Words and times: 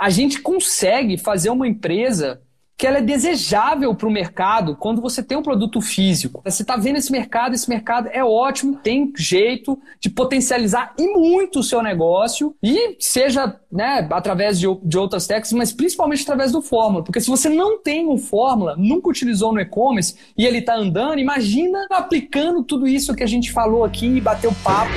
a 0.00 0.08
gente 0.08 0.40
consegue 0.40 1.18
fazer 1.18 1.50
uma 1.50 1.68
empresa 1.68 2.40
que 2.74 2.86
ela 2.86 2.96
é 2.96 3.02
desejável 3.02 3.94
para 3.94 4.08
o 4.08 4.10
mercado 4.10 4.74
quando 4.74 5.02
você 5.02 5.22
tem 5.22 5.36
um 5.36 5.42
produto 5.42 5.82
físico. 5.82 6.40
Você 6.42 6.62
está 6.62 6.78
vendo 6.78 6.96
esse 6.96 7.12
mercado, 7.12 7.54
esse 7.54 7.68
mercado 7.68 8.08
é 8.10 8.24
ótimo, 8.24 8.76
tem 8.82 9.12
jeito 9.14 9.78
de 10.00 10.08
potencializar 10.08 10.94
e 10.98 11.06
muito 11.08 11.58
o 11.58 11.62
seu 11.62 11.82
negócio, 11.82 12.56
e 12.62 12.96
seja 12.98 13.60
né, 13.70 14.08
através 14.10 14.58
de, 14.58 14.66
de 14.82 14.96
outras 14.96 15.26
técnicas, 15.26 15.52
mas 15.52 15.72
principalmente 15.74 16.22
através 16.22 16.52
do 16.52 16.62
Fórmula. 16.62 17.04
Porque 17.04 17.20
se 17.20 17.28
você 17.28 17.50
não 17.50 17.82
tem 17.82 18.08
um 18.08 18.16
Fórmula, 18.16 18.74
nunca 18.78 19.10
utilizou 19.10 19.52
no 19.52 19.60
e-commerce 19.60 20.16
e 20.34 20.46
ele 20.46 20.60
está 20.60 20.74
andando, 20.74 21.18
imagina 21.18 21.86
aplicando 21.90 22.64
tudo 22.64 22.88
isso 22.88 23.14
que 23.14 23.22
a 23.22 23.28
gente 23.28 23.52
falou 23.52 23.84
aqui 23.84 24.06
e 24.06 24.20
bateu 24.22 24.54
papo. 24.64 24.90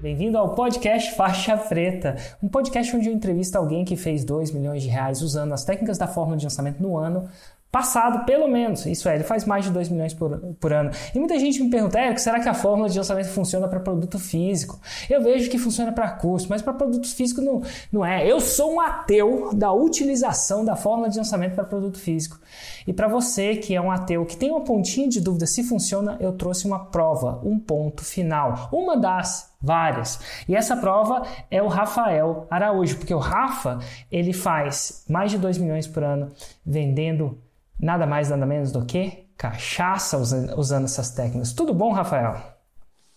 Bem-vindo 0.00 0.38
ao 0.38 0.54
podcast 0.54 1.14
Faixa 1.14 1.54
Preta, 1.58 2.16
um 2.42 2.48
podcast 2.48 2.96
onde 2.96 3.10
eu 3.10 3.12
entrevisto 3.12 3.58
alguém 3.58 3.84
que 3.84 3.96
fez 3.96 4.24
2 4.24 4.50
milhões 4.50 4.82
de 4.82 4.88
reais 4.88 5.20
usando 5.20 5.52
as 5.52 5.62
técnicas 5.62 5.98
da 5.98 6.06
fórmula 6.06 6.38
de 6.38 6.44
lançamento 6.44 6.82
no 6.82 6.96
ano 6.96 7.28
passado, 7.70 8.24
pelo 8.24 8.48
menos. 8.48 8.86
Isso 8.86 9.10
é, 9.10 9.14
ele 9.14 9.24
faz 9.24 9.44
mais 9.44 9.66
de 9.66 9.70
2 9.70 9.90
milhões 9.90 10.14
por, 10.14 10.38
por 10.58 10.72
ano. 10.72 10.90
E 11.14 11.18
muita 11.18 11.38
gente 11.38 11.62
me 11.62 11.68
pergunta, 11.68 11.98
Érico, 11.98 12.18
será 12.18 12.40
que 12.40 12.48
a 12.48 12.54
fórmula 12.54 12.88
de 12.88 12.96
lançamento 12.96 13.28
funciona 13.28 13.68
para 13.68 13.78
produto 13.78 14.18
físico? 14.18 14.80
Eu 15.08 15.22
vejo 15.22 15.50
que 15.50 15.58
funciona 15.58 15.92
para 15.92 16.10
curso, 16.12 16.46
mas 16.48 16.62
para 16.62 16.72
produto 16.72 17.06
físico 17.06 17.42
não, 17.42 17.60
não 17.92 18.02
é. 18.02 18.26
Eu 18.26 18.40
sou 18.40 18.72
um 18.72 18.80
ateu 18.80 19.50
da 19.54 19.70
utilização 19.70 20.64
da 20.64 20.76
fórmula 20.76 21.10
de 21.10 21.18
lançamento 21.18 21.54
para 21.54 21.64
produto 21.64 21.98
físico. 21.98 22.40
E 22.86 22.92
para 22.94 23.06
você 23.06 23.56
que 23.56 23.74
é 23.74 23.80
um 23.80 23.90
ateu, 23.90 24.24
que 24.24 24.36
tem 24.36 24.50
uma 24.50 24.62
pontinha 24.62 25.08
de 25.08 25.20
dúvida 25.20 25.46
se 25.46 25.62
funciona, 25.62 26.16
eu 26.20 26.32
trouxe 26.32 26.66
uma 26.66 26.86
prova, 26.86 27.38
um 27.44 27.58
ponto 27.58 28.02
final. 28.02 28.70
Uma 28.72 28.96
das 28.96 29.49
várias. 29.60 30.44
E 30.48 30.56
essa 30.56 30.76
prova 30.76 31.22
é 31.50 31.62
o 31.62 31.68
Rafael 31.68 32.46
Araújo, 32.50 32.96
porque 32.96 33.14
o 33.14 33.18
Rafa, 33.18 33.78
ele 34.10 34.32
faz 34.32 35.04
mais 35.08 35.30
de 35.30 35.38
2 35.38 35.58
milhões 35.58 35.86
por 35.86 36.02
ano 36.02 36.32
vendendo 36.64 37.38
nada 37.78 38.06
mais, 38.06 38.30
nada 38.30 38.46
menos 38.46 38.72
do 38.72 38.84
que 38.84 39.26
cachaça 39.36 40.18
usando, 40.18 40.84
essas 40.84 41.14
técnicas. 41.14 41.52
Tudo 41.54 41.72
bom, 41.72 41.92
Rafael? 41.92 42.36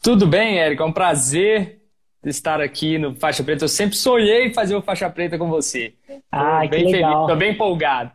Tudo 0.01 0.25
bem, 0.25 0.59
Érico. 0.59 0.83
É 0.83 0.85
um 0.85 0.93
prazer 0.93 1.81
estar 2.23 2.61
aqui 2.61 2.97
no 2.97 3.15
Faixa 3.15 3.43
Preta. 3.43 3.65
Eu 3.65 3.69
sempre 3.69 3.97
sonhei 3.97 4.53
fazer 4.53 4.75
o 4.75 4.81
Faixa 4.81 5.09
Preta 5.09 5.37
com 5.37 5.49
você. 5.49 5.93
Ah, 6.31 6.65
que 6.67 6.77
legal. 6.77 7.23
Estou 7.23 7.35
bem 7.35 7.51
empolgado. 7.51 8.11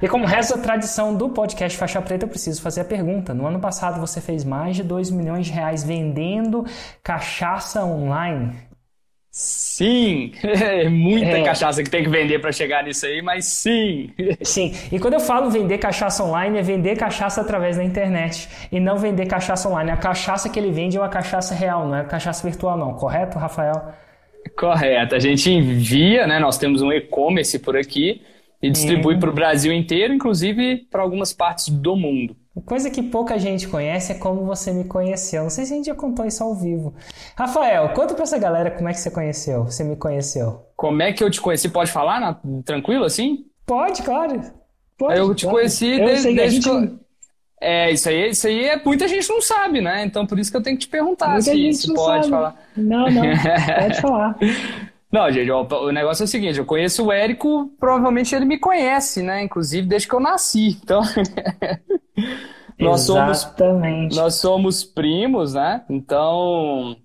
E 0.00 0.08
como 0.08 0.26
reza 0.26 0.54
a 0.54 0.58
tradição 0.58 1.14
do 1.14 1.28
podcast 1.28 1.76
Faixa 1.76 2.00
Preta, 2.00 2.24
eu 2.24 2.28
preciso 2.28 2.62
fazer 2.62 2.82
a 2.82 2.84
pergunta. 2.84 3.34
No 3.34 3.46
ano 3.46 3.58
passado 3.58 4.00
você 4.00 4.20
fez 4.20 4.44
mais 4.44 4.76
de 4.76 4.82
2 4.82 5.10
milhões 5.10 5.46
de 5.46 5.52
reais 5.52 5.82
vendendo 5.82 6.64
cachaça 7.02 7.84
online. 7.84 8.54
Sim, 9.32 10.32
é 10.42 10.88
muita 10.88 11.38
é. 11.38 11.44
cachaça 11.44 11.82
que 11.82 11.90
tem 11.90 12.02
que 12.02 12.10
vender 12.10 12.40
para 12.40 12.50
chegar 12.50 12.82
nisso 12.82 13.06
aí, 13.06 13.22
mas 13.22 13.44
sim. 13.44 14.12
Sim, 14.42 14.74
e 14.90 14.98
quando 14.98 15.14
eu 15.14 15.20
falo 15.20 15.48
vender 15.50 15.78
cachaça 15.78 16.24
online, 16.24 16.58
é 16.58 16.62
vender 16.62 16.96
cachaça 16.96 17.40
através 17.40 17.76
da 17.76 17.84
internet 17.84 18.48
e 18.72 18.80
não 18.80 18.98
vender 18.98 19.26
cachaça 19.26 19.68
online. 19.68 19.92
A 19.92 19.96
cachaça 19.96 20.48
que 20.48 20.58
ele 20.58 20.72
vende 20.72 20.96
é 20.96 21.00
uma 21.00 21.08
cachaça 21.08 21.54
real, 21.54 21.86
não 21.86 21.96
é 21.96 22.04
cachaça 22.04 22.46
virtual, 22.46 22.76
não, 22.76 22.94
correto, 22.94 23.38
Rafael? 23.38 23.94
Correto, 24.56 25.14
a 25.14 25.18
gente 25.20 25.48
envia, 25.50 26.26
né? 26.26 26.40
Nós 26.40 26.58
temos 26.58 26.82
um 26.82 26.92
e-commerce 26.92 27.58
por 27.60 27.76
aqui 27.76 28.22
e 28.62 28.70
distribui 28.70 29.18
para 29.18 29.30
o 29.30 29.32
Brasil 29.32 29.72
inteiro, 29.72 30.12
inclusive 30.12 30.86
para 30.90 31.02
algumas 31.02 31.32
partes 31.32 31.68
do 31.68 31.96
mundo. 31.96 32.36
Coisa 32.66 32.90
que 32.90 33.02
pouca 33.02 33.38
gente 33.38 33.68
conhece 33.68 34.12
é 34.12 34.14
como 34.16 34.44
você 34.44 34.72
me 34.72 34.84
conheceu. 34.84 35.44
Não 35.44 35.50
sei 35.50 35.64
se 35.64 35.72
a 35.72 35.76
gente 35.76 35.86
já 35.86 35.94
contou 35.94 36.26
isso 36.26 36.42
ao 36.42 36.54
vivo. 36.54 36.94
Rafael, 37.36 37.88
conta 37.90 38.12
pra 38.12 38.24
essa 38.24 38.38
galera 38.38 38.70
como 38.70 38.88
é 38.88 38.92
que 38.92 38.98
você 38.98 39.10
conheceu, 39.10 39.64
você 39.64 39.82
me 39.82 39.96
conheceu. 39.96 40.66
Como 40.76 41.00
é 41.00 41.12
que 41.12 41.22
eu 41.22 41.30
te 41.30 41.40
conheci? 41.40 41.68
Pode 41.68 41.90
falar, 41.90 42.20
na... 42.20 42.38
tranquilo 42.62 43.04
assim? 43.04 43.46
Pode, 43.64 44.02
claro. 44.02 44.42
Pode, 44.98 45.18
eu 45.18 45.34
te 45.34 45.46
pode. 45.46 45.56
conheci 45.56 45.98
eu 45.98 46.06
desde, 46.06 46.34
desde 46.34 46.60
gente... 46.60 46.88
que... 46.88 47.00
É, 47.62 47.90
isso 47.90 48.08
aí, 48.08 48.30
isso 48.30 48.46
aí 48.46 48.64
é, 48.64 48.82
muita 48.82 49.06
gente 49.06 49.28
não 49.28 49.40
sabe, 49.40 49.80
né? 49.82 50.04
Então 50.04 50.26
por 50.26 50.38
isso 50.38 50.50
que 50.50 50.56
eu 50.56 50.62
tenho 50.62 50.76
que 50.76 50.86
te 50.86 50.88
perguntar 50.88 51.28
muita 51.28 51.42
se, 51.42 51.72
se 51.74 51.94
pode 51.94 52.26
sabe. 52.26 52.30
falar. 52.30 52.56
Não, 52.74 53.10
não, 53.10 53.22
pode 53.80 54.00
falar. 54.00 54.38
Não, 55.12 55.30
gente, 55.30 55.50
ó, 55.50 55.66
o 55.84 55.90
negócio 55.90 56.22
é 56.22 56.24
o 56.24 56.28
seguinte, 56.28 56.58
eu 56.58 56.64
conheço 56.64 57.06
o 57.06 57.12
Érico, 57.12 57.74
provavelmente 57.80 58.34
ele 58.34 58.44
me 58.44 58.58
conhece, 58.58 59.22
né? 59.22 59.42
Inclusive 59.42 59.86
desde 59.86 60.06
que 60.08 60.14
eu 60.14 60.20
nasci. 60.20 60.78
Então, 60.82 61.02
nós 62.78 63.08
Exatamente. 63.08 64.14
somos 64.14 64.16
nós 64.16 64.34
somos 64.36 64.84
primos, 64.84 65.54
né? 65.54 65.84
Então, 65.90 66.96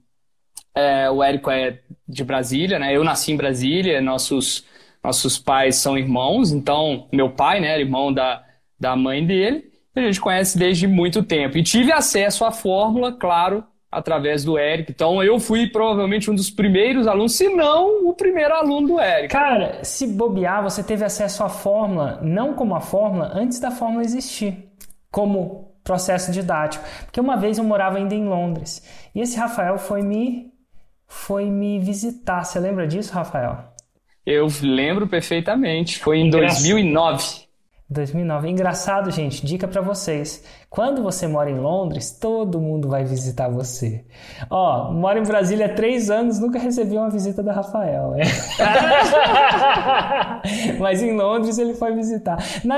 é, 0.75 1.09
o 1.09 1.23
Érico 1.23 1.49
é 1.49 1.79
de 2.07 2.23
Brasília, 2.23 2.77
né? 2.77 2.95
Eu 2.95 3.03
nasci 3.03 3.31
em 3.31 3.37
Brasília, 3.37 3.99
nossos 4.01 4.65
nossos 5.05 5.37
pais 5.37 5.75
são 5.75 5.97
irmãos, 5.97 6.51
então 6.51 7.07
meu 7.13 7.29
pai, 7.29 7.59
né, 7.59 7.67
era 7.67 7.79
irmão 7.81 8.11
da, 8.11 8.43
da 8.79 8.95
mãe 8.95 9.23
dele, 9.25 9.71
a 9.95 10.01
gente 10.01 10.19
conhece 10.19 10.57
desde 10.57 10.87
muito 10.87 11.23
tempo. 11.23 11.57
E 11.57 11.63
tive 11.63 11.91
acesso 11.91 12.43
à 12.43 12.51
fórmula, 12.51 13.13
claro, 13.13 13.63
através 13.95 14.43
do 14.43 14.57
Eric. 14.57 14.91
Então 14.91 15.23
eu 15.23 15.39
fui 15.39 15.67
provavelmente 15.67 16.29
um 16.29 16.35
dos 16.35 16.49
primeiros 16.49 17.07
alunos, 17.07 17.35
se 17.35 17.49
não 17.49 18.07
o 18.07 18.13
primeiro 18.13 18.53
aluno 18.53 18.87
do 18.87 18.99
Eric. 18.99 19.29
Cara, 19.29 19.83
se 19.83 20.05
bobear, 20.05 20.61
você 20.61 20.83
teve 20.83 21.05
acesso 21.05 21.43
à 21.43 21.49
fórmula, 21.49 22.19
não 22.21 22.53
como 22.53 22.75
a 22.75 22.81
fórmula, 22.81 23.31
antes 23.33 23.59
da 23.59 23.71
fórmula 23.71 24.03
existir, 24.03 24.69
como 25.09 25.73
processo 25.83 26.31
didático. 26.31 26.83
Porque 27.05 27.19
uma 27.19 27.37
vez 27.37 27.57
eu 27.57 27.63
morava 27.63 27.97
ainda 27.97 28.13
em 28.13 28.27
Londres 28.27 28.83
e 29.13 29.21
esse 29.21 29.37
Rafael 29.37 29.77
foi 29.77 30.01
me 30.01 30.53
foi 31.07 31.45
me 31.45 31.79
visitar. 31.79 32.43
Você 32.43 32.59
lembra 32.59 32.87
disso, 32.87 33.13
Rafael? 33.13 33.75
Eu 34.25 34.47
lembro 34.61 35.07
perfeitamente. 35.07 35.99
Foi 35.99 36.17
em 36.17 36.29
2009. 36.29 37.44
2009. 37.87 38.49
Engraçado, 38.49 39.11
gente, 39.11 39.45
dica 39.45 39.67
para 39.67 39.79
vocês. 39.79 40.43
Quando 40.69 41.03
você 41.03 41.27
mora 41.27 41.51
em 41.51 41.59
Londres, 41.59 42.11
todo 42.19 42.59
mundo 42.59 42.89
vai 42.89 43.05
visitar 43.05 43.47
você. 43.47 44.03
Ó, 44.49 44.91
moro 44.91 45.19
em 45.19 45.23
Brasília 45.23 45.67
há 45.67 45.73
três 45.73 46.09
anos, 46.09 46.39
nunca 46.39 46.57
recebi 46.57 46.97
uma 46.97 47.11
visita 47.11 47.43
da 47.43 47.53
Rafael. 47.53 48.11
Né? 48.11 48.23
Mas 50.79 51.03
em 51.03 51.15
Londres 51.15 51.59
ele 51.59 51.75
foi 51.75 51.93
visitar. 51.93 52.37
Na... 52.63 52.75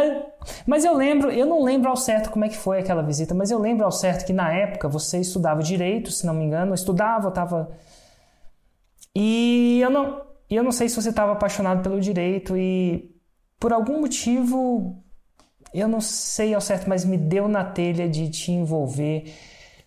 Mas 0.66 0.84
eu 0.84 0.94
lembro, 0.94 1.32
eu 1.32 1.46
não 1.46 1.64
lembro 1.64 1.90
ao 1.90 1.96
certo 1.96 2.30
como 2.30 2.44
é 2.44 2.50
que 2.50 2.58
foi 2.58 2.80
aquela 2.80 3.02
visita, 3.02 3.34
mas 3.34 3.52
eu 3.52 3.60
lembro 3.60 3.84
ao 3.84 3.92
certo 3.92 4.26
que 4.26 4.32
na 4.32 4.54
época 4.54 4.88
você 4.88 5.20
estudava 5.20 5.62
direito, 5.62 6.10
se 6.10 6.26
não 6.26 6.34
me 6.34 6.46
engano, 6.46 6.72
eu 6.72 6.76
estudava, 6.76 7.28
eu 7.28 7.32
tava. 7.32 7.70
E 9.14 9.80
eu 9.82 9.90
não, 9.90 10.22
eu 10.50 10.64
não 10.64 10.72
sei 10.72 10.88
se 10.88 10.96
você 10.96 11.10
estava 11.10 11.34
apaixonado 11.34 11.82
pelo 11.82 12.00
direito 12.00 12.56
e 12.56 13.17
por 13.60 13.74
algum 13.74 14.02
motivo, 14.02 15.04
eu 15.74 15.88
não 15.88 16.02
sei 16.02 16.54
ao 16.54 16.62
certo, 16.62 16.88
mas 16.88 17.04
me 17.04 17.18
deu 17.18 17.48
na 17.48 17.64
telha 17.64 18.08
de 18.08 18.30
te 18.30 18.52
envolver 18.52 19.34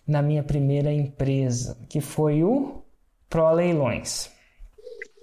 na 0.07 0.21
minha 0.21 0.43
primeira 0.43 0.91
empresa, 0.91 1.77
que 1.87 2.01
foi 2.01 2.43
o 2.43 2.83
Pro 3.29 3.51
Leilões. 3.51 4.29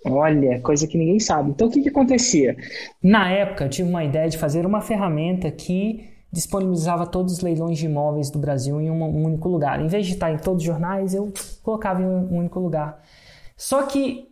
Olha, 0.06 0.60
coisa 0.60 0.87
que 0.87 0.97
ninguém 0.97 1.19
sabe. 1.19 1.50
Então, 1.50 1.69
o 1.69 1.70
que, 1.70 1.82
que 1.82 1.88
acontecia? 1.88 2.56
Na 3.03 3.31
época, 3.31 3.64
eu 3.64 3.69
tive 3.69 3.88
uma 3.88 4.04
ideia 4.04 4.28
de 4.28 4.38
fazer 4.38 4.64
uma 4.64 4.81
ferramenta 4.81 5.50
que 5.50 6.08
disponibilizava 6.32 7.06
todos 7.06 7.34
os 7.34 7.41
leilões 7.41 7.78
de 7.78 7.87
imóveis 7.87 8.31
do 8.31 8.38
Brasil 8.38 8.81
em 8.81 8.91
um 8.91 9.25
único 9.25 9.48
lugar. 9.48 9.81
Em 9.81 9.88
vez 9.88 10.06
de 10.06 10.12
estar 10.12 10.32
em 10.32 10.38
todos 10.38 10.62
os 10.62 10.66
jornais, 10.66 11.14
eu 11.14 11.32
colocava 11.62 12.00
em 12.00 12.06
um 12.06 12.38
único 12.38 12.60
lugar. 12.60 13.03
Só 13.56 13.82
que 13.82 14.27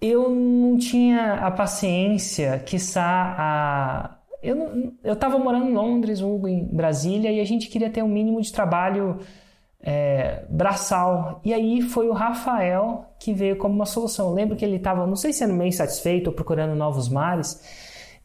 eu 0.00 0.30
não 0.30 0.76
tinha 0.76 1.34
a 1.34 1.50
paciência, 1.50 2.58
quiçá 2.58 3.34
a. 3.38 4.18
Eu, 4.42 4.56
não, 4.56 4.92
eu 5.02 5.16
tava 5.16 5.38
morando 5.38 5.68
em 5.68 5.72
Londres, 5.72 6.20
Hugo, 6.20 6.46
em 6.46 6.64
Brasília, 6.64 7.32
e 7.32 7.40
a 7.40 7.44
gente 7.44 7.68
queria 7.68 7.88
ter 7.90 8.02
um 8.02 8.08
mínimo 8.08 8.40
de 8.42 8.52
trabalho 8.52 9.18
é, 9.80 10.44
braçal. 10.48 11.40
E 11.44 11.52
aí 11.54 11.82
foi 11.82 12.08
o 12.08 12.12
Rafael 12.12 13.06
que 13.18 13.32
veio 13.32 13.56
como 13.56 13.74
uma 13.74 13.86
solução. 13.86 14.28
Eu 14.28 14.34
lembro 14.34 14.56
que 14.56 14.64
ele 14.64 14.76
estava, 14.76 15.06
não 15.06 15.16
sei 15.16 15.32
se 15.32 15.40
sendo 15.40 15.54
meio 15.54 15.68
insatisfeito 15.68 16.30
ou 16.30 16.36
procurando 16.36 16.74
novos 16.74 17.08
mares, 17.08 17.62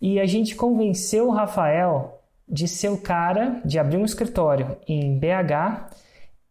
e 0.02 0.20
a 0.20 0.26
gente 0.26 0.56
convenceu 0.56 1.28
o 1.28 1.32
Rafael 1.32 2.22
de 2.48 2.68
ser 2.68 2.90
o 2.90 2.98
cara, 2.98 3.62
de 3.64 3.78
abrir 3.78 3.98
um 3.98 4.06
escritório 4.06 4.78
em 4.88 5.20
BH 5.20 5.90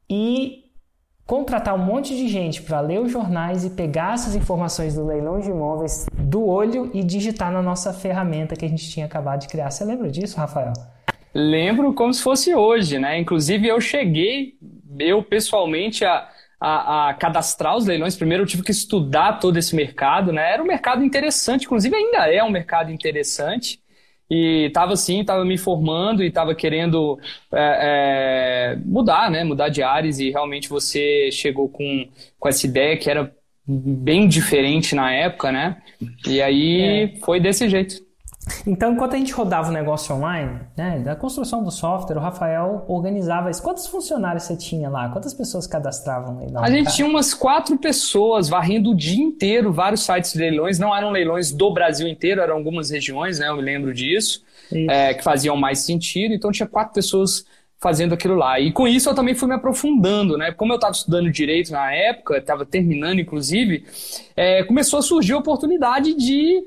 e 0.08 0.67
contratar 1.28 1.75
um 1.75 1.84
monte 1.84 2.16
de 2.16 2.26
gente 2.26 2.62
para 2.62 2.80
ler 2.80 3.00
os 3.00 3.12
jornais 3.12 3.62
e 3.62 3.69
pegar 3.69 4.14
essas 4.14 4.34
informações 4.34 4.94
do 4.94 5.04
leilão 5.04 5.38
de 5.38 5.50
imóveis 5.50 6.06
do 6.14 6.42
olho 6.42 6.90
e 6.94 7.04
digitar 7.04 7.52
na 7.52 7.60
nossa 7.60 7.92
ferramenta 7.92 8.56
que 8.56 8.64
a 8.64 8.69
gente 8.69 8.88
tinha 8.88 9.04
acabado 9.04 9.40
de 9.40 9.48
criar. 9.48 9.70
Você 9.70 9.84
lembra 9.84 10.10
disso, 10.10 10.38
Rafael? 10.38 10.72
Lembro 11.34 11.92
como 11.92 12.14
se 12.14 12.22
fosse 12.22 12.54
hoje, 12.54 12.98
né? 12.98 13.19
Inclusive 13.19 13.69
eu 13.69 13.78
cheguei, 13.78 14.54
eu 14.98 15.22
pessoalmente, 15.22 16.02
a, 16.02 16.30
a, 16.58 17.10
a, 17.10 17.14
cadastrar 17.14 17.76
os 17.76 17.84
leilões. 17.84 18.16
Primeiro 18.16 18.44
eu 18.44 18.46
tive 18.46 18.62
que 18.62 18.72
estudar 18.72 19.34
todo 19.34 19.58
esse 19.58 19.76
mercado, 19.76 20.32
né? 20.32 20.54
Era 20.54 20.62
um 20.62 20.66
mercado 20.66 21.04
interessante, 21.04 21.66
inclusive 21.66 21.94
ainda 21.94 22.26
é 22.32 22.42
um 22.42 22.50
mercado 22.50 22.90
interessante. 22.90 23.78
E 24.30 24.66
estava 24.66 24.92
assim, 24.92 25.20
estava 25.20 25.44
me 25.44 25.56
formando 25.56 26.22
e 26.22 26.26
estava 26.26 26.54
querendo 26.54 27.19
é, 27.52 28.75
é, 28.75 28.78
mudar, 28.84 29.30
né? 29.30 29.44
Mudar 29.44 29.69
de 29.69 29.82
áreas 29.82 30.19
e 30.20 30.30
realmente 30.30 30.69
você 30.69 31.30
chegou 31.32 31.69
com, 31.69 32.06
com 32.38 32.48
essa 32.48 32.66
ideia 32.66 32.96
que 32.96 33.08
era 33.10 33.34
bem 33.66 34.28
diferente 34.28 34.94
na 34.94 35.12
época, 35.12 35.52
né? 35.52 35.82
E 36.26 36.40
aí 36.42 36.80
é. 36.80 37.16
foi 37.20 37.40
desse 37.40 37.69
jeito. 37.69 38.07
Então, 38.66 38.92
enquanto 38.92 39.14
a 39.14 39.16
gente 39.16 39.32
rodava 39.32 39.68
o 39.68 39.72
negócio 39.72 40.14
online, 40.14 40.60
né, 40.76 40.98
da 41.00 41.16
construção 41.16 41.62
do 41.62 41.70
software, 41.70 42.16
o 42.16 42.20
Rafael 42.20 42.84
organizava 42.88 43.50
isso. 43.50 43.62
Quantos 43.62 43.86
funcionários 43.86 44.44
você 44.44 44.56
tinha 44.56 44.88
lá? 44.88 45.08
Quantas 45.08 45.34
pessoas 45.34 45.66
cadastravam 45.66 46.38
aí? 46.40 46.48
A 46.56 46.70
gente 46.70 46.94
tinha 46.94 47.06
umas 47.06 47.34
quatro 47.34 47.76
pessoas 47.78 48.48
varrendo 48.48 48.90
o 48.90 48.94
dia 48.94 49.22
inteiro 49.22 49.72
vários 49.72 50.02
sites 50.02 50.32
de 50.32 50.38
leilões. 50.38 50.78
Não 50.78 50.94
eram 50.94 51.10
leilões 51.10 51.52
do 51.52 51.72
Brasil 51.72 52.08
inteiro, 52.08 52.40
eram 52.40 52.56
algumas 52.56 52.90
regiões, 52.90 53.38
né? 53.38 53.48
Eu 53.48 53.56
me 53.56 53.62
lembro 53.62 53.92
disso, 53.92 54.42
é, 54.72 55.14
que 55.14 55.22
faziam 55.22 55.56
mais 55.56 55.80
sentido. 55.80 56.34
Então, 56.34 56.52
tinha 56.52 56.68
quatro 56.68 56.94
pessoas 56.94 57.44
fazendo 57.80 58.12
aquilo 58.12 58.34
lá. 58.34 58.58
E 58.58 58.72
com 58.72 58.88
isso 58.88 59.08
eu 59.08 59.14
também 59.14 59.34
fui 59.34 59.48
me 59.48 59.54
aprofundando, 59.54 60.36
né? 60.36 60.52
Como 60.52 60.72
eu 60.72 60.76
estava 60.76 60.92
estudando 60.92 61.30
direito 61.30 61.70
na 61.70 61.92
época, 61.92 62.38
estava 62.38 62.66
terminando 62.66 63.20
inclusive, 63.20 63.84
é, 64.36 64.64
começou 64.64 64.98
a 64.98 65.02
surgir 65.02 65.32
a 65.32 65.38
oportunidade 65.38 66.14
de 66.14 66.60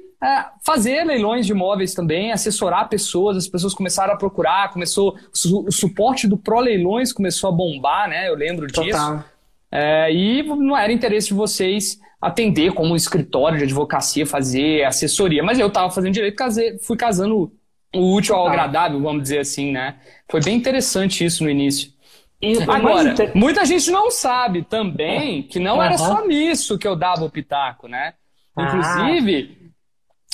fazer 0.64 1.04
leilões 1.04 1.46
de 1.48 1.52
imóveis 1.52 1.94
também, 1.94 2.32
assessorar 2.32 2.88
pessoas, 2.90 3.38
as 3.38 3.48
pessoas 3.48 3.74
começaram 3.74 4.14
a 4.14 4.18
procurar, 4.18 4.72
começou 4.72 5.18
o 5.34 5.72
suporte 5.72 6.28
do 6.28 6.38
Pro 6.38 6.60
Leilões 6.60 7.12
começou 7.12 7.50
a 7.50 7.54
bombar, 7.54 8.08
né? 8.08 8.30
Eu 8.30 8.36
lembro 8.36 8.68
Total. 8.68 8.84
disso. 8.86 9.26
É, 9.72 10.14
e 10.14 10.44
não 10.44 10.78
era 10.78 10.92
interesse 10.92 11.30
de 11.30 11.34
vocês 11.34 12.00
atender 12.22 12.74
como 12.74 12.94
um 12.94 12.96
escritório 12.96 13.58
de 13.58 13.64
advocacia, 13.64 14.28
fazer 14.28 14.84
assessoria, 14.84 15.42
mas 15.42 15.58
eu 15.58 15.68
estava 15.68 15.90
fazendo 15.90 16.14
direito, 16.14 16.36
casei, 16.36 16.78
fui 16.78 16.96
casando 16.96 17.52
o 17.96 18.16
útil 18.16 18.36
ao 18.36 18.48
agradável, 18.48 19.02
vamos 19.02 19.24
dizer 19.24 19.40
assim, 19.40 19.72
né? 19.72 19.96
Foi 20.30 20.42
bem 20.42 20.56
interessante 20.56 21.26
isso 21.26 21.44
no 21.44 21.50
início. 21.50 21.92
E, 22.40 22.62
Agora, 22.64 23.12
inter... 23.12 23.32
muita 23.36 23.66
gente 23.66 23.90
não 23.90 24.12
sabe 24.12 24.64
também 24.64 25.44
que 25.44 25.60
não 25.60 25.78
uhum. 25.78 25.84
era 25.84 25.98
só 25.98 26.26
nisso 26.26 26.78
que 26.78 26.88
eu 26.88 26.96
dava 26.96 27.24
o 27.24 27.30
pitaco, 27.30 27.88
né? 27.88 28.14
Ah. 28.56 28.72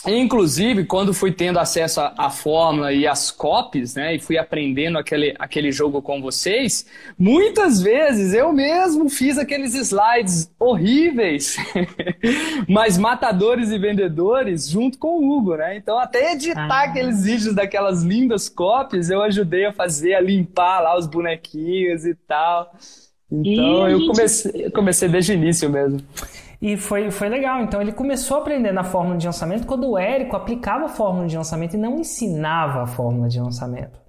Inclusive, 0.05 0.85
quando 0.85 1.13
fui 1.13 1.31
tendo 1.31 1.59
acesso 1.59 1.99
à, 1.99 2.29
fórmula 2.29 2.93
e 2.93 3.07
às 3.07 3.31
copies, 3.31 3.95
né, 3.95 4.15
e 4.15 4.19
fui 4.19 4.37
aprendendo 4.37 4.97
aquele, 4.97 5.35
aquele 5.39 5.71
jogo 5.71 6.01
com 6.01 6.21
vocês, 6.21 6.85
muitas 7.17 7.81
vezes 7.81 8.33
eu 8.33 8.53
mesmo 8.53 9.09
fiz 9.09 9.37
aqueles 9.37 9.73
slides 9.73 10.51
horríveis, 10.59 11.57
mas 12.69 12.97
matadores 12.97 13.71
e 13.71 13.77
vendedores 13.79 14.69
junto 14.69 14.97
com 14.99 15.19
o 15.19 15.29
Hugo, 15.29 15.55
né? 15.55 15.75
Então, 15.75 15.97
até 15.97 16.33
editar 16.33 16.67
ah. 16.69 16.83
aqueles 16.83 17.23
vídeos 17.23 17.55
daquelas 17.55 18.03
lindas 18.03 18.47
copies, 18.47 19.09
eu 19.09 19.21
ajudei 19.23 19.65
a 19.65 19.73
fazer, 19.73 20.13
a 20.13 20.21
limpar 20.21 20.79
lá 20.79 20.97
os 20.97 21.07
bonequinhos 21.07 22.05
e 22.05 22.13
tal. 22.13 22.71
Então, 23.29 23.89
e 23.89 23.91
eu 23.91 24.07
comecei, 24.07 24.71
comecei 24.71 25.09
desde 25.09 25.33
o 25.33 25.35
início 25.35 25.69
mesmo. 25.69 25.99
E 26.61 26.75
foi, 26.75 27.11
foi 27.11 27.29
legal. 27.29 27.61
Então 27.61 27.81
ele 27.81 27.91
começou 27.91 28.37
a 28.37 28.41
aprender 28.41 28.71
na 28.71 28.83
fórmula 28.83 29.17
de 29.17 29.25
lançamento 29.25 29.67
quando 29.67 29.89
o 29.89 29.97
Érico 29.97 30.35
aplicava 30.35 30.85
a 30.85 30.89
fórmula 30.89 31.27
de 31.27 31.37
lançamento 31.37 31.75
e 31.75 31.77
não 31.77 31.99
ensinava 31.99 32.83
a 32.83 32.87
fórmula 32.87 33.27
de 33.27 33.39
lançamento. 33.39 33.99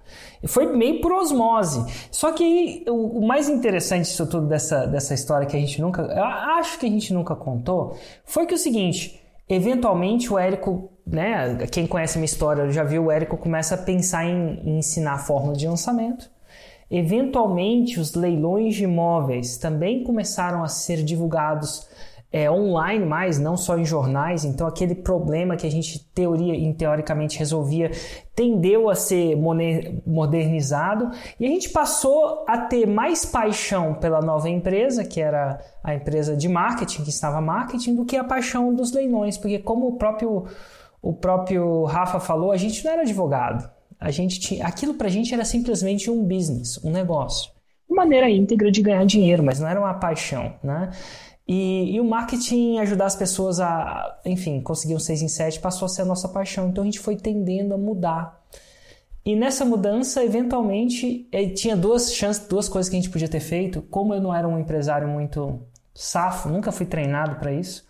Foi 0.46 0.66
meio 0.74 1.00
por 1.00 1.12
osmose. 1.12 1.84
Só 2.10 2.32
que 2.32 2.84
o, 2.88 3.18
o, 3.18 3.26
mais 3.26 3.48
interessante 3.48 4.04
disso 4.04 4.26
tudo, 4.26 4.46
dessa, 4.46 4.86
dessa 4.86 5.12
história 5.12 5.46
que 5.46 5.56
a 5.56 5.60
gente 5.60 5.80
nunca. 5.80 6.02
Eu 6.02 6.24
acho 6.24 6.78
que 6.78 6.86
a 6.86 6.88
gente 6.88 7.12
nunca 7.12 7.34
contou, 7.34 7.96
foi 8.24 8.46
que 8.46 8.54
o 8.54 8.58
seguinte: 8.58 9.20
eventualmente 9.48 10.32
o 10.32 10.38
Érico, 10.38 10.90
né? 11.06 11.56
Quem 11.70 11.86
conhece 11.86 12.16
a 12.16 12.20
minha 12.20 12.26
história 12.26 12.70
já 12.70 12.84
viu, 12.84 13.06
o 13.06 13.10
Érico 13.10 13.36
começa 13.36 13.74
a 13.74 13.78
pensar 13.78 14.24
em, 14.24 14.60
em 14.64 14.78
ensinar 14.78 15.14
a 15.14 15.18
fórmula 15.18 15.54
de 15.54 15.66
lançamento. 15.66 16.30
Eventualmente, 16.90 18.00
os 18.00 18.14
leilões 18.14 18.74
de 18.74 18.84
imóveis 18.84 19.58
também 19.58 20.02
começaram 20.04 20.64
a 20.64 20.68
ser 20.68 21.02
divulgados 21.02 21.86
é, 22.30 22.50
online 22.50 23.04
mais, 23.04 23.38
não 23.38 23.56
só 23.56 23.78
em 23.78 23.84
jornais. 23.84 24.44
Então 24.44 24.66
aquele 24.66 24.94
problema 24.94 25.56
que 25.56 25.66
a 25.66 25.70
gente 25.70 26.04
teoria 26.14 26.54
e 26.54 26.74
teoricamente 26.74 27.38
resolvia 27.38 27.90
tendeu 28.34 28.88
a 28.88 28.94
ser 28.94 29.36
modernizado 30.06 31.10
e 31.40 31.46
a 31.46 31.48
gente 31.48 31.70
passou 31.70 32.44
a 32.46 32.58
ter 32.58 32.86
mais 32.86 33.24
paixão 33.24 33.94
pela 33.94 34.20
nova 34.20 34.48
empresa, 34.48 35.04
que 35.04 35.20
era 35.20 35.58
a 35.82 35.94
empresa 35.94 36.36
de 36.36 36.48
marketing, 36.48 37.02
que 37.02 37.10
estava 37.10 37.40
marketing, 37.40 37.96
do 37.96 38.04
que 38.04 38.16
a 38.16 38.22
paixão 38.22 38.72
dos 38.72 38.92
leilões, 38.92 39.36
porque 39.36 39.58
como 39.58 39.88
o 39.88 39.96
próprio 39.96 40.46
o 41.00 41.12
próprio 41.12 41.84
Rafa 41.84 42.18
falou, 42.18 42.50
a 42.50 42.56
gente 42.56 42.84
não 42.84 42.92
era 42.92 43.02
advogado. 43.02 43.70
A 44.00 44.10
gente 44.10 44.38
tinha, 44.38 44.66
aquilo 44.66 44.94
pra 44.94 45.08
gente 45.08 45.32
era 45.32 45.44
simplesmente 45.44 46.10
um 46.10 46.24
business, 46.24 46.82
um 46.84 46.90
negócio. 46.90 47.50
Uma 47.88 48.04
maneira 48.04 48.28
íntegra 48.28 48.70
de 48.70 48.82
ganhar 48.82 49.04
dinheiro, 49.04 49.42
mas 49.42 49.58
não 49.58 49.68
era 49.68 49.80
uma 49.80 49.94
paixão, 49.94 50.54
né? 50.62 50.90
E, 51.48 51.94
e, 51.94 52.00
o 52.00 52.04
marketing 52.04 52.78
ajudar 52.78 53.06
as 53.06 53.16
pessoas 53.16 53.58
a, 53.58 54.20
enfim, 54.26 54.60
conseguir 54.60 54.94
um 54.94 54.98
6 54.98 55.22
em 55.22 55.28
7 55.28 55.60
passou 55.60 55.86
a 55.86 55.88
ser 55.88 56.02
a 56.02 56.04
nossa 56.04 56.28
paixão. 56.28 56.68
Então 56.68 56.82
a 56.82 56.84
gente 56.84 56.98
foi 56.98 57.16
tendendo 57.16 57.72
a 57.72 57.78
mudar. 57.78 58.38
E 59.24 59.34
nessa 59.34 59.64
mudança, 59.64 60.22
eventualmente, 60.22 61.26
eh, 61.32 61.48
tinha 61.48 61.74
duas 61.76 62.12
chances, 62.12 62.46
duas 62.46 62.68
coisas 62.68 62.90
que 62.90 62.96
a 62.96 63.00
gente 63.00 63.10
podia 63.10 63.28
ter 63.28 63.40
feito. 63.40 63.80
Como 63.82 64.12
eu 64.12 64.20
não 64.20 64.34
era 64.34 64.46
um 64.46 64.58
empresário 64.58 65.08
muito 65.08 65.60
safo, 65.94 66.48
nunca 66.48 66.70
fui 66.70 66.86
treinado 66.86 67.36
para 67.36 67.52
isso, 67.52 67.84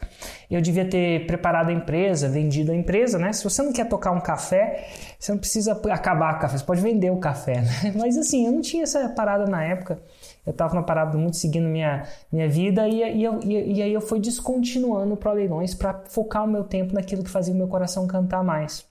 eu 0.50 0.62
devia 0.62 0.88
ter 0.88 1.26
preparado 1.26 1.68
a 1.68 1.72
empresa, 1.72 2.26
vendido 2.26 2.72
a 2.72 2.74
empresa, 2.74 3.18
né? 3.18 3.34
Se 3.34 3.44
você 3.44 3.62
não 3.62 3.70
quer 3.70 3.86
tocar 3.86 4.12
um 4.12 4.20
café, 4.20 4.88
você 5.18 5.30
não 5.30 5.38
precisa 5.38 5.78
acabar 5.90 6.36
o 6.36 6.38
café, 6.38 6.56
você 6.56 6.64
pode 6.64 6.80
vender 6.80 7.10
o 7.10 7.18
café, 7.18 7.60
né? 7.60 7.92
Mas 7.96 8.16
assim, 8.16 8.46
eu 8.46 8.52
não 8.52 8.62
tinha 8.62 8.84
essa 8.84 9.10
parada 9.10 9.44
na 9.44 9.62
época 9.62 10.00
eu 10.48 10.52
estava 10.52 10.72
numa 10.72 10.82
parada 10.82 11.18
muito 11.18 11.36
seguindo 11.36 11.68
minha, 11.68 12.04
minha 12.32 12.48
vida 12.48 12.88
e, 12.88 13.02
e, 13.18 13.22
eu, 13.22 13.38
e, 13.44 13.74
e 13.74 13.82
aí 13.82 13.92
eu 13.92 14.00
fui 14.00 14.18
descontinuando 14.18 15.14
para 15.14 15.32
leilões 15.32 15.74
para 15.74 16.04
focar 16.08 16.44
o 16.44 16.48
meu 16.48 16.64
tempo 16.64 16.94
naquilo 16.94 17.22
que 17.22 17.28
fazia 17.28 17.52
o 17.52 17.56
meu 17.56 17.68
coração 17.68 18.06
cantar 18.06 18.42
mais. 18.42 18.86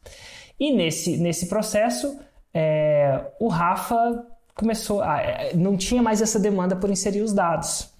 E 0.59 0.71
nesse, 0.71 1.18
nesse 1.18 1.48
processo, 1.48 2.19
é, 2.54 3.25
o 3.39 3.48
Rafa 3.48 4.24
começou, 4.54 5.01
a, 5.01 5.19
é, 5.19 5.56
não 5.56 5.75
tinha 5.75 6.01
mais 6.01 6.21
essa 6.21 6.39
demanda 6.39 6.75
por 6.75 6.92
inserir 6.92 7.21
os 7.21 7.33
dados. 7.33 7.92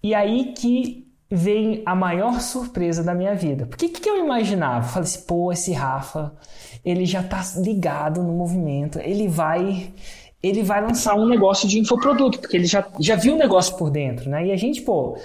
E 0.00 0.14
aí 0.14 0.52
que 0.52 1.12
vem 1.28 1.82
a 1.84 1.96
maior 1.96 2.40
surpresa 2.40 3.02
da 3.02 3.12
minha 3.12 3.34
vida. 3.34 3.66
Porque 3.66 3.86
o 3.86 3.88
que, 3.88 4.02
que, 4.02 4.08
eu 4.08 4.24
imaginava? 4.24 4.86
Eu 4.86 4.88
falei 4.88 5.08
assim, 5.08 5.22
pô, 5.22 5.50
esse 5.50 5.72
Rafa, 5.72 6.32
ele 6.84 7.06
já 7.06 7.24
tá 7.24 7.42
ligado 7.56 8.22
no 8.22 8.32
movimento, 8.32 9.00
ele 9.00 9.26
vai 9.26 9.92
ele 10.42 10.62
vai 10.62 10.80
lançar 10.82 11.14
um 11.14 11.26
negócio 11.26 11.68
de 11.68 11.78
infoproduto, 11.78 12.40
porque 12.40 12.56
ele 12.56 12.66
já, 12.66 12.86
já 12.98 13.14
viu 13.14 13.34
o 13.34 13.38
negócio 13.38 13.76
por 13.76 13.90
dentro, 13.90 14.28
né? 14.28 14.46
E 14.46 14.52
a 14.52 14.56
gente, 14.56 14.82
pô, 14.82 15.16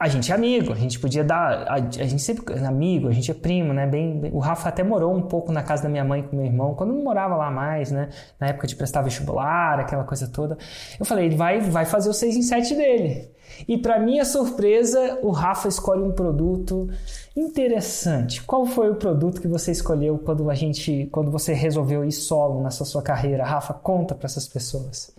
a 0.00 0.08
gente 0.08 0.32
é 0.32 0.34
amigo, 0.34 0.72
a 0.72 0.76
gente 0.76 0.98
podia 0.98 1.22
dar, 1.22 1.68
a, 1.68 1.74
a 1.74 1.78
gente 1.78 2.22
sempre 2.22 2.54
é 2.54 2.64
amigo, 2.64 3.06
a 3.06 3.12
gente 3.12 3.30
é 3.30 3.34
primo, 3.34 3.74
né? 3.74 3.86
Bem, 3.86 4.30
o 4.32 4.38
Rafa 4.38 4.70
até 4.70 4.82
morou 4.82 5.14
um 5.14 5.20
pouco 5.20 5.52
na 5.52 5.62
casa 5.62 5.82
da 5.82 5.90
minha 5.90 6.02
mãe 6.02 6.22
com 6.22 6.34
meu 6.34 6.46
irmão, 6.46 6.74
quando 6.74 6.94
não 6.94 7.04
morava 7.04 7.36
lá 7.36 7.50
mais, 7.50 7.90
né? 7.90 8.08
Na 8.40 8.46
época 8.46 8.66
de 8.66 8.74
prestar 8.74 9.02
vestibular, 9.02 9.78
aquela 9.78 10.02
coisa 10.02 10.26
toda. 10.26 10.56
Eu 10.98 11.04
falei, 11.04 11.26
ele 11.26 11.36
vai, 11.36 11.60
vai 11.60 11.84
fazer 11.84 12.08
o 12.08 12.14
6 12.14 12.34
em 12.34 12.40
7 12.40 12.74
dele. 12.76 13.30
E 13.68 13.76
para 13.76 13.98
minha 13.98 14.24
surpresa, 14.24 15.18
o 15.20 15.30
Rafa 15.30 15.68
escolhe 15.68 16.02
um 16.02 16.12
produto 16.12 16.88
interessante. 17.36 18.42
Qual 18.44 18.64
foi 18.64 18.88
o 18.88 18.94
produto 18.94 19.38
que 19.38 19.48
você 19.48 19.70
escolheu 19.70 20.16
quando 20.16 20.48
a 20.48 20.54
gente, 20.54 21.10
quando 21.12 21.30
você 21.30 21.52
resolveu 21.52 22.06
ir 22.06 22.12
solo 22.12 22.62
nessa 22.62 22.86
sua 22.86 23.02
carreira? 23.02 23.44
Rafa, 23.44 23.74
conta 23.74 24.14
para 24.14 24.24
essas 24.24 24.48
pessoas. 24.48 25.14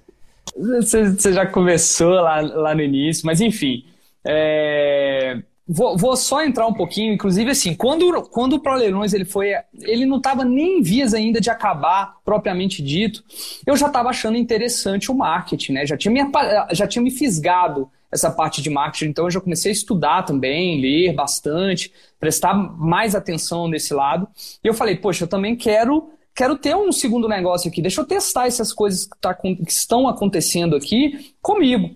Você, 0.58 1.32
já 1.32 1.46
começou 1.46 2.14
lá, 2.14 2.42
lá 2.42 2.74
no 2.74 2.82
início, 2.82 3.28
mas 3.28 3.40
enfim. 3.42 3.84
É... 4.26 5.42
Vou, 5.68 5.98
vou, 5.98 6.18
só 6.18 6.44
entrar 6.44 6.68
um 6.68 6.74
pouquinho, 6.74 7.14
inclusive 7.14 7.52
assim, 7.52 7.74
quando, 7.74 8.24
quando 8.24 8.54
o 8.54 8.60
ProLeilões 8.60 9.14
ele 9.14 9.24
foi, 9.24 9.54
ele 9.84 10.06
não 10.06 10.18
estava 10.18 10.44
nem 10.44 10.80
em 10.80 10.82
vias 10.82 11.14
ainda 11.14 11.40
de 11.40 11.50
acabar, 11.50 12.18
propriamente 12.26 12.84
dito, 12.84 13.24
eu 13.66 13.78
já 13.78 13.88
estava 13.88 14.10
achando 14.10 14.38
interessante 14.38 15.10
o 15.10 15.16
marketing, 15.16 15.74
né? 15.74 15.86
Já 15.86 15.96
tinha 15.96 16.12
me, 16.12 16.30
já 16.74 16.86
tinha 16.86 17.02
me 17.02 17.10
fisgado 17.10 17.90
essa 18.12 18.30
parte 18.30 18.62
de 18.62 18.70
marketing. 18.70 19.12
Então 19.12 19.26
eu 19.26 19.32
já 19.32 19.40
comecei 19.40 19.72
a 19.72 19.74
estudar 19.74 20.24
também, 20.24 20.82
ler 20.82 21.14
bastante, 21.14 21.92
prestar 22.20 22.54
mais 22.54 23.16
atenção 23.16 23.68
nesse 23.68 23.94
lado. 23.94 24.28
E 24.64 24.68
eu 24.68 24.74
falei, 24.74 24.98
poxa, 24.98 25.24
eu 25.24 25.28
também 25.28 25.56
quero 25.56 26.10
quero 26.34 26.58
ter 26.58 26.76
um 26.76 26.92
segundo 26.94 27.28
negócio 27.28 27.70
aqui, 27.70 27.82
deixa 27.82 28.00
eu 28.00 28.06
testar 28.06 28.48
essas 28.48 28.72
coisas 28.72 29.06
que, 29.06 29.20
tá, 29.20 29.34
que 29.34 29.58
estão 29.68 30.08
acontecendo 30.08 30.76
aqui 30.76 31.34
comigo. 31.42 31.94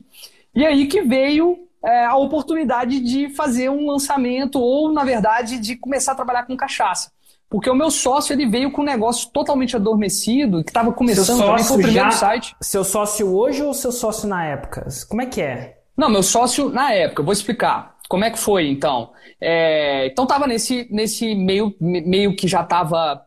E 0.53 0.65
aí 0.65 0.87
que 0.87 1.01
veio 1.01 1.64
é, 1.85 2.05
a 2.05 2.15
oportunidade 2.15 2.99
de 2.99 3.29
fazer 3.29 3.69
um 3.69 3.89
lançamento 3.89 4.59
ou, 4.59 4.91
na 4.91 5.03
verdade, 5.03 5.59
de 5.59 5.75
começar 5.75 6.13
a 6.13 6.15
trabalhar 6.15 6.43
com 6.43 6.57
cachaça. 6.57 7.11
Porque 7.47 7.69
o 7.69 7.75
meu 7.75 7.91
sócio 7.91 8.33
ele 8.33 8.47
veio 8.47 8.71
com 8.71 8.81
um 8.81 8.85
negócio 8.85 9.29
totalmente 9.31 9.75
adormecido, 9.75 10.63
que 10.63 10.71
estava 10.71 10.91
começando 10.91 11.37
seu 11.37 11.45
também, 11.45 11.63
foi 11.63 11.77
o 11.77 11.81
primeiro 11.81 12.11
já, 12.11 12.17
site. 12.17 12.55
Seu 12.59 12.83
sócio 12.83 13.33
hoje 13.33 13.61
ou 13.61 13.73
seu 13.73 13.91
sócio 13.91 14.27
na 14.27 14.43
época? 14.45 14.87
Como 15.07 15.21
é 15.21 15.27
que 15.27 15.41
é? 15.41 15.77
Não, 15.95 16.09
meu 16.09 16.23
sócio 16.23 16.69
na 16.69 16.91
época, 16.91 17.21
eu 17.21 17.25
vou 17.25 17.33
explicar. 17.33 17.95
Como 18.09 18.25
é 18.25 18.31
que 18.31 18.39
foi, 18.39 18.67
então? 18.67 19.11
É, 19.39 20.07
então 20.07 20.25
tava 20.25 20.47
nesse, 20.47 20.87
nesse 20.91 21.35
meio, 21.35 21.73
meio 21.79 22.35
que 22.35 22.47
já 22.47 22.63
tava 22.63 23.21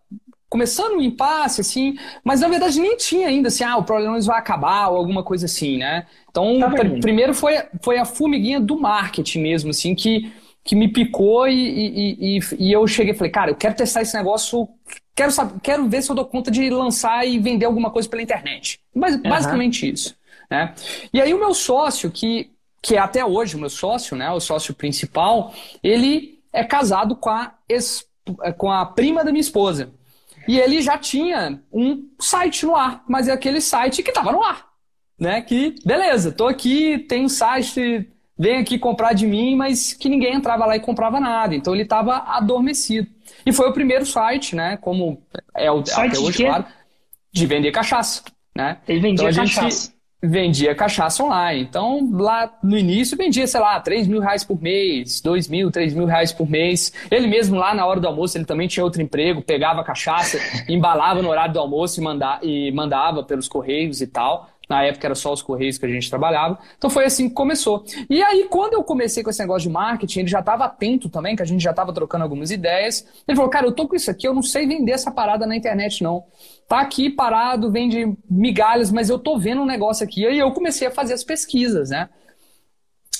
começando 0.48 0.96
um 0.96 1.02
impasse, 1.02 1.60
assim, 1.60 1.98
mas 2.24 2.40
na 2.40 2.48
verdade 2.48 2.80
nem 2.80 2.96
tinha 2.96 3.28
ainda, 3.28 3.48
assim, 3.48 3.64
ah, 3.64 3.76
o 3.76 3.84
Proleões 3.84 4.26
vai 4.26 4.38
acabar 4.38 4.88
ou 4.88 4.96
alguma 4.96 5.22
coisa 5.22 5.46
assim, 5.46 5.76
né? 5.76 6.06
Então, 6.30 6.58
tá 6.58 6.70
pr 6.70 7.00
primeiro 7.00 7.34
foi, 7.34 7.54
foi 7.82 7.98
a 7.98 8.04
formiguinha 8.04 8.58
do 8.58 8.80
marketing 8.80 9.40
mesmo, 9.40 9.70
assim, 9.70 9.94
que, 9.94 10.32
que 10.64 10.74
me 10.74 10.88
picou 10.88 11.46
e, 11.46 11.54
e, 11.54 12.38
e, 12.38 12.40
e 12.58 12.72
eu 12.72 12.86
cheguei 12.86 13.12
e 13.12 13.16
falei, 13.16 13.30
cara, 13.30 13.50
eu 13.50 13.56
quero 13.56 13.74
testar 13.74 14.00
esse 14.00 14.16
negócio, 14.16 14.66
quero, 15.14 15.30
saber, 15.30 15.60
quero 15.62 15.86
ver 15.86 16.02
se 16.02 16.10
eu 16.10 16.16
dou 16.16 16.24
conta 16.24 16.50
de 16.50 16.70
lançar 16.70 17.26
e 17.26 17.38
vender 17.38 17.66
alguma 17.66 17.90
coisa 17.90 18.08
pela 18.08 18.22
internet. 18.22 18.80
Mas, 18.94 19.16
uhum. 19.16 19.22
Basicamente 19.22 19.90
isso, 19.90 20.16
né? 20.50 20.74
E 21.12 21.20
aí 21.20 21.34
o 21.34 21.38
meu 21.38 21.52
sócio, 21.52 22.10
que, 22.10 22.50
que 22.80 22.96
é 22.96 22.98
até 22.98 23.22
hoje 23.22 23.54
o 23.54 23.60
meu 23.60 23.70
sócio, 23.70 24.16
né, 24.16 24.30
o 24.30 24.40
sócio 24.40 24.72
principal, 24.72 25.52
ele 25.82 26.38
é 26.50 26.64
casado 26.64 27.14
com 27.16 27.28
a, 27.28 27.52
com 28.56 28.72
a 28.72 28.86
prima 28.86 29.22
da 29.22 29.30
minha 29.30 29.42
esposa. 29.42 29.90
E 30.48 30.58
ele 30.58 30.80
já 30.80 30.96
tinha 30.96 31.62
um 31.70 32.08
site 32.18 32.64
no 32.64 32.74
ar, 32.74 33.04
mas 33.06 33.28
é 33.28 33.32
aquele 33.32 33.60
site 33.60 34.02
que 34.02 34.10
estava 34.10 34.32
no 34.32 34.42
ar. 34.42 34.66
Né? 35.20 35.42
Que, 35.42 35.74
beleza, 35.84 36.32
tô 36.32 36.46
aqui, 36.46 36.98
tem 37.00 37.26
um 37.26 37.28
site, 37.28 38.08
vem 38.36 38.56
aqui 38.56 38.78
comprar 38.78 39.12
de 39.12 39.26
mim, 39.26 39.54
mas 39.54 39.92
que 39.92 40.08
ninguém 40.08 40.34
entrava 40.34 40.64
lá 40.64 40.74
e 40.74 40.80
comprava 40.80 41.20
nada. 41.20 41.54
Então 41.54 41.74
ele 41.74 41.82
estava 41.82 42.16
adormecido. 42.26 43.06
E 43.44 43.52
foi 43.52 43.68
o 43.68 43.74
primeiro 43.74 44.06
site, 44.06 44.56
né? 44.56 44.78
Como 44.78 45.22
é 45.54 45.70
o 45.70 45.84
site 45.84 46.12
até 46.12 46.18
hoje, 46.18 46.44
claro, 46.44 46.64
de 47.30 47.46
vender 47.46 47.70
cachaça. 47.70 48.22
Né? 48.56 48.78
Ele 48.88 49.00
vendia 49.00 49.30
então, 49.30 49.44
cachaça. 49.44 49.90
Gente, 49.90 49.97
vendia 50.22 50.74
cachaça 50.74 51.22
online. 51.22 51.62
Então, 51.62 52.10
lá 52.12 52.52
no 52.62 52.76
início, 52.76 53.16
vendia, 53.16 53.46
sei 53.46 53.60
lá, 53.60 53.80
3 53.80 54.06
mil 54.06 54.20
reais 54.20 54.44
por 54.44 54.60
mês, 54.60 55.20
2 55.20 55.48
mil, 55.48 55.70
3 55.70 55.94
mil 55.94 56.06
reais 56.06 56.32
por 56.32 56.48
mês. 56.48 56.92
Ele 57.10 57.26
mesmo, 57.26 57.56
lá 57.56 57.74
na 57.74 57.86
hora 57.86 58.00
do 58.00 58.08
almoço, 58.08 58.36
ele 58.36 58.44
também 58.44 58.66
tinha 58.66 58.84
outro 58.84 59.00
emprego, 59.00 59.42
pegava 59.42 59.84
cachaça, 59.84 60.38
embalava 60.68 61.22
no 61.22 61.28
horário 61.28 61.52
do 61.52 61.60
almoço 61.60 62.00
e, 62.00 62.04
manda 62.04 62.38
e 62.42 62.72
mandava 62.72 63.22
pelos 63.22 63.48
correios 63.48 64.00
e 64.00 64.06
tal. 64.06 64.48
Na 64.68 64.82
época 64.82 65.06
era 65.06 65.14
só 65.14 65.32
os 65.32 65.40
correios 65.40 65.78
que 65.78 65.86
a 65.86 65.88
gente 65.88 66.10
trabalhava. 66.10 66.58
Então 66.76 66.90
foi 66.90 67.04
assim 67.06 67.28
que 67.28 67.34
começou. 67.34 67.84
E 68.10 68.22
aí, 68.22 68.46
quando 68.50 68.74
eu 68.74 68.84
comecei 68.84 69.22
com 69.22 69.30
esse 69.30 69.40
negócio 69.40 69.68
de 69.68 69.72
marketing, 69.72 70.20
ele 70.20 70.28
já 70.28 70.40
estava 70.40 70.66
atento 70.66 71.08
também, 71.08 71.34
que 71.34 71.42
a 71.42 71.46
gente 71.46 71.62
já 71.62 71.70
estava 71.70 71.92
trocando 71.92 72.24
algumas 72.24 72.50
ideias. 72.50 73.06
Ele 73.26 73.36
falou, 73.36 73.50
cara, 73.50 73.66
eu 73.66 73.72
tô 73.72 73.88
com 73.88 73.96
isso 73.96 74.10
aqui, 74.10 74.28
eu 74.28 74.34
não 74.34 74.42
sei 74.42 74.66
vender 74.66 74.92
essa 74.92 75.10
parada 75.10 75.46
na 75.46 75.56
internet, 75.56 76.02
não. 76.02 76.24
Tá 76.68 76.80
aqui 76.80 77.08
parado, 77.08 77.70
vende 77.70 78.14
migalhas, 78.30 78.92
mas 78.92 79.08
eu 79.08 79.18
tô 79.18 79.38
vendo 79.38 79.62
um 79.62 79.66
negócio 79.66 80.04
aqui. 80.04 80.22
E 80.22 80.26
aí 80.26 80.38
eu 80.38 80.52
comecei 80.52 80.86
a 80.86 80.90
fazer 80.90 81.14
as 81.14 81.24
pesquisas, 81.24 81.88
né? 81.88 82.10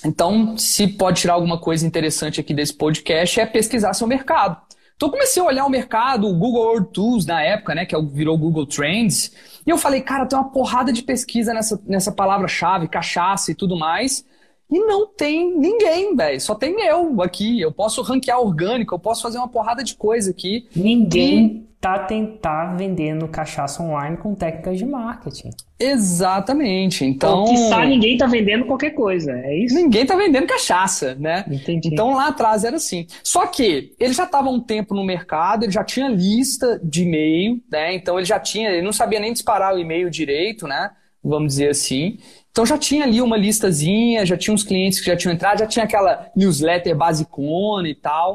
Então, 0.05 0.57
se 0.57 0.87
pode 0.87 1.23
tirar 1.23 1.35
alguma 1.35 1.59
coisa 1.59 1.87
interessante 1.87 2.41
aqui 2.41 2.55
desse 2.55 2.75
podcast, 2.75 3.41
é 3.41 3.47
pesquisar 3.47 3.95
seu 3.95 4.07
mercado. 4.07 4.68
Então, 4.99 5.07
eu 5.07 5.13
comecei 5.13 5.41
a 5.41 5.47
olhar 5.47 5.65
o 5.65 5.71
mercado, 5.71 6.27
o 6.27 6.35
Google 6.35 6.65
World 6.65 6.89
Tools 6.93 7.25
na 7.25 7.41
época, 7.41 7.73
né, 7.73 7.87
que 7.87 7.95
é 7.95 8.03
virou 8.03 8.37
Google 8.37 8.67
Trends, 8.67 9.33
e 9.65 9.71
eu 9.71 9.79
falei, 9.79 10.01
cara, 10.01 10.27
tem 10.27 10.37
uma 10.37 10.51
porrada 10.51 10.93
de 10.93 11.05
pesquisa 11.05 11.55
nessa, 11.55 11.81
nessa 11.87 12.11
palavra-chave, 12.11 12.89
cachaça 12.89 13.53
e 13.53 13.55
tudo 13.55 13.79
mais. 13.79 14.25
E 14.69 14.81
não 14.81 15.07
tem 15.07 15.57
ninguém, 15.57 16.17
velho. 16.17 16.41
Só 16.41 16.53
tem 16.53 16.75
eu 16.85 17.23
aqui. 17.23 17.61
Eu 17.61 17.71
posso 17.71 18.03
ranquear 18.03 18.41
orgânico, 18.41 18.93
eu 18.93 18.99
posso 18.99 19.23
fazer 19.23 19.39
uma 19.39 19.47
porrada 19.47 19.85
de 19.85 19.95
coisa 19.95 20.33
aqui. 20.33 20.67
Ninguém 20.75 21.68
tá 21.81 21.99
tentar 22.01 22.77
vendendo 22.77 23.29
cachaça 23.29 23.83
online 23.83 24.17
com 24.17 24.35
técnicas 24.35 24.79
de 24.79 24.85
marketing. 24.85 25.51
Exatamente. 25.79 27.05
Então, 27.05 27.45
que 27.45 27.55
está 27.55 27.85
ninguém 27.85 28.17
tá 28.17 28.27
vendendo 28.27 28.65
qualquer 28.65 28.91
coisa, 28.91 29.31
é 29.31 29.57
isso? 29.57 29.77
Ninguém 29.77 30.05
tá 30.05 30.17
vendendo 30.17 30.47
cachaça, 30.47 31.15
né? 31.15 31.45
Entendi. 31.49 31.89
Então 31.93 32.15
lá 32.15 32.29
atrás 32.29 32.65
era 32.65 32.77
assim. 32.77 33.07
Só 33.23 33.47
que 33.47 33.95
ele 33.99 34.13
já 34.13 34.25
estava 34.25 34.51
um 34.51 34.61
tempo 34.61 34.93
no 34.93 35.05
mercado, 35.05 35.65
ele 35.65 35.73
já 35.73 35.85
tinha 35.85 36.09
lista 36.09 36.81
de 36.83 37.05
e-mail, 37.05 37.61
né? 37.71 37.95
Então 37.95 38.19
ele 38.19 38.27
já 38.27 38.41
tinha, 38.41 38.71
ele 38.71 38.83
não 38.83 38.93
sabia 38.93 39.21
nem 39.21 39.33
disparar 39.33 39.73
o 39.75 39.79
e-mail 39.79 40.11
direito, 40.11 40.67
né? 40.67 40.91
Vamos 41.23 41.53
dizer 41.53 41.71
assim. 41.71 42.19
Então 42.51 42.67
já 42.67 42.77
tinha 42.77 43.05
ali 43.05 43.23
uma 43.23 43.37
listazinha, 43.37 44.27
já 44.27 44.37
tinha 44.37 44.53
uns 44.53 44.65
clientes 44.65 44.99
que 44.99 45.07
já 45.07 45.17
tinham 45.17 45.33
entrado, 45.33 45.61
já 45.61 45.67
tinha 45.67 45.85
aquela 45.85 46.29
newsletter 46.35 46.97
basicona 46.97 47.89
e 47.89 47.95
tal. 47.95 48.35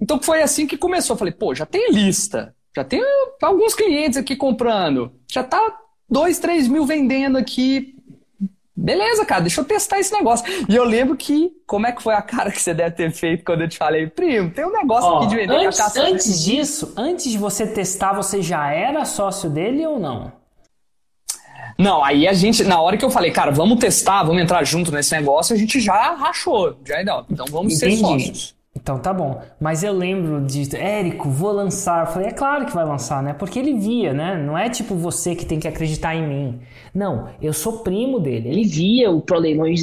Então 0.00 0.22
foi 0.22 0.42
assim 0.42 0.64
que 0.64 0.76
começou. 0.76 1.14
Eu 1.14 1.18
falei, 1.18 1.34
pô, 1.34 1.52
já 1.56 1.66
tem 1.66 1.90
lista. 1.90 2.54
Já 2.74 2.84
tem 2.84 3.02
alguns 3.40 3.74
clientes 3.74 4.18
aqui 4.18 4.34
comprando. 4.34 5.12
Já 5.30 5.44
tá 5.44 5.78
2, 6.10 6.38
3 6.38 6.68
mil 6.68 6.84
vendendo 6.84 7.38
aqui. 7.38 7.94
Beleza, 8.76 9.24
cara, 9.24 9.42
deixa 9.42 9.60
eu 9.60 9.64
testar 9.64 10.00
esse 10.00 10.12
negócio. 10.12 10.44
E 10.68 10.74
eu 10.74 10.82
lembro 10.82 11.16
que, 11.16 11.52
como 11.64 11.86
é 11.86 11.92
que 11.92 12.02
foi 12.02 12.14
a 12.14 12.20
cara 12.20 12.50
que 12.50 12.60
você 12.60 12.74
deve 12.74 12.96
ter 12.96 13.12
feito 13.12 13.44
quando 13.44 13.62
eu 13.62 13.68
te 13.68 13.78
falei, 13.78 14.08
primo, 14.08 14.50
tem 14.50 14.66
um 14.66 14.72
negócio 14.72 15.08
Ó, 15.08 15.18
aqui 15.18 15.28
de 15.28 15.36
vender 15.36 15.54
antes, 15.54 15.78
cachaça. 15.78 16.02
Antes 16.02 16.44
disso, 16.44 16.92
antes 16.96 17.30
de 17.30 17.38
você 17.38 17.68
testar, 17.68 18.12
você 18.12 18.42
já 18.42 18.72
era 18.72 19.04
sócio 19.04 19.48
dele 19.48 19.86
ou 19.86 20.00
não? 20.00 20.32
Não, 21.78 22.04
aí 22.04 22.26
a 22.26 22.32
gente, 22.32 22.64
na 22.64 22.80
hora 22.80 22.96
que 22.96 23.04
eu 23.04 23.10
falei, 23.10 23.30
cara, 23.30 23.50
vamos 23.50 23.78
testar, 23.78 24.22
vamos 24.24 24.42
entrar 24.42 24.64
junto 24.64 24.92
nesse 24.92 25.14
negócio, 25.14 25.54
a 25.54 25.58
gente 25.58 25.80
já 25.80 26.14
rachou, 26.14 26.76
já 26.84 26.98
é 26.98 27.02
Então 27.02 27.46
vamos 27.50 27.74
Entendi. 27.74 27.96
ser 27.96 28.00
sócios. 28.00 28.53
Então 28.84 28.98
tá 28.98 29.14
bom. 29.14 29.40
Mas 29.58 29.82
eu 29.82 29.94
lembro 29.94 30.42
de, 30.42 30.76
Érico, 30.76 31.30
vou 31.30 31.50
lançar. 31.50 32.04
Eu 32.04 32.12
falei, 32.12 32.28
é 32.28 32.32
claro 32.32 32.66
que 32.66 32.74
vai 32.74 32.84
lançar, 32.84 33.22
né? 33.22 33.32
Porque 33.32 33.58
ele 33.58 33.78
via, 33.78 34.12
né? 34.12 34.36
Não 34.36 34.58
é 34.58 34.68
tipo 34.68 34.94
você 34.94 35.34
que 35.34 35.46
tem 35.46 35.58
que 35.58 35.66
acreditar 35.66 36.14
em 36.14 36.28
mim. 36.28 36.60
Não, 36.94 37.30
eu 37.40 37.54
sou 37.54 37.78
primo 37.78 38.20
dele. 38.20 38.46
Ele 38.46 38.64
via 38.64 39.10
o 39.10 39.22
ProLeilões 39.22 39.80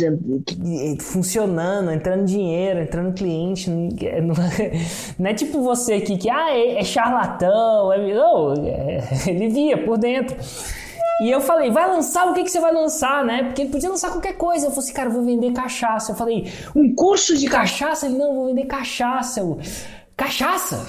funcionando, 0.99 1.91
entrando 1.91 2.25
dinheiro, 2.25 2.79
entrando 2.79 3.15
cliente. 3.15 3.71
Não 5.17 5.27
é 5.27 5.33
tipo 5.33 5.63
você 5.63 5.93
aqui 5.93 6.15
que, 6.15 6.29
ah, 6.29 6.55
é, 6.55 6.77
é 6.77 6.83
charlatão. 6.83 7.91
É... 7.91 8.13
Não, 8.13 8.53
é... 8.67 8.99
ele 9.25 9.49
via 9.49 9.83
por 9.83 9.97
dentro. 9.97 10.37
E 11.21 11.29
eu 11.29 11.39
falei, 11.39 11.69
vai 11.69 11.87
lançar, 11.87 12.27
o 12.27 12.33
que, 12.33 12.43
que 12.43 12.49
você 12.49 12.59
vai 12.59 12.73
lançar, 12.73 13.23
né? 13.23 13.43
Porque 13.43 13.61
ele 13.61 13.69
podia 13.69 13.89
lançar 13.89 14.09
qualquer 14.09 14.33
coisa. 14.37 14.65
Eu 14.65 14.71
falei 14.71 14.85
assim, 14.85 14.93
cara, 14.93 15.07
eu 15.09 15.13
vou 15.13 15.23
vender 15.23 15.53
cachaça. 15.53 16.13
Eu 16.13 16.15
falei, 16.15 16.51
um 16.75 16.95
curso 16.95 17.37
de 17.37 17.47
cachaça? 17.47 18.07
Ele, 18.07 18.17
não, 18.17 18.29
eu 18.29 18.33
vou 18.33 18.45
vender 18.47 18.65
cachaça. 18.65 19.39
Eu, 19.39 19.59
cachaça? 20.17 20.83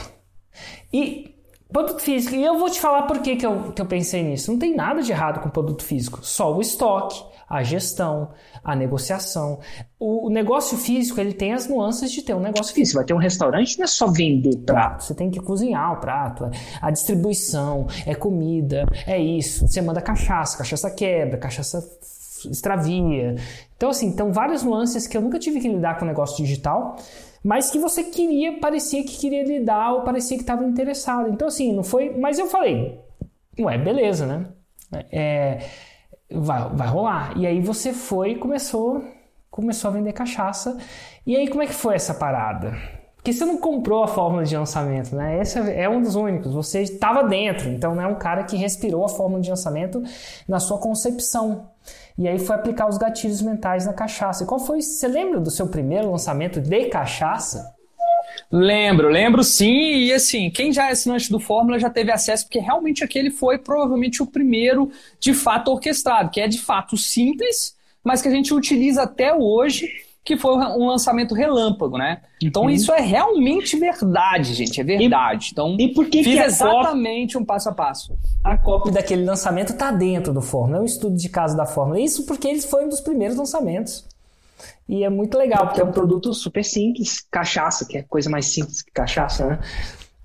E 0.91 1.32
produto 1.73 2.01
físico. 2.01 2.35
E 2.35 2.45
eu 2.45 2.59
vou 2.59 2.71
te 2.71 2.81
falar 2.81 3.03
por 3.03 3.21
que, 3.21 3.37
que, 3.37 3.47
eu, 3.47 3.73
que 3.73 3.81
eu 3.81 3.87
pensei 3.87 4.23
nisso. 4.23 4.53
Não 4.53 4.59
tem 4.59 4.75
nada 4.75 5.03
de 5.03 5.11
errado 5.11 5.41
com 5.41 5.49
produto 5.49 5.83
físico. 5.83 6.21
Só 6.23 6.55
o 6.55 6.61
estoque, 6.61 7.23
a 7.49 7.63
gestão, 7.63 8.31
a 8.63 8.75
negociação. 8.77 9.59
O 9.99 10.31
negócio 10.31 10.77
físico, 10.79 11.21
ele 11.21 11.33
tem 11.33 11.53
as 11.53 11.69
nuances 11.69 12.11
de 12.11 12.23
ter 12.23 12.35
um 12.35 12.41
negócio 12.41 12.75
físico. 12.75 12.93
Você 12.93 12.97
vai 12.99 13.05
ter 13.05 13.15
um 13.15 13.19
restaurante, 13.19 13.79
não 13.79 13.85
é 13.85 13.89
só 13.89 14.07
vender 14.07 14.57
prato. 14.59 15.05
Você 15.05 15.15
tem 15.15 15.31
que 15.31 15.41
cozinhar 15.41 15.93
o 15.93 15.97
prato. 16.01 16.45
É 16.45 16.51
a 16.81 16.91
distribuição, 16.91 17.87
é 18.07 18.15
comida, 18.15 18.87
é 19.07 19.19
isso. 19.19 19.67
Você 19.67 19.81
manda 19.81 20.01
cachaça, 20.01 20.59
cachaça 20.59 20.91
quebra, 20.91 21.39
cachaça 21.39 21.83
extravia. 22.51 23.37
Então, 23.77 23.91
assim, 23.91 24.07
então 24.07 24.33
várias 24.33 24.63
nuances 24.63 25.07
que 25.07 25.17
eu 25.17 25.21
nunca 25.21 25.39
tive 25.39 25.61
que 25.61 25.69
lidar 25.69 25.99
com 25.99 26.05
o 26.05 26.09
negócio 26.09 26.37
digital, 26.37 26.97
mas 27.45 27.71
que 27.71 27.79
você 27.79 28.05
queria, 28.05 28.59
parecia 28.59 29.03
que 29.03 29.19
queria 29.19 29.45
lidar 29.45 29.93
ou 29.93 30.03
parecia 30.03 30.37
que 30.37 30.43
estava 30.43 30.65
interessado. 30.65 31.29
Então, 31.29 31.49
assim, 31.49 31.73
não 31.73 31.83
foi. 31.83 32.11
Mas 32.17 32.39
eu 32.39 32.47
falei, 32.47 32.99
ué, 33.59 33.79
beleza, 33.79 34.27
né? 34.27 34.47
É 35.11 35.59
vai, 36.33 36.69
vai 36.71 36.89
rolar. 36.89 37.37
E 37.37 37.47
aí 37.47 37.61
você 37.61 37.93
foi 37.93 38.33
e 38.33 38.39
começou, 38.39 39.05
começou 39.51 39.91
a 39.91 39.95
vender 39.95 40.13
cachaça. 40.13 40.79
E 41.27 41.37
aí 41.37 41.49
como 41.49 41.63
é 41.63 41.67
que 41.67 41.75
foi 41.75 41.95
essa 41.95 42.15
parada? 42.15 42.75
Porque 43.23 43.33
você 43.33 43.45
não 43.45 43.57
comprou 43.57 44.03
a 44.03 44.09
fórmula 44.09 44.43
de 44.43 44.57
lançamento, 44.57 45.15
né? 45.15 45.41
Esse 45.41 45.57
é 45.57 45.89
um 45.89 46.03
dos 46.03 46.17
únicos. 46.17 46.53
Você 46.53 46.83
estava 46.83 47.23
dentro, 47.23 47.69
então 47.69 47.95
não 47.95 48.03
é 48.03 48.07
um 48.09 48.17
cara 48.17 48.43
que 48.43 48.57
respirou 48.57 49.05
a 49.05 49.09
fórmula 49.09 49.41
de 49.41 49.49
lançamento 49.49 50.03
na 50.49 50.59
sua 50.59 50.77
concepção. 50.79 51.69
E 52.19 52.27
aí 52.27 52.41
foi 52.41 52.57
aplicar 52.57 52.89
os 52.89 52.99
gatilhos 52.99 53.41
mentais 53.41 53.87
na 53.87 53.93
cachaça. 53.93 54.43
E 54.43 54.47
qual 54.47 54.59
foi? 54.59 54.83
Você 54.83 55.07
lembra 55.07 55.39
do 55.39 55.53
seu 55.53 55.69
primeiro 55.69 56.11
lançamento 56.11 56.61
de 56.61 56.87
cachaça? 56.87 57.73
Lembro, 58.51 59.09
lembro 59.09 59.45
sim. 59.45 59.99
E 59.99 60.13
assim, 60.13 60.51
quem 60.51 60.73
já 60.73 60.89
é 60.89 60.91
assinante 60.91 61.31
do 61.31 61.39
Fórmula 61.39 61.79
já 61.79 61.89
teve 61.89 62.11
acesso, 62.11 62.45
porque 62.47 62.59
realmente 62.59 63.05
aquele 63.05 63.31
foi 63.31 63.57
provavelmente 63.57 64.21
o 64.21 64.27
primeiro 64.27 64.91
de 65.21 65.33
fato 65.33 65.71
orquestrado, 65.71 66.29
que 66.29 66.41
é 66.41 66.49
de 66.49 66.59
fato 66.59 66.97
simples, 66.97 67.77
mas 68.03 68.21
que 68.21 68.27
a 68.27 68.33
gente 68.33 68.53
utiliza 68.53 69.05
até 69.05 69.33
hoje, 69.33 69.89
que 70.25 70.37
foi 70.37 70.55
um 70.55 70.87
lançamento 70.87 71.35
relâmpago, 71.35 71.99
né? 71.99 72.21
Então 72.41 72.65
uhum. 72.65 72.71
isso 72.71 72.93
é 72.93 73.01
realmente 73.01 73.77
verdade, 73.77 74.55
gente, 74.55 74.81
é 74.81 74.85
verdade. 74.85 75.51
Então 75.53 75.77
e 75.79 75.93
por 75.93 76.07
que 76.07 76.23
fiz 76.23 76.35
que 76.35 76.41
exatamente 76.41 77.37
um 77.37 77.45
passo 77.45 77.69
a 77.69 77.73
passo. 77.73 78.17
A 78.43 78.57
cópia 78.57 78.93
daquele 78.93 79.25
lançamento 79.25 79.73
está 79.73 79.91
dentro 79.91 80.33
do 80.33 80.41
Fórmula, 80.41 80.79
é 80.79 80.81
um 80.81 80.85
estudo 80.85 81.17
de 81.17 81.29
caso 81.29 81.57
da 81.57 81.67
Fórmula. 81.67 82.01
Isso 82.01 82.25
porque 82.25 82.47
ele 82.47 82.61
foi 82.63 82.85
um 82.85 82.89
dos 82.89 83.01
primeiros 83.01 83.37
lançamentos. 83.37 84.07
E 84.89 85.05
é 85.05 85.11
muito 85.11 85.37
legal, 85.39 85.67
porque 85.67 85.81
é 85.81 85.85
um 85.85 85.93
produto 85.93 86.33
super 86.35 86.65
simples, 86.65 87.25
cachaça, 87.31 87.87
que 87.87 87.99
é 87.99 88.03
coisa 88.03 88.29
mais 88.29 88.47
simples 88.47 88.83
que 88.83 88.93
cachaça, 88.93 89.47
né? 89.47 89.59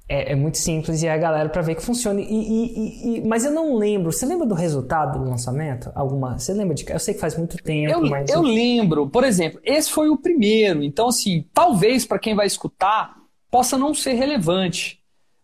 É, 0.09 0.31
é 0.31 0.35
muito 0.35 0.57
simples 0.57 1.03
e 1.03 1.07
é 1.07 1.11
a 1.11 1.17
galera 1.17 1.49
para 1.49 1.61
ver 1.61 1.75
que 1.75 1.81
funciona. 1.83 2.21
E, 2.21 2.25
e, 2.25 3.17
e, 3.17 3.27
mas 3.27 3.43
eu 3.43 3.51
não 3.51 3.75
lembro. 3.75 4.11
Você 4.11 4.25
lembra 4.25 4.47
do 4.47 4.55
resultado 4.55 5.19
do 5.19 5.29
lançamento? 5.29 5.91
Alguma? 5.93 6.39
Você 6.39 6.53
lembra 6.53 6.73
de? 6.73 6.89
Eu 6.89 6.99
sei 6.99 7.13
que 7.13 7.19
faz 7.19 7.37
muito 7.37 7.57
tempo, 7.57 7.91
eu, 7.91 8.09
mas 8.09 8.29
eu 8.29 8.41
lembro. 8.41 9.09
Por 9.09 9.25
exemplo, 9.25 9.59
esse 9.63 9.91
foi 9.91 10.09
o 10.09 10.17
primeiro. 10.17 10.81
Então, 10.81 11.09
assim, 11.09 11.45
talvez 11.53 12.05
para 12.05 12.19
quem 12.19 12.35
vai 12.35 12.47
escutar 12.47 13.17
possa 13.51 13.77
não 13.77 13.93
ser 13.93 14.13
relevante, 14.13 14.99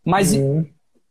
mas 0.05 0.33
uhum. 0.33 0.65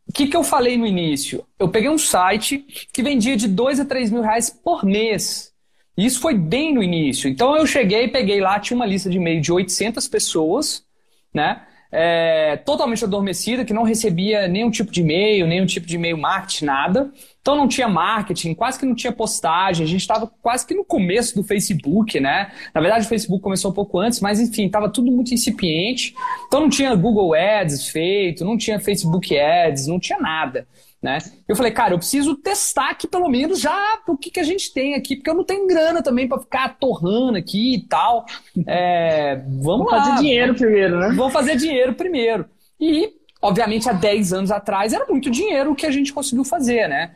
o 0.07 0.13
que, 0.13 0.27
que 0.27 0.35
eu 0.35 0.43
falei 0.43 0.77
no 0.77 0.87
início? 0.87 1.43
Eu 1.59 1.69
peguei 1.69 1.89
um 1.89 1.97
site 1.97 2.65
que 2.91 3.03
vendia 3.03 3.35
de 3.35 3.47
2 3.47 3.79
a 3.79 3.85
3 3.85 4.09
mil 4.09 4.21
reais 4.21 4.49
por 4.49 4.83
mês. 4.83 5.53
E 5.95 6.05
isso 6.05 6.19
foi 6.19 6.33
bem 6.35 6.73
no 6.73 6.81
início. 6.81 7.29
Então 7.29 7.55
eu 7.55 7.67
cheguei, 7.67 8.07
peguei 8.07 8.41
lá, 8.41 8.59
tinha 8.59 8.75
uma 8.75 8.85
lista 8.85 9.09
de 9.11 9.17
e-mail 9.17 9.41
de 9.41 9.51
800 9.51 10.07
pessoas, 10.07 10.83
né? 11.31 11.67
É, 11.95 12.57
totalmente 12.65 13.05
adormecida, 13.05 13.63
que 13.63 13.71
não 13.71 13.83
recebia 13.83 14.47
nenhum 14.47 14.71
tipo 14.71 14.91
de 14.91 15.01
e-mail, 15.01 15.45
nenhum 15.45 15.67
tipo 15.67 15.85
de 15.85 15.95
e-mail 15.95 16.17
marketing, 16.17 16.65
nada. 16.65 17.11
Então 17.39 17.55
não 17.55 17.67
tinha 17.67 17.87
marketing, 17.87 18.55
quase 18.55 18.79
que 18.79 18.85
não 18.85 18.95
tinha 18.95 19.13
postagem, 19.13 19.85
a 19.85 19.87
gente 19.87 20.01
estava 20.01 20.25
quase 20.41 20.65
que 20.65 20.73
no 20.73 20.83
começo 20.83 21.35
do 21.35 21.43
Facebook, 21.43 22.19
né? 22.19 22.51
Na 22.73 22.81
verdade 22.81 23.05
o 23.05 23.09
Facebook 23.09 23.43
começou 23.43 23.69
um 23.69 23.73
pouco 23.75 23.99
antes, 23.99 24.21
mas 24.21 24.39
enfim, 24.39 24.65
estava 24.65 24.89
tudo 24.89 25.11
muito 25.11 25.35
incipiente. 25.35 26.15
Então 26.47 26.61
não 26.61 26.69
tinha 26.69 26.95
Google 26.95 27.35
Ads 27.35 27.89
feito, 27.89 28.43
não 28.43 28.57
tinha 28.57 28.79
Facebook 28.79 29.37
Ads, 29.37 29.85
não 29.85 29.99
tinha 29.99 30.17
nada. 30.17 30.67
Né? 31.03 31.17
Eu 31.45 31.55
falei, 31.57 31.73
cara, 31.73 31.93
eu 31.93 31.97
preciso 31.97 32.33
testar 32.33 32.91
aqui 32.91 33.09
pelo 33.09 33.27
menos 33.27 33.59
já 33.59 33.99
o 34.07 34.15
que, 34.15 34.31
que 34.31 34.39
a 34.39 34.43
gente 34.43 34.73
tem 34.73 34.95
aqui, 34.95 35.17
porque 35.17 35.29
eu 35.29 35.33
não 35.33 35.43
tenho 35.43 35.67
grana 35.67 36.01
também 36.01 36.29
para 36.29 36.39
ficar 36.39 36.77
torrando 36.79 37.37
aqui 37.37 37.75
e 37.75 37.81
tal. 37.81 38.25
É, 38.65 39.35
vamos, 39.45 39.65
vamos 39.65 39.91
lá. 39.91 40.05
fazer 40.05 40.21
dinheiro 40.21 40.55
primeiro, 40.55 40.99
né? 40.99 41.09
Vamos 41.13 41.33
fazer 41.33 41.57
dinheiro 41.57 41.93
primeiro. 41.93 42.45
E, 42.79 43.11
obviamente, 43.41 43.89
há 43.89 43.91
10 43.91 44.31
anos 44.31 44.49
atrás 44.49 44.93
era 44.93 45.05
muito 45.05 45.29
dinheiro 45.29 45.73
o 45.73 45.75
que 45.75 45.85
a 45.85 45.91
gente 45.91 46.13
conseguiu 46.13 46.45
fazer, 46.45 46.87
né? 46.87 47.11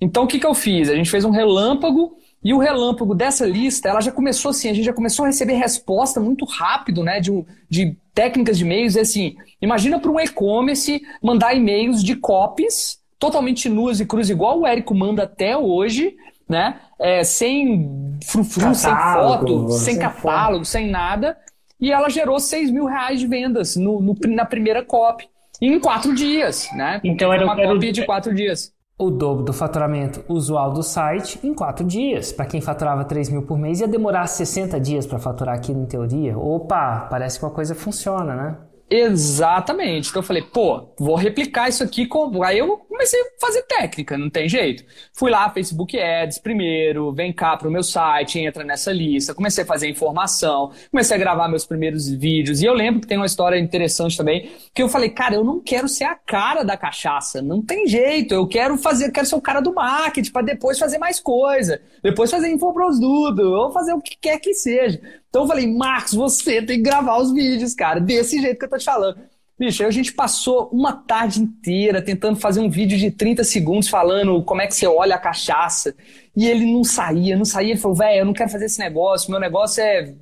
Então, 0.00 0.24
o 0.24 0.26
que, 0.26 0.40
que 0.40 0.46
eu 0.46 0.54
fiz? 0.54 0.88
A 0.88 0.96
gente 0.96 1.10
fez 1.10 1.24
um 1.24 1.30
relâmpago 1.30 2.16
e 2.42 2.52
o 2.52 2.58
relâmpago 2.58 3.14
dessa 3.14 3.46
lista, 3.46 3.88
ela 3.88 4.00
já 4.00 4.10
começou 4.10 4.50
assim, 4.50 4.68
a 4.68 4.74
gente 4.74 4.84
já 4.84 4.92
começou 4.92 5.24
a 5.24 5.28
receber 5.28 5.54
resposta 5.54 6.18
muito 6.18 6.44
rápido, 6.44 7.04
né, 7.04 7.20
de, 7.20 7.30
de 7.68 7.96
técnicas 8.12 8.58
de 8.58 8.64
e-mails, 8.64 8.96
assim, 8.96 9.36
imagina 9.62 9.98
para 10.00 10.10
um 10.10 10.20
e-commerce 10.20 11.00
mandar 11.22 11.54
e-mails 11.54 12.02
de 12.02 12.16
copies 12.16 12.98
totalmente 13.18 13.68
nuas 13.68 14.00
e 14.00 14.06
cruz, 14.06 14.30
igual 14.30 14.60
o 14.60 14.66
Érico 14.66 14.94
manda 14.94 15.24
até 15.24 15.56
hoje, 15.56 16.16
né, 16.48 16.80
é, 16.98 17.24
sem 17.24 18.18
frufru, 18.24 18.74
sem 18.74 18.94
foto, 18.94 19.68
sem, 19.70 19.94
sem 19.94 19.98
catálogo, 19.98 20.64
foto. 20.64 20.68
sem 20.68 20.90
nada, 20.90 21.36
e 21.80 21.92
ela 21.92 22.08
gerou 22.08 22.38
6 22.38 22.70
mil 22.70 22.86
reais 22.86 23.20
de 23.20 23.26
vendas 23.26 23.76
no, 23.76 24.00
no 24.00 24.16
na 24.28 24.44
primeira 24.44 24.84
copy, 24.84 25.28
em 25.60 25.78
quatro 25.80 26.14
dias, 26.14 26.68
né, 26.74 27.00
então 27.04 27.32
era 27.32 27.44
uma 27.44 27.56
copy 27.56 27.92
de 27.92 28.06
quatro 28.06 28.34
dias 28.34 28.72
o 28.98 29.10
dobro 29.10 29.44
do 29.44 29.52
faturamento 29.52 30.24
usual 30.28 30.72
do 30.72 30.82
site 30.82 31.38
em 31.44 31.54
quatro 31.54 31.86
dias. 31.86 32.32
Para 32.32 32.46
quem 32.46 32.60
faturava 32.60 33.04
3 33.04 33.28
mil 33.30 33.42
por 33.42 33.56
mês, 33.56 33.80
ia 33.80 33.86
demorar 33.86 34.26
60 34.26 34.80
dias 34.80 35.06
para 35.06 35.20
faturar 35.20 35.54
aqui 35.54 35.70
em 35.70 35.86
teoria. 35.86 36.36
Opa, 36.36 37.06
parece 37.08 37.38
que 37.38 37.44
uma 37.44 37.52
coisa 37.52 37.76
funciona, 37.76 38.34
né? 38.34 38.56
Exatamente. 38.90 40.10
Então 40.10 40.20
eu 40.20 40.26
falei, 40.26 40.42
pô, 40.42 40.88
vou 40.98 41.14
replicar 41.14 41.68
isso 41.68 41.84
aqui. 41.84 42.06
Com... 42.06 42.42
Aí 42.42 42.58
eu 42.58 42.80
comecei 42.98 43.20
a 43.20 43.26
fazer 43.40 43.62
técnica, 43.62 44.18
não 44.18 44.28
tem 44.28 44.48
jeito. 44.48 44.84
Fui 45.12 45.30
lá, 45.30 45.48
Facebook 45.50 45.96
Ads 45.96 46.40
primeiro, 46.40 47.12
vem 47.12 47.32
cá 47.32 47.56
pro 47.56 47.70
meu 47.70 47.84
site, 47.84 48.40
entra 48.40 48.64
nessa 48.64 48.92
lista. 48.92 49.32
Comecei 49.32 49.62
a 49.62 49.66
fazer 49.66 49.88
informação, 49.88 50.72
comecei 50.90 51.16
a 51.16 51.20
gravar 51.20 51.48
meus 51.48 51.64
primeiros 51.64 52.08
vídeos. 52.08 52.60
E 52.60 52.66
eu 52.66 52.74
lembro 52.74 53.00
que 53.00 53.06
tem 53.06 53.16
uma 53.16 53.26
história 53.26 53.56
interessante 53.56 54.16
também, 54.16 54.50
que 54.74 54.82
eu 54.82 54.88
falei, 54.88 55.10
cara, 55.10 55.36
eu 55.36 55.44
não 55.44 55.60
quero 55.60 55.88
ser 55.88 56.04
a 56.04 56.16
cara 56.16 56.64
da 56.64 56.76
cachaça, 56.76 57.40
não 57.40 57.62
tem 57.62 57.86
jeito. 57.86 58.34
Eu 58.34 58.48
quero 58.48 58.76
fazer, 58.76 59.12
quero 59.12 59.26
ser 59.26 59.36
o 59.36 59.40
cara 59.40 59.60
do 59.60 59.72
marketing 59.72 60.32
para 60.32 60.42
depois 60.42 60.76
fazer 60.76 60.98
mais 60.98 61.20
coisa, 61.20 61.80
depois 62.02 62.30
fazer 62.30 62.50
infoproduto, 62.50 63.42
ou 63.42 63.70
fazer 63.70 63.92
o 63.92 64.00
que 64.00 64.16
quer 64.20 64.40
que 64.40 64.52
seja. 64.54 65.00
Então 65.28 65.42
eu 65.42 65.48
falei, 65.48 65.68
Marcos, 65.72 66.14
você 66.14 66.60
tem 66.62 66.78
que 66.78 66.82
gravar 66.82 67.18
os 67.18 67.32
vídeos, 67.32 67.74
cara, 67.74 68.00
desse 68.00 68.40
jeito 68.40 68.58
que 68.58 68.64
eu 68.64 68.70
tô 68.70 68.76
te 68.78 68.84
falando. 68.84 69.37
Bicho, 69.58 69.82
aí 69.82 69.88
a 69.88 69.92
gente 69.92 70.12
passou 70.12 70.68
uma 70.72 70.92
tarde 70.92 71.40
inteira 71.40 72.00
tentando 72.00 72.38
fazer 72.38 72.60
um 72.60 72.70
vídeo 72.70 72.96
de 72.96 73.10
30 73.10 73.42
segundos 73.42 73.88
falando 73.88 74.40
como 74.44 74.62
é 74.62 74.68
que 74.68 74.74
você 74.74 74.86
olha 74.86 75.16
a 75.16 75.18
cachaça. 75.18 75.96
E 76.36 76.46
ele 76.46 76.64
não 76.64 76.84
saía, 76.84 77.36
não 77.36 77.44
saía. 77.44 77.72
Ele 77.72 77.80
falou, 77.80 77.96
velho, 77.96 78.20
eu 78.20 78.24
não 78.24 78.32
quero 78.32 78.50
fazer 78.50 78.66
esse 78.66 78.78
negócio. 78.78 79.30
Meu 79.32 79.40
negócio 79.40 79.82
é 79.82 80.14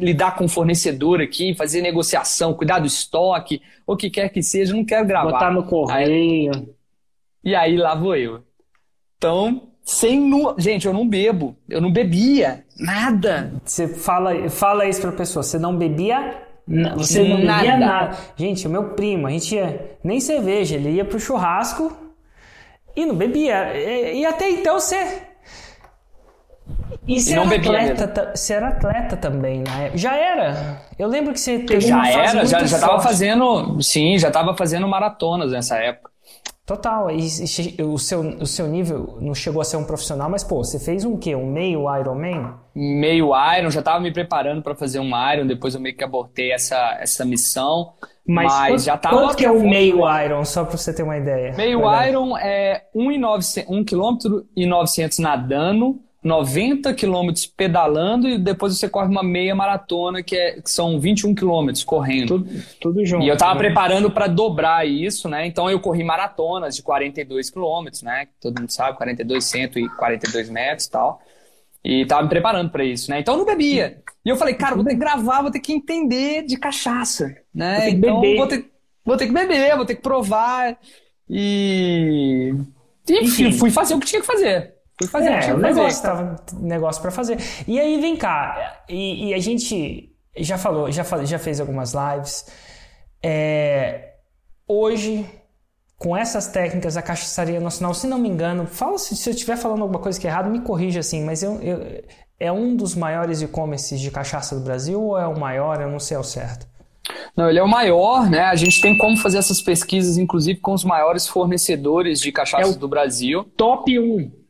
lidar 0.00 0.36
com 0.36 0.44
o 0.44 0.48
fornecedor 0.48 1.20
aqui, 1.20 1.54
fazer 1.54 1.80
negociação, 1.80 2.54
cuidar 2.54 2.78
do 2.78 2.86
estoque, 2.86 3.60
o 3.86 3.96
que 3.96 4.10
quer 4.10 4.28
que 4.28 4.42
seja, 4.42 4.74
não 4.74 4.84
quero 4.84 5.06
gravar. 5.06 5.32
Botar 5.32 5.50
no 5.50 5.64
correio. 5.64 6.52
Aí, 6.54 6.68
e 7.42 7.54
aí 7.56 7.76
lá 7.76 7.96
vou 7.96 8.14
eu. 8.14 8.44
Então, 9.16 9.70
sem 9.82 10.20
nu... 10.20 10.54
Gente, 10.58 10.86
eu 10.86 10.92
não 10.92 11.08
bebo. 11.08 11.56
Eu 11.68 11.80
não 11.80 11.90
bebia. 11.90 12.64
Nada. 12.78 13.52
Você 13.64 13.88
fala, 13.88 14.48
fala 14.48 14.86
isso 14.86 15.00
pra 15.00 15.10
pessoa. 15.10 15.42
Você 15.42 15.58
não 15.58 15.76
bebia 15.76 16.46
você 16.96 17.22
não 17.22 17.38
nada. 17.38 17.62
bebia 17.62 17.76
nada. 17.76 18.16
Gente, 18.36 18.66
o 18.66 18.70
meu 18.70 18.90
primo, 18.90 19.26
a 19.26 19.30
gente 19.30 19.54
ia 19.54 19.96
nem 20.02 20.20
cerveja, 20.20 20.76
ele 20.76 20.90
ia 20.90 21.04
pro 21.04 21.18
churrasco 21.18 21.96
e 22.94 23.04
não 23.04 23.14
bebia. 23.14 23.74
E, 23.76 24.20
e 24.20 24.26
até 24.26 24.50
então 24.50 24.78
você. 24.78 25.22
E 27.06 27.20
você, 27.20 27.32
era 27.34 27.56
atleta, 27.56 28.32
você 28.34 28.52
era 28.52 28.68
atleta 28.68 29.16
também, 29.16 29.58
né? 29.60 29.90
Já 29.94 30.14
era. 30.14 30.82
Eu 30.96 31.08
lembro 31.08 31.32
que 31.32 31.40
você 31.40 31.58
teve 31.58 31.80
Já 31.80 32.08
era, 32.08 32.44
já, 32.46 32.64
já 32.64 32.78
tava 32.78 33.00
fazendo. 33.00 33.82
Sim, 33.82 34.16
já 34.18 34.30
tava 34.30 34.56
fazendo 34.56 34.86
maratonas 34.86 35.50
nessa 35.50 35.78
época. 35.78 36.11
Total, 36.64 37.10
e, 37.10 37.18
e, 37.18 37.82
o, 37.82 37.98
seu, 37.98 38.20
o 38.20 38.46
seu 38.46 38.68
nível 38.68 39.18
não 39.20 39.34
chegou 39.34 39.60
a 39.60 39.64
ser 39.64 39.76
um 39.76 39.84
profissional, 39.84 40.30
mas 40.30 40.44
pô, 40.44 40.62
você 40.62 40.78
fez 40.78 41.04
um 41.04 41.16
quê? 41.16 41.34
Um 41.34 41.50
meio 41.50 41.84
Ironman? 41.98 42.54
Meio 42.72 43.30
Iron, 43.58 43.68
já 43.68 43.80
estava 43.80 43.98
me 43.98 44.12
preparando 44.12 44.62
para 44.62 44.76
fazer 44.76 45.00
um 45.00 45.10
Iron, 45.32 45.44
depois 45.46 45.74
eu 45.74 45.80
meio 45.80 45.96
que 45.96 46.04
abortei 46.04 46.52
essa, 46.52 46.96
essa 47.00 47.24
missão. 47.24 47.94
Mas, 48.24 48.46
mas 48.52 48.70
quanto, 48.70 48.82
já 48.82 48.96
tava. 48.96 49.18
Quanto 49.18 49.36
que 49.36 49.44
é 49.44 49.50
o 49.50 49.60
meio 49.60 49.98
Iron, 50.24 50.44
só 50.44 50.64
para 50.64 50.76
você 50.76 50.94
ter 50.94 51.02
uma 51.02 51.16
ideia? 51.16 51.52
Meio 51.56 51.80
Iron 52.06 52.38
é 52.38 52.84
1,900, 52.94 53.84
km 53.84 54.44
e 54.54 54.64
900 54.64 55.18
nadando, 55.18 56.00
90 56.22 56.94
quilômetros 56.94 57.46
pedalando 57.46 58.28
e 58.28 58.38
depois 58.38 58.78
você 58.78 58.88
corre 58.88 59.08
uma 59.08 59.24
meia 59.24 59.54
maratona 59.54 60.22
que, 60.22 60.36
é, 60.36 60.60
que 60.60 60.70
são 60.70 61.00
21 61.00 61.34
quilômetros 61.34 61.82
correndo. 61.82 62.38
Tudo, 62.38 62.64
tudo 62.80 63.04
junto. 63.04 63.24
E 63.24 63.28
eu 63.28 63.36
tava 63.36 63.54
né? 63.54 63.60
preparando 63.60 64.10
para 64.10 64.28
dobrar 64.28 64.86
isso, 64.86 65.28
né? 65.28 65.46
Então 65.46 65.68
eu 65.68 65.80
corri 65.80 66.04
maratonas 66.04 66.76
de 66.76 66.82
42 66.82 67.50
quilômetros, 67.50 68.02
né? 68.02 68.28
Todo 68.40 68.60
mundo 68.60 68.70
sabe, 68.70 68.96
42, 68.96 69.44
142 69.44 70.48
metros 70.48 70.86
e 70.86 70.90
tal. 70.90 71.20
E 71.84 72.06
tava 72.06 72.22
me 72.22 72.28
preparando 72.28 72.70
para 72.70 72.84
isso, 72.84 73.10
né? 73.10 73.18
Então 73.18 73.34
eu 73.34 73.38
não 73.38 73.46
bebia. 73.46 74.00
E 74.24 74.28
eu 74.28 74.36
falei, 74.36 74.54
cara, 74.54 74.76
vou 74.76 74.84
ter 74.84 74.90
que 74.90 75.00
gravar, 75.00 75.42
vou 75.42 75.50
ter 75.50 75.58
que 75.58 75.72
entender 75.72 76.42
de 76.42 76.56
cachaça, 76.56 77.34
né? 77.52 77.90
Então 77.90 78.20
beber. 78.20 78.36
vou 78.36 78.46
ter, 78.46 78.70
vou 79.04 79.16
ter 79.16 79.26
que 79.26 79.32
beber, 79.32 79.76
vou 79.76 79.84
ter 79.84 79.96
que 79.96 80.02
provar. 80.02 80.78
E. 81.28 82.54
Enfim, 83.10 83.48
Enfim. 83.48 83.52
fui 83.58 83.70
fazer 83.72 83.94
o 83.94 83.98
que 83.98 84.06
tinha 84.06 84.20
que 84.20 84.26
fazer. 84.26 84.81
Fui 85.02 85.10
fazer 85.10 85.28
é, 85.28 85.38
tinha 85.40 85.54
fazer. 85.54 85.74
Negócio, 85.74 86.02
tava 86.02 86.36
negócio 86.60 87.02
para 87.02 87.10
fazer. 87.10 87.38
E 87.66 87.78
aí, 87.78 88.00
vem 88.00 88.16
cá, 88.16 88.82
e, 88.88 89.28
e, 89.28 89.34
a 89.34 89.38
gente 89.38 90.10
já 90.36 90.58
falou, 90.58 90.90
já, 90.90 91.04
já 91.24 91.38
fez 91.38 91.60
algumas 91.60 91.92
lives. 91.94 92.46
É, 93.22 94.14
hoje 94.66 95.26
com 96.02 96.16
essas 96.16 96.48
técnicas 96.48 96.96
a 96.96 97.02
cachaçaria 97.02 97.60
nacional, 97.60 97.94
se 97.94 98.08
não 98.08 98.18
me 98.18 98.28
engano, 98.28 98.66
fala 98.66 98.98
se, 98.98 99.14
se 99.14 99.30
eu 99.30 99.32
estiver 99.32 99.56
falando 99.56 99.82
alguma 99.82 100.00
coisa 100.00 100.18
que 100.18 100.26
é 100.26 100.30
errado, 100.30 100.50
me 100.50 100.60
corrija 100.60 100.98
assim, 100.98 101.24
mas 101.24 101.44
eu, 101.44 101.62
eu, 101.62 102.02
é 102.40 102.50
um 102.50 102.74
dos 102.74 102.96
maiores 102.96 103.40
e-commerces 103.40 104.00
de 104.00 104.10
cachaça 104.10 104.56
do 104.56 104.62
Brasil 104.62 105.00
ou 105.00 105.16
é 105.16 105.28
o 105.28 105.38
maior? 105.38 105.80
Eu 105.80 105.88
não 105.88 106.00
sei 106.00 106.16
ao 106.16 106.24
certo. 106.24 106.66
Não, 107.36 107.48
ele 107.48 107.60
é 107.60 107.62
o 107.62 107.68
maior, 107.68 108.28
né? 108.28 108.40
A 108.40 108.56
gente 108.56 108.80
tem 108.80 108.98
como 108.98 109.16
fazer 109.16 109.38
essas 109.38 109.62
pesquisas, 109.62 110.18
inclusive 110.18 110.58
com 110.58 110.72
os 110.72 110.82
maiores 110.82 111.28
fornecedores 111.28 112.20
de 112.20 112.32
cachaças 112.32 112.74
é 112.74 112.78
do 112.78 112.88
Brasil. 112.88 113.44
Top 113.56 113.96
1. 113.96 114.41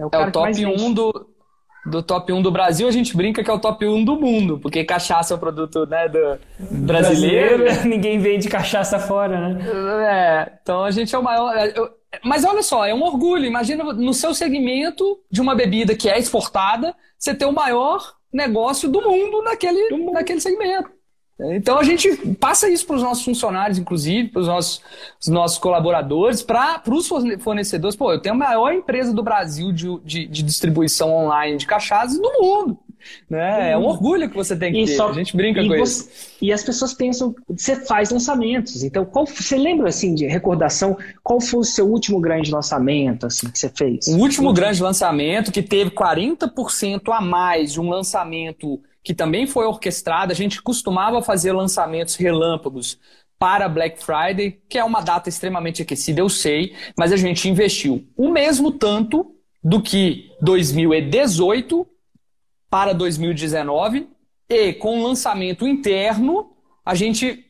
É 0.00 0.06
o, 0.06 0.10
é 0.10 0.28
o 0.28 0.32
top 0.32 0.66
1 0.66 0.94
do, 0.94 1.26
do 1.84 2.02
top 2.02 2.32
1 2.32 2.40
do 2.40 2.50
Brasil, 2.50 2.88
a 2.88 2.90
gente 2.90 3.14
brinca 3.14 3.44
que 3.44 3.50
é 3.50 3.52
o 3.52 3.58
top 3.58 3.86
1 3.86 4.02
do 4.02 4.16
mundo, 4.16 4.58
porque 4.58 4.82
cachaça 4.82 5.34
é 5.34 5.36
o 5.36 5.40
produto 5.40 5.84
né, 5.86 6.08
do 6.08 6.38
brasileiro. 6.58 7.58
brasileiro. 7.58 7.84
Ninguém 7.88 8.18
vende 8.18 8.48
cachaça 8.48 8.98
fora, 8.98 9.50
né? 9.50 9.64
É, 10.08 10.52
então 10.62 10.82
a 10.84 10.90
gente 10.90 11.14
é 11.14 11.18
o 11.18 11.22
maior. 11.22 11.54
É, 11.54 11.74
mas 12.24 12.44
olha 12.44 12.62
só, 12.62 12.86
é 12.86 12.94
um 12.94 13.02
orgulho. 13.02 13.44
Imagina 13.44 13.84
no 13.84 14.14
seu 14.14 14.32
segmento 14.32 15.20
de 15.30 15.40
uma 15.42 15.54
bebida 15.54 15.94
que 15.94 16.08
é 16.08 16.18
exportada, 16.18 16.94
você 17.18 17.34
ter 17.34 17.44
o 17.44 17.52
maior 17.52 18.14
negócio 18.32 18.88
do 18.88 19.02
mundo 19.02 19.42
naquele, 19.42 19.90
do 19.90 19.98
mundo. 19.98 20.12
naquele 20.12 20.40
segmento. 20.40 20.90
Então 21.52 21.78
a 21.78 21.82
gente 21.82 22.16
passa 22.38 22.68
isso 22.68 22.86
para 22.86 22.96
os 22.96 23.02
nossos 23.02 23.24
funcionários, 23.24 23.78
inclusive, 23.78 24.28
para 24.28 24.40
os 24.40 24.46
nossos, 24.46 24.82
nossos 25.28 25.58
colaboradores, 25.58 26.42
para 26.42 26.82
os 26.88 27.08
fornecedores. 27.40 27.96
Pô, 27.96 28.12
eu 28.12 28.20
tenho 28.20 28.34
a 28.34 28.38
maior 28.38 28.72
empresa 28.72 29.12
do 29.12 29.22
Brasil 29.22 29.72
de, 29.72 29.86
de, 30.04 30.26
de 30.26 30.42
distribuição 30.42 31.12
online 31.12 31.56
de 31.56 31.66
cachaças 31.66 32.18
do 32.18 32.32
mundo. 32.40 32.78
Né? 33.28 33.72
É 33.72 33.78
um 33.78 33.86
orgulho 33.86 34.28
que 34.28 34.36
você 34.36 34.56
tem 34.56 34.72
que 34.72 34.82
e 34.82 34.86
ter. 34.86 34.96
Só, 34.96 35.08
a 35.08 35.12
gente 35.12 35.36
brinca 35.36 35.62
com 35.62 35.68
você, 35.68 35.82
isso. 35.82 36.36
E 36.42 36.52
as 36.52 36.62
pessoas 36.62 36.92
pensam, 36.92 37.34
você 37.48 37.76
faz 37.76 38.10
lançamentos. 38.10 38.82
Então, 38.82 39.04
qual, 39.04 39.26
você 39.26 39.56
lembra 39.56 39.88
assim 39.88 40.14
de 40.14 40.26
recordação? 40.26 40.96
Qual 41.22 41.40
foi 41.40 41.60
o 41.60 41.64
seu 41.64 41.88
último 41.88 42.20
grande 42.20 42.50
lançamento 42.50 43.26
assim 43.26 43.50
que 43.50 43.58
você 43.58 43.68
fez? 43.68 44.06
O 44.08 44.18
último 44.18 44.52
grande 44.52 44.82
lançamento 44.82 45.50
que 45.50 45.62
teve 45.62 45.90
40% 45.90 47.10
a 47.12 47.20
mais 47.20 47.72
de 47.72 47.80
um 47.80 47.88
lançamento 47.88 48.80
que 49.02 49.14
também 49.14 49.46
foi 49.46 49.66
orquestrada. 49.66 50.32
A 50.32 50.36
gente 50.36 50.62
costumava 50.62 51.22
fazer 51.22 51.52
lançamentos 51.52 52.16
relâmpagos 52.16 52.98
para 53.38 53.68
Black 53.68 54.02
Friday, 54.02 54.60
que 54.68 54.78
é 54.78 54.84
uma 54.84 55.00
data 55.00 55.28
extremamente 55.28 55.80
aquecida, 55.80 56.20
eu 56.20 56.28
sei, 56.28 56.76
mas 56.96 57.10
a 57.10 57.16
gente 57.16 57.48
investiu 57.48 58.06
o 58.14 58.28
mesmo 58.28 58.70
tanto 58.70 59.34
do 59.64 59.80
que 59.80 60.30
2018 60.42 61.86
para 62.68 62.92
2019 62.92 64.08
e 64.48 64.72
com 64.74 65.02
lançamento 65.02 65.66
interno 65.66 66.52
a 66.84 66.94
gente 66.94 67.46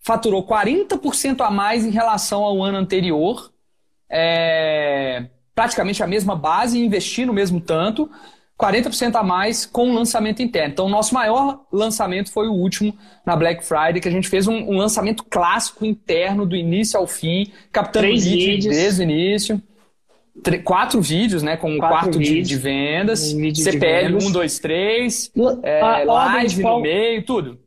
faturou 0.00 0.46
40% 0.46 1.40
a 1.40 1.50
mais 1.50 1.84
em 1.84 1.90
relação 1.90 2.42
ao 2.42 2.62
ano 2.62 2.78
anterior, 2.78 3.52
é, 4.08 5.26
praticamente 5.54 6.02
a 6.02 6.06
mesma 6.06 6.34
base, 6.34 6.78
investindo 6.78 7.30
o 7.30 7.34
mesmo 7.34 7.60
tanto, 7.60 8.10
40% 8.58 9.14
a 9.14 9.22
mais 9.22 9.64
com 9.64 9.94
lançamento 9.94 10.42
interno. 10.42 10.72
Então, 10.72 10.86
o 10.86 10.88
nosso 10.88 11.14
maior 11.14 11.60
lançamento 11.72 12.32
foi 12.32 12.48
o 12.48 12.52
último 12.52 12.92
na 13.24 13.36
Black 13.36 13.64
Friday, 13.64 14.00
que 14.00 14.08
a 14.08 14.10
gente 14.10 14.28
fez 14.28 14.48
um, 14.48 14.56
um 14.56 14.76
lançamento 14.76 15.24
clássico 15.24 15.86
interno 15.86 16.44
do 16.44 16.56
início 16.56 16.98
ao 16.98 17.06
fim, 17.06 17.52
captando 17.70 18.06
Três 18.06 18.24
vídeos 18.24 18.74
desde 18.74 19.00
o 19.00 19.04
início 19.04 19.62
quatro 20.64 21.00
vídeos, 21.00 21.42
né? 21.42 21.56
Com 21.56 21.76
quatro 21.78 21.98
quarto 21.98 22.18
de, 22.18 22.42
de, 22.42 22.56
vendas, 22.56 23.34
CPL 23.54 24.16
1, 24.16 24.30
2, 24.30 24.58
3, 24.60 25.32
live 26.04 26.62
no 26.62 26.80
meio, 26.80 27.24
tudo. 27.24 27.58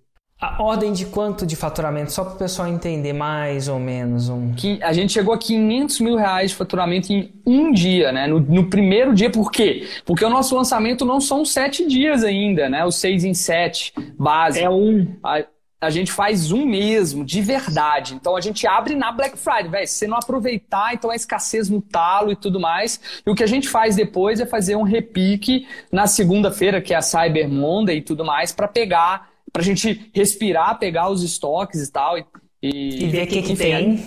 A 0.41 0.63
ordem 0.63 0.91
de 0.91 1.06
quanto 1.06 1.45
de 1.45 1.56
faturamento? 1.56 2.12
Só 2.12 2.25
para 2.25 2.34
o 2.34 2.38
pessoal 2.38 2.67
entender 2.67 3.13
mais 3.13 3.67
ou 3.67 3.77
menos. 3.77 4.27
Um... 4.27 4.56
A 4.82 4.91
gente 4.91 5.13
chegou 5.13 5.36
a 5.36 5.38
500 5.38 5.99
mil 5.99 6.15
reais 6.15 6.49
de 6.49 6.58
faturamento 6.58 7.13
em 7.13 7.32
um 7.45 7.71
dia, 7.71 8.12
né? 8.12 8.25
No, 8.25 8.39
no, 8.39 8.67
primeiro 8.67 9.13
dia, 9.13 9.30
por 9.30 9.51
quê? 9.51 9.88
Porque 10.04 10.25
o 10.25 10.30
nosso 10.32 10.56
lançamento 10.56 11.06
não 11.06 11.21
são 11.21 11.45
sete 11.45 11.88
dias 11.88 12.23
ainda, 12.23 12.67
né? 12.67 12.84
O 12.84 12.89
seis 12.89 13.23
em 13.23 13.36
sete, 13.36 13.93
base. 14.17 14.60
É 14.60 14.67
um. 14.67 15.15
A, 15.23 15.45
a 15.80 15.89
gente 15.91 16.12
faz 16.12 16.51
um 16.51 16.65
mesmo, 16.65 17.23
de 17.23 17.39
verdade. 17.39 18.15
Então 18.15 18.36
a 18.36 18.41
gente 18.41 18.65
abre 18.65 18.95
na 18.95 19.12
Black 19.12 19.38
Friday, 19.38 19.69
velho. 19.69 19.88
Se 19.88 19.93
você 19.93 20.08
não 20.08 20.17
aproveitar, 20.17 20.95
então 20.95 21.12
é 21.12 21.15
escassez 21.15 21.69
no 21.69 21.84
talo 21.84 22.32
e 22.32 22.36
tudo 22.36 22.60
mais. 22.60 22.99
E 23.23 23.30
o 23.30 23.36
que 23.36 23.43
a 23.43 23.47
gente 23.47 23.69
faz 23.69 23.95
depois 23.95 24.39
é 24.39 24.47
fazer 24.47 24.75
um 24.75 24.84
repique 24.84 25.67
na 25.91 26.08
segunda-feira, 26.08 26.82
que 26.82 26.95
é 26.95 26.97
a 26.97 27.01
Cyber 27.04 27.47
Monday 27.47 27.97
e 27.97 28.01
tudo 28.01 28.25
mais, 28.25 28.51
para 28.51 28.67
pegar, 28.67 29.30
pra 29.51 29.61
gente 29.61 30.09
respirar, 30.13 30.79
pegar 30.79 31.09
os 31.09 31.23
estoques 31.23 31.81
e 31.81 31.91
tal. 31.91 32.17
E, 32.17 32.25
e, 32.61 33.03
e 33.03 33.07
ver 33.09 33.23
o 33.23 33.27
que, 33.27 33.41
que, 33.41 33.55
tem. 33.55 34.05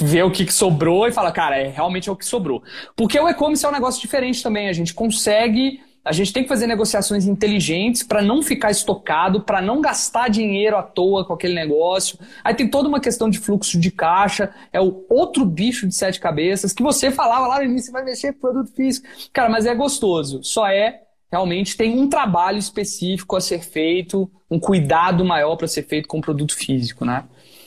Ver 0.00 0.22
o 0.24 0.30
que, 0.30 0.44
que 0.44 0.52
sobrou 0.52 1.06
e 1.06 1.12
falar, 1.12 1.32
cara, 1.32 1.58
é 1.58 1.68
realmente 1.68 2.08
é 2.08 2.12
o 2.12 2.16
que 2.16 2.26
sobrou. 2.26 2.62
Porque 2.96 3.18
o 3.18 3.28
e-commerce 3.28 3.64
é 3.64 3.68
um 3.68 3.72
negócio 3.72 4.00
diferente 4.00 4.42
também. 4.42 4.68
A 4.68 4.72
gente 4.72 4.92
consegue 4.94 5.80
a 6.04 6.12
gente 6.12 6.34
tem 6.34 6.42
que 6.42 6.48
fazer 6.50 6.66
negociações 6.66 7.26
inteligentes 7.26 8.02
para 8.02 8.20
não 8.20 8.42
ficar 8.42 8.70
estocado, 8.70 9.40
para 9.40 9.62
não 9.62 9.80
gastar 9.80 10.28
dinheiro 10.28 10.76
à 10.76 10.82
toa 10.82 11.24
com 11.24 11.32
aquele 11.32 11.54
negócio. 11.54 12.18
Aí 12.44 12.54
tem 12.54 12.68
toda 12.68 12.88
uma 12.88 13.00
questão 13.00 13.30
de 13.30 13.38
fluxo 13.38 13.80
de 13.80 13.90
caixa, 13.90 14.54
é 14.70 14.78
o 14.78 15.06
outro 15.08 15.46
bicho 15.46 15.88
de 15.88 15.94
sete 15.94 16.20
cabeças 16.20 16.74
que 16.74 16.82
você 16.82 17.10
falava 17.10 17.46
lá 17.46 17.58
no 17.58 17.64
início, 17.64 17.90
vai 17.90 18.04
mexer 18.04 18.34
com 18.34 18.40
produto 18.40 18.70
físico. 18.74 19.08
Cara, 19.32 19.48
mas 19.48 19.64
é 19.64 19.74
gostoso. 19.74 20.42
Só 20.42 20.68
é 20.68 21.03
realmente 21.34 21.76
tem 21.76 21.98
um 21.98 22.08
trabalho 22.08 22.58
específico 22.58 23.34
a 23.34 23.40
ser 23.40 23.58
feito, 23.60 24.30
um 24.48 24.60
cuidado 24.60 25.24
maior 25.24 25.56
para 25.56 25.66
ser 25.66 25.82
feito 25.82 26.06
com 26.06 26.18
o 26.18 26.20
produto 26.20 26.54
físico, 26.54 27.04
né? 27.04 27.24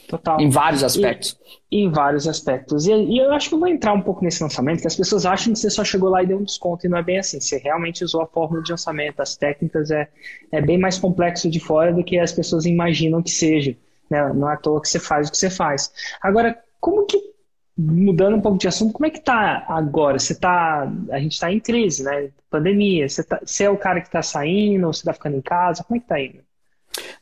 Total. 0.07 0.39
Em 0.39 0.49
vários 0.49 0.85
aspectos. 0.85 1.37
E, 1.69 1.81
em 1.83 1.91
vários 1.91 2.29
aspectos. 2.29 2.87
E, 2.87 2.93
e, 2.93 3.17
eu 3.17 3.33
acho 3.33 3.49
que 3.49 3.55
eu 3.55 3.59
vou 3.59 3.67
entrar 3.67 3.91
um 3.91 4.01
pouco 4.01 4.23
nesse 4.23 4.41
lançamento, 4.41 4.79
que 4.79 4.87
as 4.87 4.95
pessoas 4.95 5.25
acham 5.25 5.51
que 5.51 5.59
você 5.59 5.69
só 5.69 5.83
chegou 5.83 6.07
lá 6.07 6.23
e 6.23 6.27
deu 6.27 6.37
um 6.37 6.45
desconto, 6.45 6.85
e 6.85 6.89
não 6.89 6.97
é 6.97 7.03
bem 7.03 7.19
assim. 7.19 7.41
Você 7.41 7.57
realmente 7.57 8.05
usou 8.05 8.21
a 8.21 8.25
fórmula 8.25 8.63
de 8.63 8.71
lançamento, 8.71 9.19
as 9.19 9.35
técnicas, 9.35 9.91
é, 9.91 10.07
é 10.49 10.61
bem 10.61 10.77
mais 10.77 10.97
complexo 10.97 11.49
de 11.49 11.59
fora 11.59 11.93
do 11.93 12.05
que 12.05 12.17
as 12.17 12.31
pessoas 12.31 12.65
imaginam 12.65 13.21
que 13.21 13.31
seja. 13.31 13.75
Né? 14.09 14.31
Não 14.33 14.49
é 14.49 14.53
à 14.53 14.57
toa 14.57 14.81
que 14.81 14.87
você 14.87 14.99
faz 14.99 15.27
o 15.27 15.31
que 15.31 15.37
você 15.37 15.49
faz. 15.49 15.91
Agora, 16.21 16.57
como 16.79 17.05
que, 17.05 17.21
mudando 17.77 18.35
um 18.35 18.41
pouco 18.41 18.57
de 18.57 18.67
assunto, 18.67 18.93
como 18.93 19.05
é 19.05 19.09
que 19.09 19.19
tá 19.19 19.63
agora? 19.67 20.17
Você 20.17 20.33
tá, 20.33 20.91
a 21.11 21.19
gente 21.19 21.33
está 21.33 21.51
em 21.51 21.59
crise, 21.59 22.03
né? 22.03 22.29
Pandemia. 22.49 23.07
Você, 23.07 23.23
tá, 23.23 23.39
você 23.45 23.65
é 23.65 23.69
o 23.69 23.77
cara 23.77 24.01
que 24.01 24.07
está 24.07 24.21
saindo, 24.21 24.87
ou 24.87 24.93
você 24.93 25.01
está 25.01 25.13
ficando 25.13 25.37
em 25.37 25.41
casa? 25.41 25.83
Como 25.83 25.97
é 25.97 25.99
que 25.99 26.07
tá 26.07 26.19
indo? 26.19 26.39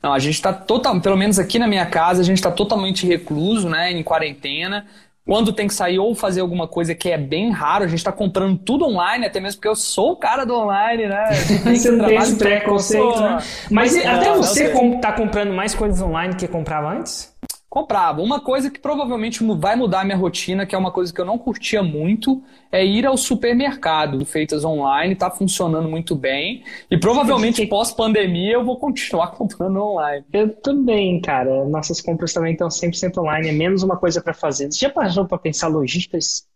Não, 0.01 0.13
a 0.13 0.19
gente 0.19 0.35
está 0.35 0.53
total, 0.53 0.99
pelo 1.01 1.17
menos 1.17 1.37
aqui 1.37 1.59
na 1.59 1.67
minha 1.67 1.85
casa, 1.85 2.21
a 2.21 2.23
gente 2.23 2.37
está 2.37 2.51
totalmente 2.51 3.05
recluso, 3.05 3.67
né, 3.67 3.91
em 3.91 4.03
quarentena. 4.03 4.85
Quando 5.25 5.51
tem 5.51 5.67
que 5.67 5.73
sair 5.73 5.97
ou 5.97 6.13
fazer 6.13 6.41
alguma 6.41 6.67
coisa 6.67 6.93
que 6.93 7.09
é 7.09 7.17
bem 7.17 7.49
raro, 7.49 7.83
a 7.83 7.87
gente 7.87 7.97
está 7.97 8.11
comprando 8.11 8.59
tudo 8.59 8.85
online, 8.85 9.25
até 9.25 9.39
mesmo 9.39 9.57
porque 9.57 9.67
eu 9.67 9.75
sou 9.75 10.11
o 10.11 10.15
cara 10.15 10.45
do 10.45 10.53
online, 10.53 11.07
né? 11.07 11.33
Você 11.65 11.89
não 11.89 12.05
tem 12.05 12.17
esse 12.17 12.35
preconceito, 12.35 13.19
né? 13.19 13.39
Mas 13.71 13.95
não, 13.95 14.11
até 14.11 14.31
você 14.35 14.65
está 14.71 15.11
comprando 15.11 15.51
mais 15.51 15.73
coisas 15.73 15.99
online 15.99 16.35
que 16.35 16.47
comprava 16.47 16.93
antes? 16.93 17.34
Comprava. 17.75 18.21
Uma 18.21 18.39
coisa 18.39 18.71
que 18.71 18.79
provavelmente 18.79 19.43
vai 19.57 19.75
mudar 19.75 19.99
a 19.99 20.03
minha 20.05 20.15
rotina, 20.15 20.65
que 20.65 20.73
é 20.73 20.77
uma 20.77 20.91
coisa 20.91 21.13
que 21.13 21.19
eu 21.19 21.25
não 21.25 21.38
curtia 21.38 21.83
muito, 21.83 22.41
é 22.71 22.85
ir 22.85 23.05
ao 23.05 23.17
supermercado, 23.17 24.25
feitas 24.25 24.63
online, 24.63 25.11
está 25.11 25.29
funcionando 25.29 25.89
muito 25.89 26.15
bem. 26.15 26.63
E 26.89 26.97
provavelmente 26.97 27.65
pós-pandemia 27.67 28.53
eu 28.53 28.63
vou 28.63 28.77
continuar 28.79 29.31
comprando 29.35 29.75
online. 29.75 30.23
Eu 30.31 30.55
também, 30.55 31.19
cara. 31.19 31.65
Nossas 31.65 31.99
compras 31.99 32.31
também 32.31 32.53
estão 32.53 32.69
100% 32.69 33.17
online, 33.17 33.49
é 33.49 33.51
menos 33.51 33.83
uma 33.83 33.97
coisa 33.97 34.21
para 34.21 34.33
fazer. 34.33 34.71
Você 34.71 34.79
já 34.79 34.89
passou 34.89 35.25
para 35.25 35.38
pensar 35.38 35.67
logísticas 35.67 36.47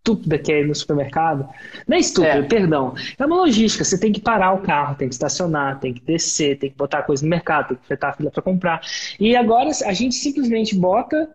estúpida 0.00 0.38
que 0.38 0.50
é 0.50 0.60
ir 0.60 0.66
no 0.66 0.74
supermercado. 0.74 1.48
Não 1.86 1.96
é 1.96 2.00
estúpida, 2.00 2.38
é. 2.38 2.42
perdão. 2.42 2.94
É 3.18 3.26
uma 3.26 3.36
logística. 3.36 3.84
Você 3.84 3.98
tem 3.98 4.12
que 4.12 4.20
parar 4.20 4.52
o 4.52 4.62
carro, 4.62 4.96
tem 4.96 5.08
que 5.08 5.14
estacionar, 5.14 5.78
tem 5.78 5.92
que 5.92 6.00
descer, 6.00 6.58
tem 6.58 6.70
que 6.70 6.76
botar 6.76 7.02
coisa 7.02 7.22
no 7.22 7.28
mercado, 7.28 7.68
tem 7.68 7.76
que 7.76 7.86
fretar 7.86 8.10
a 8.10 8.12
fila 8.14 8.30
para 8.30 8.42
comprar. 8.42 8.80
E 9.18 9.36
agora 9.36 9.70
a 9.84 9.92
gente 9.92 10.14
simplesmente 10.14 10.74
bota 10.74 11.28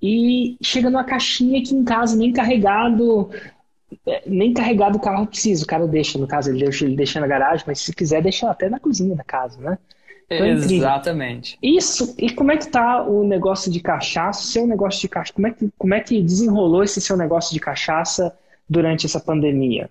e 0.00 0.56
chega 0.62 0.88
numa 0.88 1.04
caixinha 1.04 1.60
aqui 1.60 1.74
em 1.74 1.84
casa, 1.84 2.16
nem 2.16 2.32
carregado. 2.32 3.30
É, 4.06 4.22
nem 4.26 4.54
carregado 4.54 4.96
o 4.96 5.00
carro 5.00 5.26
precisa. 5.26 5.64
O 5.64 5.66
cara 5.66 5.86
deixa, 5.86 6.18
no 6.18 6.26
caso, 6.26 6.50
ele 6.50 6.64
deixa, 6.64 6.84
ele 6.84 6.96
deixa 6.96 7.20
na 7.20 7.26
garagem, 7.26 7.64
mas 7.66 7.80
se 7.80 7.92
quiser, 7.92 8.22
deixa 8.22 8.48
até 8.48 8.68
na 8.68 8.80
cozinha 8.80 9.14
da 9.14 9.24
casa, 9.24 9.60
né? 9.60 9.78
Então, 10.30 10.46
Exatamente. 10.46 11.58
Isso, 11.62 12.14
e 12.18 12.30
como 12.32 12.52
é 12.52 12.56
que 12.56 12.68
tá 12.68 13.02
o 13.02 13.22
negócio 13.22 13.70
de 13.70 13.80
cachaça, 13.80 14.42
seu 14.42 14.66
negócio 14.66 15.00
de 15.00 15.08
cachaça, 15.08 15.32
como 15.34 15.46
é 15.46 15.50
que, 15.50 15.70
como 15.76 15.94
é 15.94 16.00
que 16.00 16.22
desenrolou 16.22 16.82
esse 16.82 17.00
seu 17.00 17.16
negócio 17.16 17.52
de 17.52 17.60
cachaça 17.60 18.36
durante 18.68 19.04
essa 19.04 19.20
pandemia? 19.20 19.90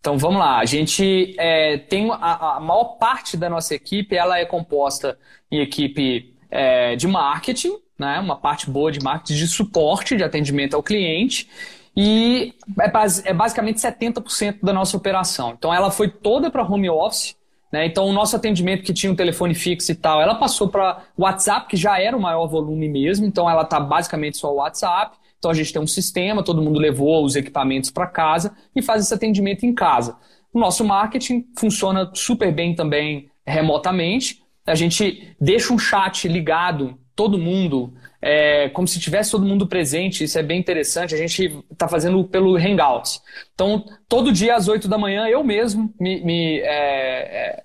Então 0.00 0.16
vamos 0.16 0.38
lá, 0.38 0.58
a 0.58 0.64
gente 0.64 1.34
é, 1.38 1.76
tem 1.76 2.10
a, 2.10 2.56
a, 2.56 2.60
maior 2.60 2.96
parte 2.98 3.36
da 3.36 3.50
nossa 3.50 3.74
equipe, 3.74 4.14
ela 4.14 4.38
é 4.38 4.46
composta 4.46 5.18
em 5.50 5.60
equipe 5.60 6.34
é, 6.50 6.94
de 6.94 7.06
marketing, 7.08 7.76
né, 7.98 8.20
uma 8.20 8.36
parte 8.36 8.70
boa 8.70 8.92
de 8.92 9.00
marketing, 9.00 9.34
de 9.34 9.48
suporte, 9.48 10.16
de 10.16 10.22
atendimento 10.22 10.74
ao 10.74 10.82
cliente, 10.82 11.48
e 11.96 12.54
é, 12.80 13.30
é 13.30 13.34
basicamente 13.34 13.80
70% 13.80 14.58
da 14.62 14.72
nossa 14.72 14.96
operação. 14.96 15.54
Então 15.58 15.74
ela 15.74 15.90
foi 15.90 16.08
toda 16.08 16.48
para 16.48 16.62
home 16.62 16.88
office, 16.88 17.36
né? 17.72 17.86
Então, 17.86 18.06
o 18.06 18.12
nosso 18.12 18.34
atendimento 18.34 18.82
que 18.82 18.92
tinha 18.92 19.12
um 19.12 19.16
telefone 19.16 19.54
fixo 19.54 19.92
e 19.92 19.94
tal, 19.94 20.20
ela 20.20 20.34
passou 20.34 20.68
para 20.68 21.04
WhatsApp, 21.16 21.68
que 21.68 21.76
já 21.76 22.00
era 22.00 22.16
o 22.16 22.20
maior 22.20 22.46
volume 22.46 22.88
mesmo, 22.88 23.26
então 23.26 23.48
ela 23.48 23.62
está 23.62 23.78
basicamente 23.78 24.38
só 24.38 24.52
o 24.52 24.56
WhatsApp. 24.56 25.16
Então, 25.38 25.50
a 25.50 25.54
gente 25.54 25.72
tem 25.72 25.80
um 25.80 25.86
sistema, 25.86 26.42
todo 26.42 26.62
mundo 26.62 26.78
levou 26.78 27.24
os 27.24 27.36
equipamentos 27.36 27.90
para 27.90 28.06
casa 28.06 28.54
e 28.74 28.82
faz 28.82 29.02
esse 29.02 29.14
atendimento 29.14 29.64
em 29.64 29.74
casa. 29.74 30.16
O 30.52 30.58
nosso 30.58 30.84
marketing 30.84 31.46
funciona 31.56 32.10
super 32.14 32.52
bem 32.52 32.74
também 32.74 33.30
remotamente. 33.46 34.42
A 34.66 34.74
gente 34.74 35.36
deixa 35.40 35.72
um 35.72 35.78
chat 35.78 36.26
ligado, 36.26 36.98
todo 37.14 37.38
mundo, 37.38 37.94
é, 38.20 38.68
como 38.70 38.86
se 38.86 39.00
tivesse 39.00 39.30
todo 39.30 39.46
mundo 39.46 39.66
presente. 39.66 40.24
Isso 40.24 40.38
é 40.38 40.42
bem 40.42 40.58
interessante. 40.58 41.14
A 41.14 41.18
gente 41.18 41.64
está 41.70 41.88
fazendo 41.88 42.22
pelo 42.24 42.56
Hangouts. 42.56 43.22
Então, 43.54 43.84
todo 44.08 44.32
dia 44.32 44.56
às 44.56 44.68
8 44.68 44.88
da 44.88 44.98
manhã, 44.98 45.26
eu 45.28 45.42
mesmo 45.44 45.92
me, 45.98 46.20
me 46.20 46.58
é, 46.60 46.66
é, 46.70 47.64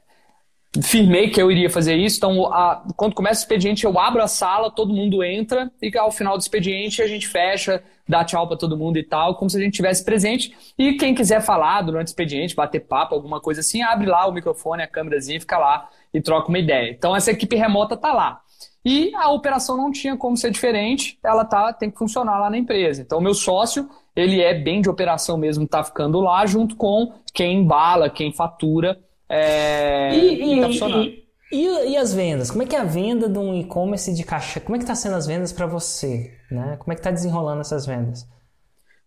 firmei 0.82 1.30
que 1.30 1.42
eu 1.42 1.52
iria 1.52 1.70
fazer 1.70 1.96
isso. 1.96 2.18
Então, 2.18 2.52
a, 2.54 2.84
quando 2.96 3.13
começa 3.13 3.42
o 3.42 3.44
expediente, 3.44 3.86
eu 3.86 4.00
abro 4.00 4.22
a 4.22 4.28
sala, 4.28 4.72
todo 4.72 4.94
mundo 4.94 5.24
entra 5.24 5.72
e 5.82 5.96
ao 5.98 6.12
final 6.12 6.38
do 6.38 6.42
expediente 6.42 7.02
a 7.02 7.08
gente 7.08 7.28
fecha, 7.28 7.84
dá 8.08 8.24
tchau 8.24 8.48
para 8.48 8.58
todo 8.58 8.78
mundo 8.78 8.98
e 8.98 9.04
tal, 9.04 9.36
como 9.36 9.50
se 9.50 9.58
a 9.58 9.62
gente 9.62 9.74
tivesse 9.74 10.04
presente. 10.04 10.56
E 10.78 10.94
quem 10.94 11.16
quiser 11.16 11.42
falar 11.42 11.82
durante 11.82 12.08
o 12.08 12.10
expediente, 12.10 12.56
bater 12.56 12.82
papo, 12.82 13.16
alguma 13.16 13.39
coisa 13.39 13.62
assim, 13.62 13.82
abre 13.82 14.08
lá 14.08 14.28
o 14.28 14.32
microfone, 14.32 14.84
a 14.84 14.88
câmerazinha, 14.88 15.39
fica 15.39 15.58
lá 15.58 15.89
e 16.13 16.22
troca 16.22 16.50
uma 16.50 16.60
ideia. 16.60 16.92
Então, 16.92 17.16
essa 17.16 17.32
equipe 17.32 17.56
remota 17.56 17.96
está 17.96 18.13
lá. 18.13 18.42
E 18.86 19.15
a 19.15 19.30
operação 19.30 19.78
não 19.78 19.91
tinha 19.91 20.17
como 20.17 20.36
ser 20.36 20.52
diferente, 20.52 21.17
ela 21.24 21.46
tá, 21.46 21.72
tem 21.72 21.89
que 21.89 21.98
funcionar 21.98 22.38
lá 22.38 22.50
na 22.50 22.58
empresa. 22.58 23.02
Então, 23.02 23.19
o 23.19 23.22
meu 23.22 23.34
sócio, 23.34 23.89
ele 24.13 24.41
é 24.41 24.54
bem 24.54 24.82
de 24.82 24.89
operação 24.89 25.38
mesmo, 25.38 25.67
tá 25.67 25.84
ficando 25.84 26.19
lá, 26.19 26.46
junto 26.46 26.76
com 26.76 27.13
quem 27.34 27.62
embala, 27.62 28.10
quem 28.10 28.34
fatura. 28.34 29.00
É, 29.30 30.13
e, 30.13 30.58
e, 30.58 30.62
tá 30.62 30.67
funcionando. 30.67 31.06
E, 31.06 31.24
e, 31.52 31.91
e, 31.91 31.98
as 31.98 32.13
vendas? 32.13 32.52
Como 32.52 32.63
é 32.63 32.65
que 32.65 32.76
é 32.76 32.80
a 32.80 32.84
venda 32.84 33.30
de 33.30 33.39
um 33.39 33.56
e-commerce 33.56 34.13
de 34.13 34.24
caixa? 34.24 34.60
Como 34.60 34.76
é 34.76 34.80
que 34.80 34.84
está 34.84 34.96
sendo 34.96 35.15
as 35.15 35.26
vendas 35.26 35.54
para 35.54 35.65
você? 35.65 36.34
Né? 36.52 36.76
Como 36.78 36.91
é 36.91 36.96
que 36.96 37.00
está 37.00 37.12
desenrolando 37.12 37.62
essas 37.62 37.86
vendas? 37.86 38.28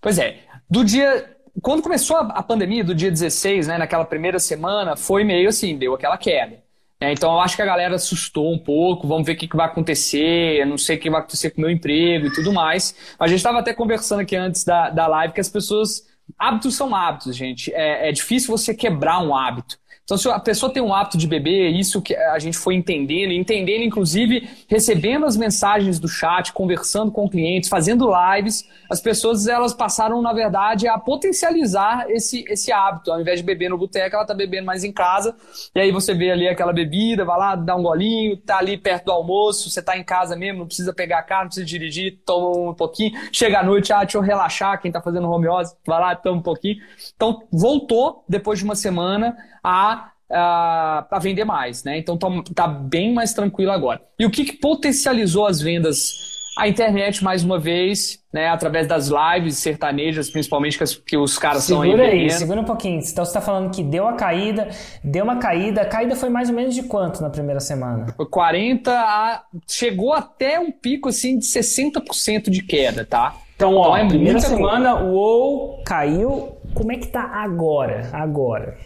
Pois 0.01 0.19
é, 0.19 0.39
do 0.71 0.85
dia. 0.85 1.37
Quando 1.62 1.83
começou 1.83 2.19
a 2.19 2.43
pandemia, 2.43 2.85
do 2.85 2.95
dia 2.95 3.11
16, 3.11 3.67
né, 3.67 3.79
naquela 3.79 4.05
primeira 4.05 4.39
semana, 4.39 4.95
foi 4.95 5.25
meio 5.25 5.49
assim, 5.49 5.79
deu 5.79 5.95
aquela 5.95 6.19
queda. 6.19 6.62
É, 6.99 7.13
então 7.13 7.33
eu 7.33 7.41
acho 7.41 7.57
que 7.57 7.63
a 7.63 7.67
galera 7.67 7.97
assustou 7.97 8.53
um 8.53 8.59
pouco, 8.59 9.07
vamos 9.07 9.27
ver 9.27 9.35
o 9.35 9.37
que, 9.37 9.47
que 9.47 9.57
vai 9.57 9.67
acontecer, 9.67 10.61
eu 10.61 10.67
não 10.67 10.79
sei 10.79 10.97
o 10.97 11.01
que 11.01 11.11
vai 11.11 11.21
acontecer 11.21 11.51
com 11.51 11.59
o 11.59 11.61
meu 11.61 11.71
emprego 11.71 12.27
e 12.27 12.33
tudo 12.33 12.53
mais. 12.53 12.95
A 13.19 13.27
gente 13.27 13.39
estava 13.39 13.59
até 13.59 13.75
conversando 13.75 14.21
aqui 14.21 14.35
antes 14.35 14.65
da, 14.65 14.89
da 14.91 15.07
live 15.07 15.35
que 15.35 15.41
as 15.41 15.49
pessoas. 15.49 16.07
Hábitos 16.39 16.75
são 16.75 16.95
hábitos, 16.95 17.37
gente. 17.37 17.73
É, 17.73 18.09
é 18.09 18.13
difícil 18.13 18.57
você 18.57 18.75
quebrar 18.75 19.21
um 19.23 19.37
hábito. 19.37 19.79
Então, 20.07 20.16
se 20.16 20.29
a 20.29 20.38
pessoa 20.38 20.73
tem 20.73 20.81
um 20.81 20.95
hábito 20.95 21.19
de 21.19 21.27
beber, 21.27 21.69
isso 21.71 22.01
que 22.01 22.14
a 22.14 22.38
gente 22.38 22.57
foi 22.57 22.77
entendendo, 22.77 23.33
entendendo, 23.33 23.83
inclusive, 23.83 24.49
recebendo 24.69 25.27
as 25.27 25.37
mensagens 25.37 25.99
do 25.99 26.07
chat, 26.07 26.53
conversando 26.53 27.11
com 27.11 27.29
clientes, 27.29 27.69
fazendo 27.69 28.09
lives, 28.09 28.69
as 28.88 29.01
pessoas 29.01 29.49
elas 29.49 29.75
passaram, 29.75 30.23
na 30.23 30.33
verdade, 30.33 30.87
a 30.87 30.97
potencializar 30.97 32.09
esse, 32.09 32.45
esse 32.49 32.71
hábito. 32.71 33.11
Ao 33.11 33.21
invés 33.21 33.40
de 33.40 33.45
beber 33.45 33.69
no 33.69 33.77
boteco, 33.77 34.14
ela 34.14 34.23
está 34.23 34.33
bebendo 34.33 34.64
mais 34.64 34.85
em 34.85 34.92
casa. 34.92 35.35
E 35.75 35.81
aí 35.81 35.90
você 35.90 36.14
vê 36.14 36.31
ali 36.31 36.47
aquela 36.47 36.73
bebida, 36.73 37.25
vai 37.25 37.37
lá, 37.37 37.57
dá 37.57 37.75
um 37.75 37.83
golinho, 37.83 38.37
tá 38.37 38.59
ali 38.59 38.79
perto 38.79 39.07
do 39.07 39.11
almoço, 39.12 39.69
você 39.69 39.81
está 39.81 39.99
em 39.99 40.05
casa 40.05 40.37
mesmo, 40.37 40.61
não 40.61 40.66
precisa 40.66 40.95
pegar 40.95 41.25
carro, 41.25 41.42
não 41.42 41.49
precisa 41.49 41.66
dirigir, 41.66 42.21
toma 42.25 42.71
um 42.71 42.75
pouquinho. 42.75 43.11
Chega 43.33 43.59
à 43.59 43.64
noite, 43.64 43.92
ah, 43.92 44.05
deixa 44.05 44.19
eu 44.19 44.23
relaxar, 44.23 44.81
quem 44.81 44.88
está 44.88 45.03
fazendo 45.03 45.29
home 45.29 45.49
office, 45.49 45.77
vai 45.85 46.01
lá, 46.01 46.14
toma 46.14 46.38
um 46.38 46.42
pouquinho. 46.42 46.77
Então, 47.16 47.42
voltou, 47.51 48.23
depois 48.29 48.61
de 48.61 48.64
uma 48.64 48.77
semana, 48.77 49.37
a, 49.69 49.96
a, 50.31 51.07
a 51.11 51.19
vender 51.19 51.45
mais, 51.45 51.85
né? 51.85 51.99
Então 51.99 52.17
tá, 52.17 52.29
tá, 52.55 52.67
bem 52.67 53.12
mais 53.12 53.33
tranquilo 53.33 53.71
agora. 53.71 54.01
E 54.19 54.27
o 54.27 54.31
que, 54.31 54.45
que 54.45 54.53
potencializou 54.53 55.47
as 55.47 55.61
vendas? 55.61 56.35
A 56.59 56.67
internet, 56.67 57.23
mais 57.23 57.45
uma 57.45 57.59
vez, 57.59 58.19
né, 58.33 58.49
através 58.49 58.87
das 58.87 59.09
lives 59.09 59.59
sertanejas, 59.59 60.31
principalmente 60.31 60.79
que, 60.79 60.85
as, 60.85 60.95
que 60.95 61.15
os 61.15 61.37
caras 61.37 61.65
estão 61.65 61.83
aí. 61.83 61.91
Segura 61.91 62.09
aí, 62.09 62.31
segura 62.31 62.61
um 62.62 62.65
pouquinho. 62.65 62.99
Então 62.99 63.23
você 63.23 63.29
está 63.29 63.43
falando 63.43 63.71
que 63.71 63.83
deu 63.83 64.09
a 64.09 64.15
caída, 64.15 64.71
deu 65.05 65.25
uma 65.25 65.37
caída. 65.37 65.83
A 65.83 65.85
caída 65.85 66.17
foi 66.17 66.31
mais 66.31 66.49
ou 66.49 66.55
menos 66.55 66.75
de 66.75 66.85
quanto 66.85 67.21
na 67.21 67.29
primeira 67.29 67.61
semana? 67.61 68.07
Foi 68.17 68.25
40 68.25 68.91
a. 68.91 69.43
Chegou 69.69 70.15
até 70.15 70.59
um 70.59 70.73
pico 70.73 71.11
assim 71.11 71.39
de 71.39 71.45
60% 71.45 72.49
de 72.49 72.62
queda, 72.62 73.05
tá? 73.05 73.37
Então, 73.55 73.75
ó, 73.75 73.95
então, 73.95 74.07
é 74.07 74.09
primeira 74.09 74.41
semana 74.41 75.03
o 75.03 75.12
UOL 75.12 75.83
caiu. 75.85 76.57
Como 76.73 76.91
é 76.91 76.97
que 76.97 77.09
tá 77.09 77.23
agora? 77.23 78.09
Agora. 78.15 78.79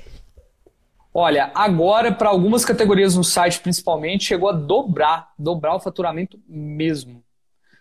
Olha, 1.12 1.50
agora 1.54 2.12
para 2.12 2.28
algumas 2.28 2.64
categorias 2.64 3.16
no 3.16 3.24
site 3.24 3.60
principalmente 3.60 4.24
chegou 4.24 4.48
a 4.48 4.52
dobrar, 4.52 5.30
dobrar 5.38 5.74
o 5.74 5.80
faturamento 5.80 6.38
mesmo. 6.48 7.22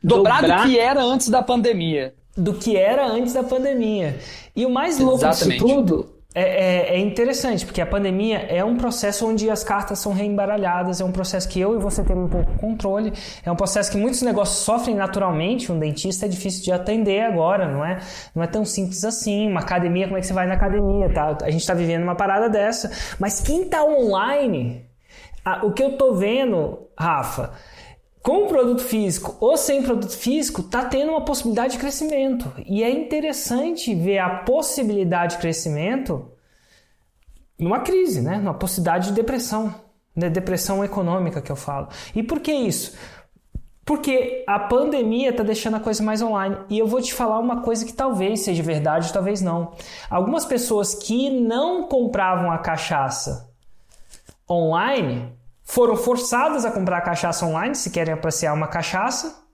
Dobrar, 0.02 0.42
dobrar 0.42 0.64
do 0.64 0.70
que 0.70 0.80
era 0.80 1.04
antes 1.04 1.30
da 1.30 1.44
pandemia. 1.44 2.16
Do 2.36 2.54
que 2.54 2.76
era 2.76 3.06
antes 3.06 3.34
da 3.34 3.44
pandemia. 3.44 4.20
E 4.56 4.66
o 4.66 4.70
mais 4.70 4.98
louco 5.00 5.26
Exatamente. 5.26 5.64
disso 5.64 5.76
tudo 5.76 6.19
é, 6.40 6.94
é, 6.94 6.96
é, 6.96 7.00
interessante, 7.00 7.66
porque 7.66 7.82
a 7.82 7.86
pandemia 7.86 8.38
é 8.38 8.64
um 8.64 8.78
processo 8.78 9.28
onde 9.28 9.50
as 9.50 9.62
cartas 9.62 10.00
são 10.00 10.14
reembaralhadas, 10.14 11.02
é 11.02 11.04
um 11.04 11.12
processo 11.12 11.50
que 11.50 11.60
eu 11.60 11.76
e 11.76 11.80
você 11.80 12.02
temos 12.02 12.28
um 12.28 12.30
pouco 12.30 12.58
controle, 12.58 13.12
é 13.44 13.52
um 13.52 13.56
processo 13.56 13.92
que 13.92 13.98
muitos 13.98 14.22
negócios 14.22 14.60
sofrem 14.60 14.96
naturalmente, 14.96 15.70
um 15.70 15.78
dentista 15.78 16.26
é 16.26 16.30
difícil 16.30 16.64
de 16.64 16.72
atender 16.72 17.24
agora, 17.24 17.68
não 17.68 17.84
é, 17.84 18.00
não 18.34 18.42
é 18.42 18.48
tão 18.48 18.64
simples 18.64 19.04
assim, 19.04 19.50
uma 19.50 19.60
academia, 19.60 20.06
como 20.06 20.18
é 20.18 20.22
que 20.22 20.28
você 20.28 20.34
vai 20.34 20.48
na 20.48 20.54
academia, 20.54 21.12
tá? 21.14 21.38
A 21.42 21.52
gente 21.52 21.62
está 21.62 21.74
vivendo 21.74 22.04
uma 22.04 22.16
parada 22.16 22.48
dessa, 22.48 22.90
mas 23.20 23.42
quem 23.42 23.64
está 23.64 23.84
online, 23.84 24.86
o 25.64 25.72
que 25.74 25.84
eu 25.84 25.98
tô 25.98 26.14
vendo, 26.14 26.88
Rafa, 26.98 27.52
com 28.22 28.48
produto 28.48 28.82
físico 28.82 29.38
ou 29.40 29.56
sem 29.56 29.82
produto 29.82 30.16
físico, 30.16 30.62
está 30.62 30.86
tendo 30.86 31.12
uma 31.12 31.24
possibilidade 31.24 31.74
de 31.74 31.80
crescimento. 31.80 32.52
E 32.66 32.84
é 32.84 32.90
interessante 32.90 33.96
ver 33.96 34.20
a 34.20 34.30
possibilidade 34.30 35.36
de 35.36 35.42
crescimento 35.42 36.30
numa 37.58 37.80
crise, 37.80 38.22
né? 38.22 38.38
numa 38.38 38.54
possibilidade 38.54 39.08
de 39.08 39.14
depressão, 39.14 39.74
né? 40.16 40.30
depressão 40.30 40.84
econômica 40.84 41.42
que 41.42 41.52
eu 41.52 41.56
falo. 41.56 41.88
E 42.14 42.22
por 42.22 42.40
que 42.40 42.52
isso? 42.52 42.98
Porque 43.86 44.44
a 44.46 44.60
pandemia 44.60 45.32
está 45.32 45.42
deixando 45.42 45.78
a 45.78 45.80
coisa 45.80 46.04
mais 46.04 46.22
online. 46.22 46.58
E 46.70 46.78
eu 46.78 46.86
vou 46.86 47.02
te 47.02 47.14
falar 47.14 47.40
uma 47.40 47.62
coisa 47.62 47.86
que 47.86 47.94
talvez 47.94 48.42
seja 48.42 48.62
verdade, 48.62 49.12
talvez 49.12 49.42
não. 49.42 49.74
Algumas 50.10 50.46
pessoas 50.46 50.94
que 50.94 51.30
não 51.30 51.88
compravam 51.88 52.52
a 52.52 52.60
cachaça 52.60 53.50
online 54.48 55.39
foram 55.70 55.96
forçadas 55.96 56.66
a 56.66 56.72
comprar 56.72 57.00
cachaça 57.02 57.46
online 57.46 57.76
se 57.76 57.92
querem 57.92 58.12
apreciar 58.12 58.54
uma 58.54 58.66
cachaça 58.66 59.48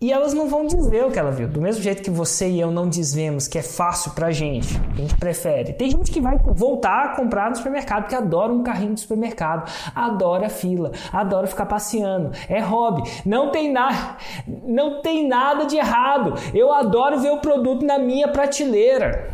e 0.00 0.10
elas 0.10 0.32
não 0.32 0.48
vão 0.48 0.66
dizer 0.66 1.04
o 1.04 1.10
que 1.10 1.18
ela 1.18 1.30
viu. 1.30 1.46
Do 1.46 1.60
mesmo 1.60 1.82
jeito 1.82 2.02
que 2.02 2.10
você 2.10 2.48
e 2.48 2.58
eu 2.58 2.70
não 2.70 2.88
dizemos 2.88 3.46
que 3.46 3.58
é 3.58 3.62
fácil 3.62 4.12
pra 4.12 4.30
gente, 4.30 4.80
a 4.90 4.96
gente 4.96 5.14
prefere. 5.16 5.74
Tem 5.74 5.90
gente 5.90 6.10
que 6.10 6.18
vai 6.18 6.38
voltar 6.38 7.04
a 7.04 7.08
comprar 7.10 7.50
no 7.50 7.56
supermercado 7.56 8.04
porque 8.04 8.14
adora 8.14 8.50
um 8.54 8.62
carrinho 8.62 8.94
de 8.94 9.02
supermercado, 9.02 9.70
adora 9.94 10.48
fila, 10.48 10.92
adora 11.12 11.46
ficar 11.46 11.66
passeando. 11.66 12.32
É 12.48 12.58
hobby. 12.58 13.02
Não 13.26 13.50
tem 13.50 13.70
nada, 13.70 14.16
não 14.64 15.02
tem 15.02 15.28
nada 15.28 15.66
de 15.66 15.76
errado. 15.76 16.34
Eu 16.54 16.72
adoro 16.72 17.20
ver 17.20 17.32
o 17.32 17.38
produto 17.38 17.84
na 17.84 17.98
minha 17.98 18.28
prateleira. 18.28 19.30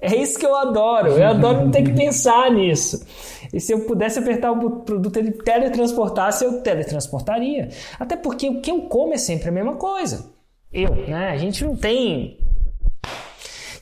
É 0.00 0.16
isso 0.16 0.38
que 0.38 0.46
eu 0.46 0.56
adoro. 0.56 1.08
Eu 1.08 1.28
adoro 1.28 1.66
não 1.66 1.70
ter 1.70 1.82
que 1.82 1.92
pensar 1.92 2.50
nisso. 2.50 3.04
E 3.52 3.60
se 3.60 3.72
eu 3.72 3.80
pudesse 3.80 4.18
apertar 4.18 4.52
o 4.52 4.80
produto 4.80 5.16
ele 5.16 5.32
teletransportasse, 5.32 6.44
eu 6.44 6.62
teletransportaria. 6.62 7.68
Até 7.98 8.16
porque 8.16 8.48
o 8.48 8.60
que 8.60 8.70
eu 8.70 8.82
como 8.82 9.14
é 9.14 9.18
sempre 9.18 9.48
a 9.48 9.52
mesma 9.52 9.76
coisa. 9.76 10.30
Eu, 10.72 10.94
né? 10.94 11.30
A 11.30 11.36
gente 11.36 11.64
não 11.64 11.76
tem. 11.76 12.38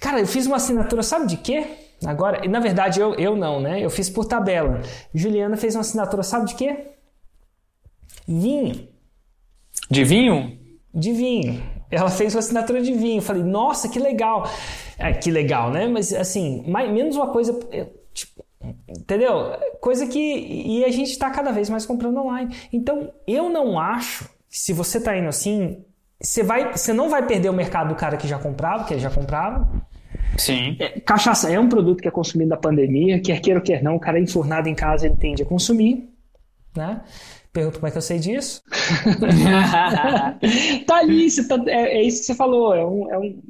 Cara, 0.00 0.20
eu 0.20 0.26
fiz 0.26 0.46
uma 0.46 0.56
assinatura, 0.56 1.02
sabe 1.02 1.26
de 1.26 1.36
quê? 1.36 1.66
Agora, 2.04 2.46
na 2.48 2.60
verdade, 2.60 3.00
eu, 3.00 3.14
eu 3.14 3.36
não, 3.36 3.60
né? 3.60 3.84
Eu 3.84 3.90
fiz 3.90 4.08
por 4.08 4.24
tabela. 4.24 4.80
Juliana 5.12 5.56
fez 5.56 5.74
uma 5.74 5.80
assinatura, 5.80 6.22
sabe 6.22 6.46
de 6.46 6.54
quê? 6.54 6.92
Vinho. 8.26 8.88
De 9.90 10.04
vinho? 10.04 10.58
De 10.94 11.12
vinho. 11.12 11.62
Ela 11.90 12.10
fez 12.10 12.34
uma 12.34 12.40
assinatura 12.40 12.80
de 12.80 12.92
vinho. 12.92 13.18
Eu 13.18 13.22
falei, 13.22 13.42
nossa, 13.42 13.88
que 13.88 13.98
legal. 13.98 14.48
É, 14.98 15.12
que 15.12 15.30
legal, 15.30 15.70
né? 15.70 15.88
Mas 15.88 16.12
assim, 16.12 16.64
mais, 16.68 16.90
menos 16.90 17.16
uma 17.16 17.28
coisa. 17.28 17.58
Tipo, 18.12 18.44
Entendeu? 18.88 19.52
Coisa 19.80 20.06
que. 20.06 20.18
E 20.18 20.84
a 20.84 20.90
gente 20.90 21.10
está 21.10 21.30
cada 21.30 21.52
vez 21.52 21.68
mais 21.68 21.84
comprando 21.84 22.18
online. 22.18 22.54
Então, 22.72 23.12
eu 23.26 23.50
não 23.50 23.78
acho 23.78 24.24
que 24.48 24.58
se 24.58 24.72
você 24.72 24.98
está 24.98 25.16
indo 25.16 25.28
assim, 25.28 25.84
você, 26.20 26.42
vai, 26.42 26.72
você 26.72 26.92
não 26.92 27.10
vai 27.10 27.26
perder 27.26 27.50
o 27.50 27.52
mercado 27.52 27.88
do 27.88 27.94
cara 27.94 28.16
que 28.16 28.26
já 28.26 28.38
comprava, 28.38 28.84
que 28.84 28.94
ele 28.94 29.00
já 29.00 29.10
comprava. 29.10 29.70
Sim. 30.38 30.76
É, 30.78 31.00
cachaça 31.00 31.50
é 31.50 31.60
um 31.60 31.68
produto 31.68 32.00
que 32.00 32.08
é 32.08 32.10
consumido 32.10 32.50
na 32.50 32.56
pandemia, 32.56 33.20
quer 33.20 33.40
queira 33.40 33.60
ou 33.60 33.64
quer 33.64 33.82
não, 33.82 33.96
o 33.96 34.00
cara 34.00 34.18
é 34.18 34.22
enfurnado 34.22 34.68
em 34.68 34.74
casa, 34.74 35.06
ele 35.06 35.16
tende 35.16 35.42
a 35.42 35.46
consumir. 35.46 36.08
Né? 36.74 37.02
Pergunta 37.52 37.78
como 37.78 37.88
é 37.88 37.90
que 37.90 37.98
eu 37.98 38.02
sei 38.02 38.18
disso. 38.18 38.62
tá 40.86 40.96
ali, 40.96 41.28
tá, 41.46 41.56
é, 41.66 41.98
é, 41.98 42.02
isso 42.02 42.20
que 42.20 42.26
você 42.26 42.34
falou. 42.34 42.74
É 42.74 42.84
um, 42.84 43.12
é 43.12 43.18
um... 43.18 43.42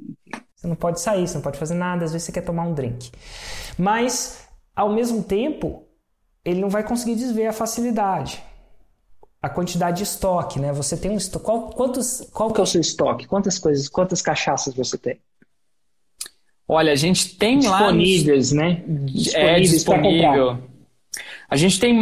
Você 0.57 0.66
não 0.66 0.77
pode 0.77 1.01
sair, 1.01 1.29
você 1.29 1.35
não 1.35 1.42
pode 1.42 1.59
fazer 1.59 1.74
nada, 1.74 2.05
às 2.05 2.12
vezes 2.12 2.27
você 2.27 2.33
quer 2.33 2.40
tomar 2.40 2.64
um 2.64 2.74
drink. 2.74 3.12
Mas 3.79 4.48
ao 4.79 4.88
mesmo 4.88 5.25
tempo, 5.25 5.88
ele 6.45 6.61
não 6.61 6.69
vai 6.69 6.87
conseguir 6.87 7.17
desver 7.17 7.49
a 7.49 7.53
facilidade. 7.53 8.41
A 9.43 9.49
quantidade 9.49 9.97
de 9.97 10.03
estoque, 10.05 10.61
né? 10.61 10.73
Você 10.73 10.97
tem 10.97 11.11
um 11.11 11.17
estoque. 11.17 11.45
Qual, 11.45 11.71
quantos, 11.71 12.29
qual 12.33 12.53
que 12.53 12.61
é 12.61 12.62
o 12.62 12.67
seu 12.67 12.81
estoque? 12.81 13.27
Quantas 13.27 13.59
coisas, 13.59 13.88
quantas 13.88 14.23
cachaças 14.23 14.77
você 14.77 14.97
tem? 14.97 15.21
Olha, 16.69 16.93
a 16.93 16.95
gente 16.95 17.37
tem 17.37 17.59
disponíveis, 17.59 18.53
lá. 18.53 18.62
né? 18.62 18.85
Disponíveis 18.87 19.35
é 19.35 19.61
disponível. 19.61 20.59
A 21.51 21.57
gente 21.57 21.81
tem 21.81 21.99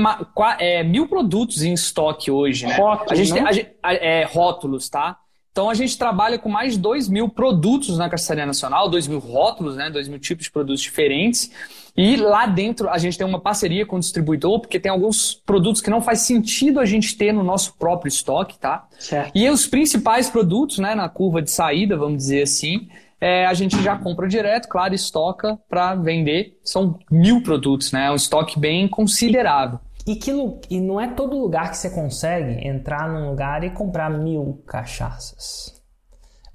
é, 0.58 0.82
mil 0.84 1.08
produtos 1.08 1.62
em 1.62 1.72
estoque 1.72 2.30
hoje, 2.30 2.66
né? 2.66 2.76
Rótulos, 2.76 3.12
a 3.12 3.14
gente 3.14 3.32
tem, 3.32 3.74
a, 3.82 3.94
é, 3.94 4.24
rótulos, 4.24 4.90
tá? 4.90 5.18
Então 5.50 5.70
a 5.70 5.74
gente 5.74 5.96
trabalha 5.96 6.38
com 6.38 6.50
mais 6.50 6.74
de 6.74 6.80
2 6.80 7.08
mil 7.08 7.30
produtos 7.30 7.96
na 7.96 8.10
Caçaria 8.10 8.44
Nacional, 8.44 8.90
2 8.90 9.06
mil 9.06 9.18
rótulos, 9.18 9.76
né? 9.76 9.88
2 9.88 10.08
mil 10.08 10.18
tipos 10.18 10.44
de 10.44 10.50
produtos 10.50 10.82
diferentes. 10.82 11.50
E 11.96 12.16
lá 12.16 12.46
dentro 12.46 12.90
a 12.90 12.98
gente 12.98 13.16
tem 13.16 13.26
uma 13.26 13.40
parceria 13.40 13.86
com 13.86 13.96
o 13.96 14.00
distribuidor, 14.00 14.60
porque 14.60 14.78
tem 14.78 14.90
alguns 14.90 15.34
produtos 15.34 15.80
que 15.80 15.88
não 15.88 16.02
faz 16.02 16.20
sentido 16.20 16.78
a 16.78 16.84
gente 16.84 17.16
ter 17.16 17.32
no 17.32 17.42
nosso 17.42 17.74
próprio 17.78 18.08
estoque, 18.08 18.58
tá? 18.58 18.86
Certo. 18.98 19.32
E 19.34 19.48
os 19.48 19.66
principais 19.66 20.28
produtos, 20.28 20.78
né, 20.78 20.94
na 20.94 21.08
curva 21.08 21.40
de 21.40 21.50
saída, 21.50 21.96
vamos 21.96 22.18
dizer 22.18 22.42
assim, 22.42 22.88
é, 23.20 23.46
a 23.46 23.54
gente 23.54 23.82
já 23.82 23.96
compra 23.96 24.28
direto, 24.28 24.68
claro, 24.68 24.94
estoca 24.94 25.58
para 25.68 25.94
vender. 25.94 26.58
São 26.62 26.98
mil 27.10 27.42
produtos, 27.42 27.92
né? 27.92 28.06
É 28.06 28.10
um 28.10 28.16
estoque 28.16 28.58
bem 28.58 28.86
considerável. 28.86 29.80
E, 30.06 30.14
que, 30.14 30.30
e 30.70 30.80
não 30.80 31.00
é 31.00 31.08
todo 31.08 31.36
lugar 31.36 31.70
que 31.70 31.78
você 31.78 31.90
consegue 31.90 32.66
entrar 32.66 33.08
num 33.08 33.30
lugar 33.30 33.64
e 33.64 33.70
comprar 33.70 34.08
mil 34.10 34.62
cachaças 34.66 35.75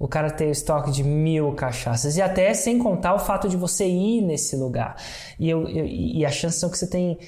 o 0.02 0.08
cara 0.08 0.32
ter 0.32 0.50
estoque 0.50 0.90
de 0.90 1.04
mil 1.04 1.52
cachaças. 1.52 2.18
E 2.18 2.22
até 2.24 2.52
sem 2.56 2.80
contar 2.80 3.14
o 3.14 3.20
fato 3.20 3.48
de 3.48 3.56
você 3.56 3.86
ir 3.86 4.22
nesse 4.22 4.56
lugar. 4.56 4.96
E, 5.40 5.48
eu, 5.48 5.70
eu 5.70 5.86
e 5.86 6.26
a 6.26 6.32
chance 6.32 6.58
são 6.58 6.72
que 6.72 6.78
você 6.78 6.88
tem 6.88 7.20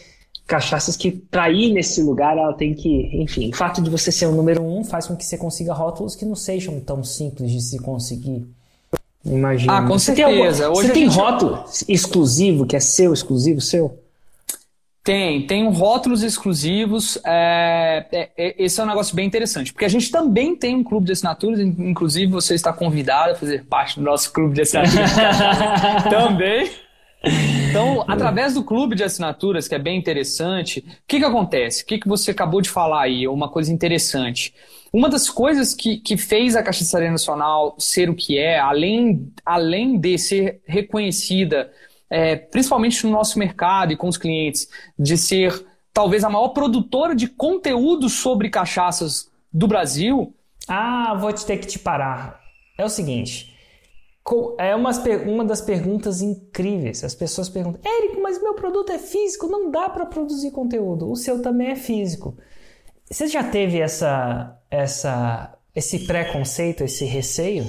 cachaças 0.48 0.98
que 0.98 1.12
para 1.12 1.52
ir 1.52 1.72
nesse 1.72 2.02
lugar 2.02 2.36
ela 2.36 2.52
tem 2.54 2.74
que, 2.74 3.12
enfim, 3.22 3.52
o 3.52 3.56
fato 3.56 3.80
de 3.80 3.92
você 3.92 4.12
ser 4.12 4.26
o 4.26 4.32
número 4.32 4.64
um 4.64 4.84
faz 4.84 5.06
com 5.06 5.16
que 5.16 5.24
você 5.24 5.38
consiga 5.38 5.72
rótulos 5.72 6.16
que 6.16 6.26
não 6.26 6.36
sejam 6.36 6.80
tão 6.80 7.04
simples 7.04 7.52
de 7.52 7.62
se 7.62 7.78
conseguir. 7.78 8.44
Imagina. 9.24 9.78
Ah, 9.78 9.82
com 9.84 10.00
você 10.00 10.16
certeza. 10.16 10.58
Tem 10.58 10.66
algum, 10.66 10.76
você 10.76 10.92
tem 10.92 11.10
gente... 11.10 11.16
rótulo 11.16 11.64
exclusivo 11.88 12.66
que 12.66 12.76
é 12.76 12.80
seu, 12.80 13.14
exclusivo 13.14 13.62
seu? 13.62 14.00
Tem, 15.04 15.46
tem 15.46 15.70
rótulos 15.70 16.24
exclusivos. 16.24 17.20
É, 17.26 18.06
é, 18.10 18.30
é, 18.38 18.64
esse 18.64 18.80
é 18.80 18.84
um 18.84 18.88
negócio 18.88 19.14
bem 19.14 19.28
interessante, 19.28 19.74
porque 19.74 19.84
a 19.84 19.90
gente 19.90 20.10
também 20.10 20.56
tem 20.56 20.76
um 20.76 20.84
clube 20.84 21.06
de 21.06 21.12
assinaturas, 21.12 21.60
inclusive 21.60 22.32
você 22.32 22.56
está 22.56 22.72
convidado 22.72 23.34
a 23.34 23.36
fazer 23.36 23.66
parte 23.66 24.00
do 24.00 24.06
nosso 24.06 24.32
clube 24.32 24.56
de 24.56 24.62
assinaturas 24.62 25.12
também. 26.10 26.72
Então, 27.70 28.06
através 28.08 28.54
do 28.54 28.64
clube 28.64 28.96
de 28.96 29.04
assinaturas, 29.04 29.68
que 29.68 29.76
é 29.76 29.80
bem 29.80 29.98
interessante, 29.98 30.80
o 30.80 31.08
que, 31.08 31.20
que 31.20 31.26
acontece? 31.26 31.84
O 31.84 31.86
que, 31.86 31.98
que 31.98 32.08
você 32.08 32.32
acabou 32.32 32.62
de 32.62 32.70
falar 32.70 33.04
aí? 33.04 33.28
Uma 33.28 33.50
coisa 33.50 33.74
interessante. 33.74 34.54
Uma 34.92 35.10
das 35.10 35.30
coisas 35.30 35.74
que, 35.74 35.98
que 35.98 36.16
fez 36.16 36.56
a 36.56 36.64
Cachaçaria 36.64 37.10
Nacional 37.10 37.76
ser 37.80 38.10
o 38.10 38.16
que 38.16 38.38
é, 38.38 38.60
além, 38.60 39.32
além 39.46 39.98
de 39.98 40.18
ser 40.18 40.62
reconhecida 40.66 41.72
é, 42.14 42.36
principalmente 42.36 43.04
no 43.08 43.12
nosso 43.12 43.40
mercado 43.40 43.92
e 43.92 43.98
com 43.98 44.08
os 44.08 44.18
clientes, 44.18 44.70
de 44.98 45.18
ser 45.18 45.66
talvez 45.92 46.24
a 46.24 46.30
maior 46.30 46.50
produtora 46.50 47.16
de 47.16 47.28
conteúdo 47.28 48.08
sobre 48.08 48.52
cachaças 48.52 49.32
do 49.52 49.68
Brasil. 49.68 50.32
Ah, 50.68 51.16
vou 51.20 51.34
te 51.34 51.44
ter 51.44 51.58
que 51.58 51.66
te 51.66 51.80
parar. 51.80 52.40
É 52.78 52.86
o 52.86 52.90
seguinte. 52.90 53.52
É 54.60 54.76
uma, 54.76 54.92
uma 55.26 55.44
das 55.44 55.60
perguntas 55.60 56.22
incríveis. 56.22 57.04
As 57.04 57.16
pessoas 57.16 57.50
perguntam: 57.50 57.82
Érico, 57.84 58.22
mas 58.22 58.42
meu 58.42 58.54
produto 58.54 58.92
é 58.92 59.00
físico, 59.00 59.48
não 59.48 59.72
dá 59.72 59.90
para 59.90 60.06
produzir 60.06 60.52
conteúdo. 60.52 61.10
O 61.10 61.16
seu 61.16 61.42
também 61.42 61.72
é 61.72 61.76
físico. 61.76 62.38
Você 63.10 63.26
já 63.26 63.44
teve 63.44 63.80
essa, 63.80 64.56
essa, 64.70 65.58
esse 65.76 66.06
preconceito, 66.06 66.84
esse 66.84 67.06
receio 67.06 67.68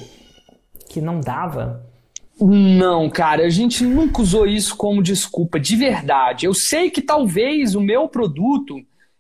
que 0.91 1.01
não 1.01 1.19
dava? 1.19 1.94
Não, 2.41 3.09
cara, 3.09 3.45
a 3.45 3.49
gente 3.49 3.85
nunca 3.85 4.21
usou 4.21 4.47
isso 4.47 4.77
como 4.77 5.03
desculpa, 5.03 5.61
de 5.61 5.77
verdade. 5.77 6.47
Eu 6.47 6.55
sei 6.55 6.91
que 6.91 7.01
talvez 7.01 7.75
o 7.75 7.81
meu 7.81 8.09
produto. 8.09 8.77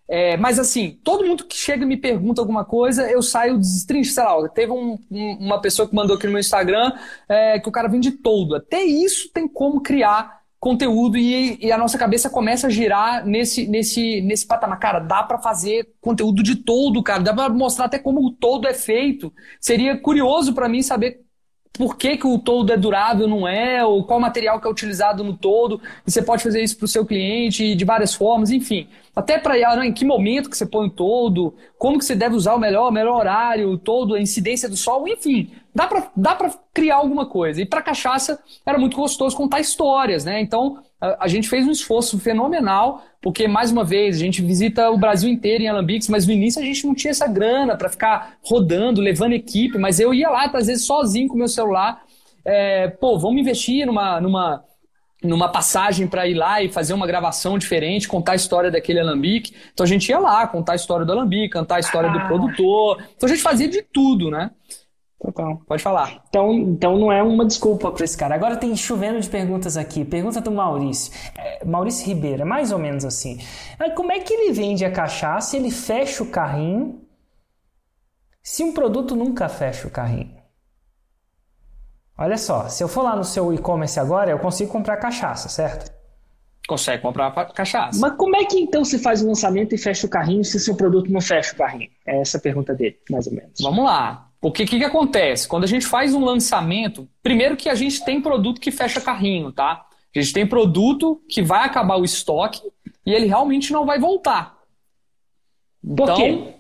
É, 0.07 0.37
mas 0.37 0.59
assim, 0.59 0.99
todo 1.03 1.25
mundo 1.25 1.47
que 1.47 1.57
chega 1.57 1.83
e 1.83 1.87
me 1.87 1.97
pergunta 1.97 2.41
alguma 2.41 2.63
coisa, 2.65 3.11
eu 3.11 3.23
saio 3.23 3.57
destrincho, 3.57 4.13
sei 4.13 4.23
lá, 4.23 4.49
teve 4.51 4.71
um, 4.71 4.99
um, 5.11 5.39
uma 5.41 5.61
pessoa 5.63 5.89
que 5.89 5.95
mandou 5.95 6.17
aqui 6.17 6.27
no 6.27 6.33
meu 6.33 6.41
Instagram 6.41 6.93
é, 7.27 7.59
que 7.59 7.69
o 7.69 7.73
cara 7.73 7.89
vende 7.89 8.11
todo. 8.11 8.55
Até 8.55 8.83
isso 8.85 9.31
tem 9.33 9.49
como 9.49 9.81
criar 9.81 10.45
conteúdo 10.61 11.19
e, 11.19 11.59
e, 11.63 11.71
a 11.71 11.77
nossa 11.77 11.99
cabeça 11.99 12.31
começa 12.31 12.67
a 12.69 12.71
girar 12.71 13.27
nesse, 13.27 13.67
nesse, 13.67 14.23
nesse 14.23 14.47
patamar. 14.47 14.79
Cara, 14.79 14.99
dá 14.99 15.23
para 15.23 15.39
fazer 15.39 15.95
conteúdo 16.01 16.43
de 16.43 16.57
todo, 16.57 17.03
cara, 17.03 17.23
dá 17.23 17.35
para 17.35 17.51
mostrar 17.51 17.85
até 17.85 17.99
como 17.99 18.27
o 18.27 18.33
todo 18.33 18.67
é 18.67 18.75
feito. 18.75 19.33
Seria 19.61 19.97
curioso 19.99 20.55
para 20.55 20.69
mim 20.69 20.83
saber 20.83 21.24
por 21.77 21.97
que, 21.97 22.17
que 22.17 22.27
o 22.27 22.39
todo 22.39 22.73
é 22.73 22.77
durável, 22.77 23.27
não 23.27 23.49
é, 23.49 23.85
ou 23.85 24.05
qual 24.05 24.21
material 24.21 24.61
que 24.61 24.67
é 24.67 24.71
utilizado 24.71 25.25
no 25.25 25.37
todo, 25.37 25.81
e 26.07 26.11
você 26.11 26.23
pode 26.23 26.43
fazer 26.43 26.63
isso 26.63 26.77
para 26.77 26.85
o 26.85 26.89
seu 26.89 27.05
cliente 27.05 27.75
de 27.75 27.85
várias 27.85 28.15
formas, 28.15 28.51
enfim. 28.51 28.87
Até 29.15 29.39
para 29.39 29.77
né, 29.77 29.87
em 29.87 29.93
que 29.93 30.05
momento 30.05 30.49
que 30.49 30.57
você 30.57 30.67
põe 30.67 30.87
o 30.87 30.91
todo, 30.91 31.53
como 31.77 31.99
que 31.99 32.05
você 32.05 32.15
deve 32.15 32.37
usar 32.37 32.55
o 32.55 32.61
melhor, 32.61 32.89
o 32.89 32.93
melhor 32.93 33.19
horário, 33.19 33.71
o 33.71 33.77
todo, 33.77 34.15
a 34.15 34.21
incidência 34.21 34.69
do 34.69 34.77
sol, 34.77 35.07
enfim. 35.09 35.51
Dá 35.75 35.87
para 35.87 36.11
dá 36.17 36.39
criar 36.73 36.97
alguma 36.97 37.27
coisa. 37.27 37.61
E 37.61 37.67
para 37.67 37.83
cachaça 37.83 38.39
era 38.65 38.79
muito 38.79 38.97
gostoso 38.97 39.37
contar 39.37 39.61
histórias, 39.61 40.25
né? 40.25 40.41
Então 40.41 40.79
a, 41.01 41.25
a 41.25 41.29
gente 41.29 41.49
fez 41.49 41.67
um 41.67 41.71
esforço 41.71 42.19
fenomenal, 42.19 43.03
porque, 43.21 43.49
mais 43.49 43.71
uma 43.71 43.85
vez, 43.85 44.17
a 44.17 44.21
gente 44.21 44.41
visita 44.41 44.91
o 44.91 44.97
Brasil 44.97 45.29
inteiro 45.29 45.65
em 45.65 45.69
Alambiques, 45.69 46.09
mas 46.09 46.27
no 46.27 46.33
início 46.33 46.63
a 46.63 46.65
gente 46.65 46.87
não 46.87 46.95
tinha 46.95 47.11
essa 47.11 47.27
grana 47.27 47.77
para 47.77 47.89
ficar 47.89 48.37
rodando, 48.43 49.01
levando 49.01 49.33
equipe, 49.33 49.77
mas 49.79 49.99
eu 49.99 50.15
ia 50.15 50.31
lá, 50.31 50.45
às 50.45 50.67
vezes, 50.67 50.87
sozinho 50.87 51.29
com 51.29 51.35
o 51.35 51.39
meu 51.39 51.49
celular. 51.49 52.03
É, 52.45 52.89
pô, 52.89 53.19
vamos 53.19 53.41
investir 53.41 53.87
numa, 53.87 54.21
numa, 54.21 54.65
numa 55.23 55.49
passagem 55.49 56.07
para 56.07 56.27
ir 56.27 56.35
lá 56.35 56.63
e 56.63 56.71
fazer 56.71 56.93
uma 56.93 57.07
gravação 57.07 57.59
diferente, 57.59 58.07
contar 58.07 58.33
a 58.33 58.37
história 58.37 58.71
daquele 58.71 59.01
alambique. 59.01 59.55
Então 59.73 59.85
a 59.85 59.89
gente 59.89 60.09
ia 60.09 60.19
lá 60.19 60.47
contar 60.47 60.73
a 60.73 60.77
história 60.77 61.07
do 61.07 61.13
alambique, 61.13 61.49
cantar 61.49 61.77
a 61.77 61.81
história 61.81 62.11
ah. 62.11 62.13
do 62.13 62.27
produtor. 62.27 63.03
Então 63.17 63.27
a 63.27 63.33
gente 63.33 63.43
fazia 63.43 63.69
de 63.69 63.83
tudo, 63.83 64.31
né? 64.31 64.51
Total. 65.25 65.57
Pode 65.67 65.83
falar. 65.83 66.23
Então, 66.29 66.53
então 66.53 66.99
não 66.99 67.11
é 67.11 67.23
uma 67.23 67.47
desculpa 67.47 67.91
para 67.91 68.05
esse 68.05 68.17
cara. 68.17 68.35
Agora 68.35 68.57
tem 68.57 68.77
chovendo 68.77 69.19
de 69.19 69.31
perguntas 69.31 69.75
aqui. 69.75 70.05
Pergunta 70.05 70.39
do 70.39 70.51
Maurício. 70.51 71.11
É, 71.35 71.65
Maurício 71.65 72.07
Ribeiro, 72.07 72.43
é 72.43 72.45
mais 72.45 72.71
ou 72.71 72.79
menos 72.79 73.07
assim. 73.07 73.39
Como 73.97 74.13
é 74.13 74.21
que 74.21 74.35
ele 74.35 74.53
vende 74.53 74.85
a 74.85 74.93
cachaça 74.93 75.57
ele 75.57 75.71
fecha 75.71 76.23
o 76.23 76.27
carrinho 76.27 77.01
se 78.43 78.63
um 78.63 78.75
produto 78.75 79.17
nunca 79.17 79.49
fecha 79.49 79.89
o 79.89 79.91
carrinho? 79.91 80.37
Olha 82.19 82.37
só, 82.37 82.69
se 82.69 82.85
eu 82.85 82.89
for 82.89 83.03
lá 83.03 83.17
no 83.17 83.25
seu 83.25 83.53
e-commerce 83.53 83.99
agora, 83.99 84.31
eu 84.31 84.39
consigo 84.39 84.71
comprar 84.71 84.99
cachaça, 84.99 85.49
certo? 85.49 85.91
Consegue 86.69 87.03
comprar 87.03 87.33
cachaça. 87.53 87.99
Mas 87.99 88.15
como 88.17 88.37
é 88.37 88.45
que 88.45 88.59
então 88.61 88.85
se 88.85 88.99
faz 88.99 89.23
o 89.23 89.27
lançamento 89.27 89.75
e 89.75 89.79
fecha 89.79 90.07
o 90.07 90.11
carrinho 90.11 90.45
se 90.45 90.59
o 90.59 90.61
seu 90.61 90.77
produto 90.77 91.11
não 91.11 91.21
fecha 91.21 91.55
o 91.55 91.57
carrinho? 91.57 91.91
É 92.07 92.21
essa 92.21 92.37
a 92.37 92.41
pergunta 92.41 92.75
dele, 92.75 92.99
mais 93.11 93.27
ou 93.27 93.33
menos. 93.33 93.59
Vamos 93.61 93.85
lá. 93.85 94.31
O 94.45 94.53
que, 94.53 94.67
que, 94.67 94.77
que 94.77 94.85
acontece? 94.85 95.49
Quando 95.49 95.65
a 95.65 95.67
gente 95.67 95.87
faz 95.87 96.13
um 96.13 96.23
lançamento, 96.23 97.09
primeiro 97.23 97.57
que 97.57 97.67
a 97.67 97.75
gente 97.75 98.05
tem 98.05 98.21
produto 98.21 98.61
que 98.61 98.71
fecha 98.71 99.01
carrinho, 99.01 99.51
tá? 99.51 99.87
A 100.15 100.21
gente 100.21 100.35
tem 100.35 100.47
produto 100.47 101.19
que 101.27 101.41
vai 101.41 101.65
acabar 101.65 101.97
o 101.97 102.05
estoque 102.05 102.61
e 103.07 103.15
ele 103.15 103.25
realmente 103.25 103.73
não 103.73 103.87
vai 103.87 103.99
voltar. 103.99 104.59
Por 105.83 106.03
então, 106.03 106.17
quê? 106.17 106.55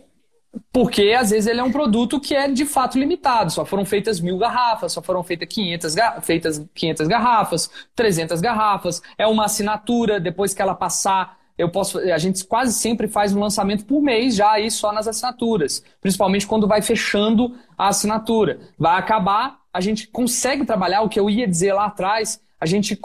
Porque 0.72 1.14
às 1.14 1.28
vezes 1.28 1.46
ele 1.46 1.60
é 1.60 1.62
um 1.62 1.70
produto 1.70 2.18
que 2.18 2.34
é 2.34 2.48
de 2.48 2.64
fato 2.64 2.98
limitado. 2.98 3.52
Só 3.52 3.66
foram 3.66 3.84
feitas 3.84 4.18
mil 4.18 4.38
garrafas, 4.38 4.92
só 4.92 5.02
foram 5.02 5.22
feitas 5.22 5.46
500, 5.46 5.94
feitas 6.22 6.66
500 6.74 7.06
garrafas, 7.06 7.70
300 7.94 8.40
garrafas. 8.40 9.02
É 9.18 9.26
uma 9.26 9.44
assinatura, 9.44 10.18
depois 10.18 10.54
que 10.54 10.62
ela 10.62 10.74
passar 10.74 11.38
eu 11.56 11.70
posso, 11.70 11.98
a 11.98 12.18
gente 12.18 12.44
quase 12.44 12.74
sempre 12.74 13.06
faz 13.06 13.34
um 13.34 13.40
lançamento 13.40 13.84
por 13.84 14.02
mês 14.02 14.34
já 14.34 14.50
aí 14.50 14.70
só 14.70 14.92
nas 14.92 15.06
assinaturas, 15.06 15.82
principalmente 16.00 16.46
quando 16.46 16.66
vai 16.66 16.82
fechando 16.82 17.54
a 17.78 17.88
assinatura. 17.88 18.58
Vai 18.78 18.98
acabar, 18.98 19.58
a 19.72 19.80
gente 19.80 20.08
consegue 20.08 20.64
trabalhar 20.64 21.02
o 21.02 21.08
que 21.08 21.18
eu 21.18 21.30
ia 21.30 21.46
dizer 21.46 21.72
lá 21.72 21.86
atrás, 21.86 22.40
a 22.60 22.66
gente 22.66 22.98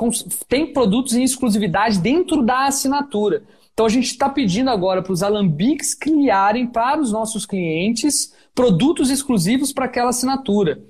tem 0.47 0.73
produtos 0.73 1.13
em 1.13 1.23
exclusividade 1.23 1.99
dentro 1.99 2.41
da 2.41 2.65
assinatura. 2.65 3.43
Então 3.73 3.85
a 3.85 3.89
gente 3.89 4.07
está 4.07 4.27
pedindo 4.27 4.69
agora 4.69 5.01
para 5.01 5.13
os 5.13 5.23
alambiques 5.23 5.93
criarem 5.93 6.67
para 6.67 6.99
os 6.99 7.11
nossos 7.11 7.45
clientes 7.45 8.33
produtos 8.53 9.09
exclusivos 9.09 9.71
para 9.71 9.85
aquela 9.85 10.09
assinatura. 10.09 10.81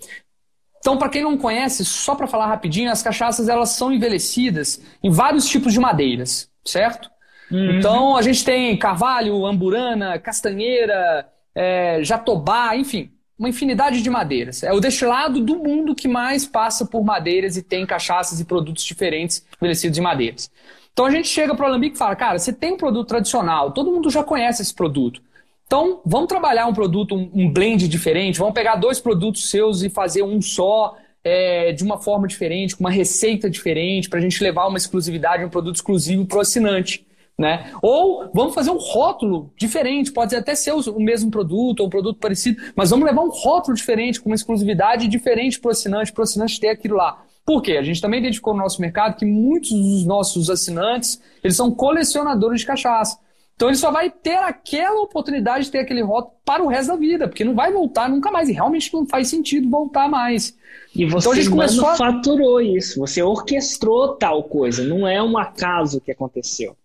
Então, 0.79 0.97
para 0.97 1.09
quem 1.09 1.21
não 1.21 1.37
conhece, 1.37 1.83
só 1.83 2.15
para 2.15 2.25
falar 2.25 2.47
rapidinho, 2.47 2.89
as 2.89 3.03
cachaças 3.03 3.49
elas 3.49 3.71
são 3.71 3.91
envelhecidas 3.91 4.81
em 5.03 5.09
vários 5.09 5.47
tipos 5.47 5.73
de 5.73 5.79
madeiras, 5.79 6.49
certo? 6.65 7.11
Uhum. 7.51 7.77
Então 7.77 8.15
a 8.15 8.21
gente 8.21 8.43
tem 8.43 8.77
carvalho, 8.77 9.45
amburana, 9.45 10.19
castanheira, 10.19 11.27
é, 11.55 12.03
jatobá, 12.03 12.75
enfim, 12.75 13.11
uma 13.37 13.49
infinidade 13.49 14.01
de 14.01 14.09
madeiras. 14.09 14.63
É 14.63 14.73
o 14.73 14.79
destilado 14.79 15.39
do 15.41 15.55
mundo 15.55 15.95
que 15.95 16.07
mais 16.07 16.45
passa 16.45 16.85
por 16.85 17.03
madeiras 17.03 17.57
e 17.57 17.63
tem 17.63 17.85
cachaças 17.85 18.39
e 18.39 18.45
produtos 18.45 18.83
diferentes 18.83 19.45
envelhecidos 19.57 19.97
em 19.97 20.01
madeiras. 20.01 20.51
Então 20.91 21.05
a 21.05 21.11
gente 21.11 21.29
chega 21.29 21.55
para 21.55 21.63
o 21.63 21.67
Alambique 21.67 21.95
e 21.95 21.97
fala, 21.97 22.15
cara, 22.15 22.37
você 22.37 22.51
tem 22.51 22.73
um 22.73 22.77
produto 22.77 23.07
tradicional, 23.07 23.71
todo 23.71 23.91
mundo 23.91 24.09
já 24.09 24.23
conhece 24.23 24.61
esse 24.61 24.73
produto. 24.73 25.21
Então 25.65 26.01
vamos 26.05 26.27
trabalhar 26.27 26.65
um 26.65 26.73
produto, 26.73 27.15
um 27.15 27.49
blend 27.49 27.87
diferente, 27.87 28.39
vamos 28.39 28.53
pegar 28.53 28.75
dois 28.75 28.99
produtos 28.99 29.49
seus 29.49 29.81
e 29.81 29.89
fazer 29.89 30.23
um 30.23 30.41
só, 30.41 30.97
é, 31.23 31.71
de 31.71 31.83
uma 31.83 31.97
forma 31.99 32.27
diferente, 32.27 32.75
com 32.75 32.83
uma 32.83 32.91
receita 32.91 33.49
diferente, 33.49 34.09
para 34.09 34.19
a 34.19 34.21
gente 34.21 34.43
levar 34.43 34.67
uma 34.67 34.77
exclusividade, 34.77 35.45
um 35.45 35.49
produto 35.49 35.75
exclusivo 35.75 36.25
para 36.25 36.39
o 36.39 36.41
assinante. 36.41 37.05
Né? 37.39 37.71
Ou 37.81 38.29
vamos 38.33 38.53
fazer 38.53 38.69
um 38.69 38.77
rótulo 38.77 39.49
diferente, 39.55 40.11
pode 40.11 40.35
até 40.35 40.53
ser 40.55 40.73
o 40.73 40.99
mesmo 40.99 41.31
produto 41.31 41.79
ou 41.79 41.87
um 41.87 41.89
produto 41.89 42.19
parecido, 42.19 42.61
mas 42.75 42.89
vamos 42.89 43.05
levar 43.05 43.21
um 43.21 43.29
rótulo 43.29 43.77
diferente, 43.77 44.19
com 44.19 44.27
uma 44.27 44.35
exclusividade 44.35 45.07
diferente 45.07 45.57
para 45.57 45.69
o 45.69 45.71
assinante, 45.71 46.11
para 46.11 46.19
o 46.19 46.23
assinante 46.23 46.59
ter 46.59 46.67
aquilo 46.67 46.97
lá. 46.97 47.23
Por 47.45 47.61
quê? 47.61 47.77
A 47.77 47.81
gente 47.81 48.01
também 48.01 48.19
identificou 48.19 48.53
no 48.53 48.59
nosso 48.59 48.81
mercado 48.81 49.15
que 49.15 49.25
muitos 49.25 49.71
dos 49.71 50.05
nossos 50.05 50.49
assinantes, 50.49 51.21
eles 51.41 51.55
são 51.55 51.71
colecionadores 51.71 52.59
de 52.59 52.67
cachaça. 52.67 53.17
Então 53.55 53.69
ele 53.69 53.77
só 53.77 53.89
vai 53.89 54.09
ter 54.09 54.37
aquela 54.37 55.01
oportunidade 55.01 55.65
de 55.65 55.71
ter 55.71 55.79
aquele 55.79 56.01
rótulo 56.01 56.35
para 56.43 56.61
o 56.61 56.67
resto 56.67 56.89
da 56.89 56.97
vida, 56.97 57.25
porque 57.25 57.45
não 57.45 57.55
vai 57.55 57.71
voltar 57.71 58.09
nunca 58.09 58.29
mais. 58.29 58.49
E 58.49 58.53
realmente 58.53 58.93
não 58.93 59.05
faz 59.05 59.29
sentido 59.29 59.69
voltar 59.69 60.09
mais. 60.09 60.57
E 60.93 61.05
você 61.05 61.19
então 61.19 61.31
a 61.31 61.35
gente 61.35 61.49
começou 61.49 61.87
a... 61.87 62.63
isso, 62.63 62.99
você 62.99 63.23
orquestrou 63.23 64.15
tal 64.17 64.43
coisa, 64.43 64.83
não 64.83 65.07
é 65.07 65.23
um 65.23 65.37
acaso 65.37 66.01
que 66.01 66.11
aconteceu 66.11 66.75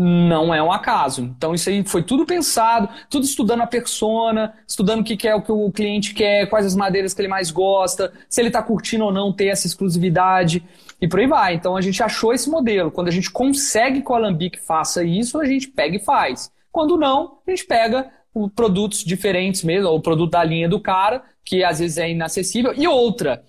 não 0.00 0.54
é 0.54 0.62
um 0.62 0.70
acaso. 0.70 1.22
Então, 1.22 1.52
isso 1.52 1.68
aí 1.68 1.82
foi 1.84 2.04
tudo 2.04 2.24
pensado, 2.24 2.88
tudo 3.10 3.24
estudando 3.24 3.62
a 3.62 3.66
persona, 3.66 4.54
estudando 4.64 5.00
o 5.00 5.04
que, 5.04 5.26
é 5.26 5.34
o 5.34 5.42
que 5.42 5.50
o 5.50 5.72
cliente 5.72 6.14
quer, 6.14 6.48
quais 6.48 6.64
as 6.64 6.76
madeiras 6.76 7.12
que 7.12 7.20
ele 7.20 7.26
mais 7.26 7.50
gosta, 7.50 8.12
se 8.28 8.40
ele 8.40 8.48
está 8.48 8.62
curtindo 8.62 9.04
ou 9.04 9.12
não 9.12 9.32
ter 9.32 9.46
essa 9.46 9.66
exclusividade, 9.66 10.62
e 11.00 11.08
por 11.08 11.18
aí 11.18 11.26
vai. 11.26 11.54
Então, 11.54 11.76
a 11.76 11.80
gente 11.80 12.00
achou 12.00 12.32
esse 12.32 12.48
modelo. 12.48 12.92
Quando 12.92 13.08
a 13.08 13.10
gente 13.10 13.28
consegue 13.28 14.00
que 14.00 14.12
o 14.12 14.14
Alambique 14.14 14.60
faça 14.60 15.02
isso, 15.02 15.40
a 15.40 15.44
gente 15.44 15.66
pega 15.66 15.96
e 15.96 16.00
faz. 16.00 16.48
Quando 16.70 16.96
não, 16.96 17.38
a 17.44 17.50
gente 17.50 17.64
pega 17.64 18.08
produtos 18.54 19.02
diferentes 19.02 19.64
mesmo, 19.64 19.88
ou 19.88 19.96
o 19.96 20.02
produto 20.02 20.30
da 20.30 20.44
linha 20.44 20.68
do 20.68 20.78
cara, 20.78 21.24
que 21.44 21.64
às 21.64 21.80
vezes 21.80 21.98
é 21.98 22.08
inacessível. 22.08 22.72
E 22.76 22.86
outra, 22.86 23.42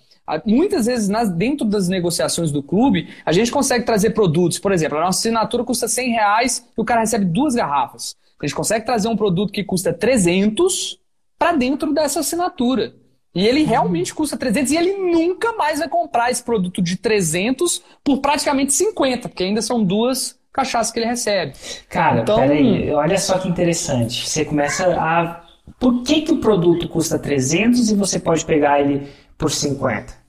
Muitas 0.44 0.86
vezes, 0.86 1.08
nas, 1.08 1.30
dentro 1.30 1.66
das 1.66 1.88
negociações 1.88 2.52
do 2.52 2.62
clube, 2.62 3.08
a 3.24 3.32
gente 3.32 3.50
consegue 3.50 3.84
trazer 3.84 4.10
produtos. 4.10 4.58
Por 4.58 4.72
exemplo, 4.72 4.98
a 4.98 5.02
nossa 5.02 5.18
assinatura 5.18 5.64
custa 5.64 5.88
100 5.88 6.10
reais 6.10 6.66
e 6.76 6.80
o 6.80 6.84
cara 6.84 7.00
recebe 7.00 7.24
duas 7.24 7.54
garrafas. 7.54 8.16
A 8.40 8.46
gente 8.46 8.54
consegue 8.54 8.86
trazer 8.86 9.08
um 9.08 9.16
produto 9.16 9.52
que 9.52 9.62
custa 9.62 9.92
300 9.92 10.98
para 11.38 11.52
dentro 11.52 11.92
dessa 11.92 12.20
assinatura. 12.20 12.94
E 13.34 13.46
ele 13.46 13.62
realmente 13.62 14.12
custa 14.12 14.36
300 14.36 14.72
e 14.72 14.76
ele 14.76 14.92
nunca 14.94 15.52
mais 15.52 15.78
vai 15.78 15.88
comprar 15.88 16.30
esse 16.30 16.42
produto 16.42 16.82
de 16.82 16.96
300 16.96 17.82
por 18.02 18.18
praticamente 18.18 18.72
50, 18.72 19.28
porque 19.28 19.44
ainda 19.44 19.62
são 19.62 19.84
duas 19.84 20.38
cachaças 20.52 20.92
que 20.92 20.98
ele 20.98 21.06
recebe. 21.06 21.52
Cara, 21.88 22.22
então, 22.22 22.40
peraí, 22.40 22.90
olha 22.90 23.18
só 23.18 23.38
que 23.38 23.48
interessante. 23.48 24.28
Você 24.28 24.44
começa 24.44 24.86
a... 24.98 25.44
Por 25.78 26.02
que, 26.02 26.22
que 26.22 26.32
o 26.32 26.38
produto 26.38 26.88
custa 26.88 27.18
300 27.18 27.90
e 27.90 27.94
você 27.94 28.18
pode 28.18 28.44
pegar 28.44 28.80
ele 28.80 29.08
por 29.38 29.50
50? 29.50 30.19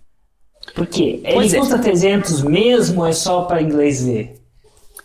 Por 0.74 0.88
quê? 0.88 1.22
Ele 1.24 1.34
pois 1.34 1.54
é. 1.54 1.60
custa 1.60 1.76
é. 1.76 1.80
300 1.80 2.44
mesmo 2.44 3.02
ou 3.02 3.08
é 3.08 3.12
só 3.14 3.44
para 3.44 3.62
inglês 3.62 4.06
ver? 4.06 4.42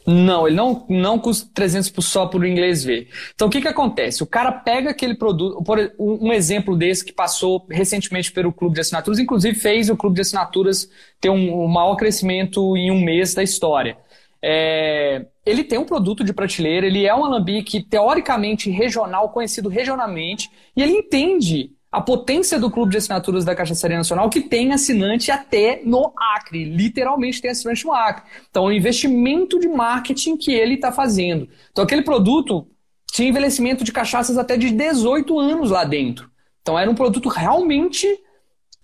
Não, 0.07 0.47
ele 0.47 0.57
não, 0.57 0.87
não 0.89 1.19
custa 1.19 1.51
300 1.53 1.93
só 2.05 2.27
por 2.27 2.47
inglês 2.47 2.85
ver. 2.85 3.09
Então, 3.35 3.49
o 3.49 3.51
que, 3.51 3.61
que 3.61 3.67
acontece? 3.67 4.23
O 4.23 4.27
cara 4.27 4.53
pega 4.53 4.91
aquele 4.91 5.17
produto, 5.17 5.61
por 5.65 5.79
um 5.99 6.33
exemplo 6.33 6.77
desse 6.77 7.05
que 7.05 7.13
passou 7.13 7.67
recentemente 7.69 8.31
pelo 8.31 8.53
clube 8.53 8.77
de 8.77 8.83
assinaturas, 8.83 9.19
inclusive 9.19 9.59
fez 9.59 9.91
o 9.91 9.97
clube 9.97 10.15
de 10.15 10.21
assinaturas 10.21 10.89
ter 11.21 11.29
um, 11.29 11.65
um 11.65 11.67
maior 11.67 11.97
crescimento 11.97 12.77
em 12.77 12.93
um 12.93 13.01
mês 13.01 13.35
da 13.35 13.43
história. 13.43 13.99
É, 14.41 15.27
ele 15.45 15.65
tem 15.65 15.77
um 15.77 15.85
produto 15.85 16.23
de 16.23 16.33
prateleira, 16.33 16.87
ele 16.87 17.05
é 17.05 17.13
um 17.13 17.25
alambique 17.25 17.83
teoricamente 17.83 18.71
regional, 18.71 19.31
conhecido 19.31 19.69
regionalmente, 19.69 20.49
e 20.77 20.83
ele 20.85 20.93
entende 20.93 21.73
a 21.97 22.01
potência 22.03 22.61
do 22.61 22.71
clube 22.71 22.91
de 22.91 22.99
assinaturas 22.99 23.43
da 23.43 23.57
Cachaçaria 23.57 23.97
Nacional, 23.97 24.29
que 24.29 24.43
tem 24.43 24.71
assinante 24.71 25.31
até 25.31 25.81
no 25.83 26.13
Acre, 26.35 26.63
literalmente 26.63 27.41
tem 27.41 27.51
assinante 27.51 27.87
no 27.87 27.95
Acre. 27.95 28.23
Então, 28.51 28.65
é 28.65 28.69
um 28.69 28.73
investimento 28.73 29.59
de 29.59 29.67
marketing 29.67 30.37
que 30.37 30.53
ele 30.53 30.75
está 30.75 30.93
fazendo. 30.93 31.49
Então, 31.73 31.85
aquele 31.85 32.03
produto 32.03 32.69
tinha 33.11 33.31
envelhecimento 33.31 33.83
de 33.83 33.93
cachaças 33.93 34.37
até 34.37 34.59
de 34.59 34.73
18 34.73 35.39
anos 35.39 35.71
lá 35.71 35.85
dentro. 35.85 36.31
Então, 36.61 36.79
era 36.79 36.91
um 36.91 36.95
produto 36.95 37.31
realmente 37.31 38.07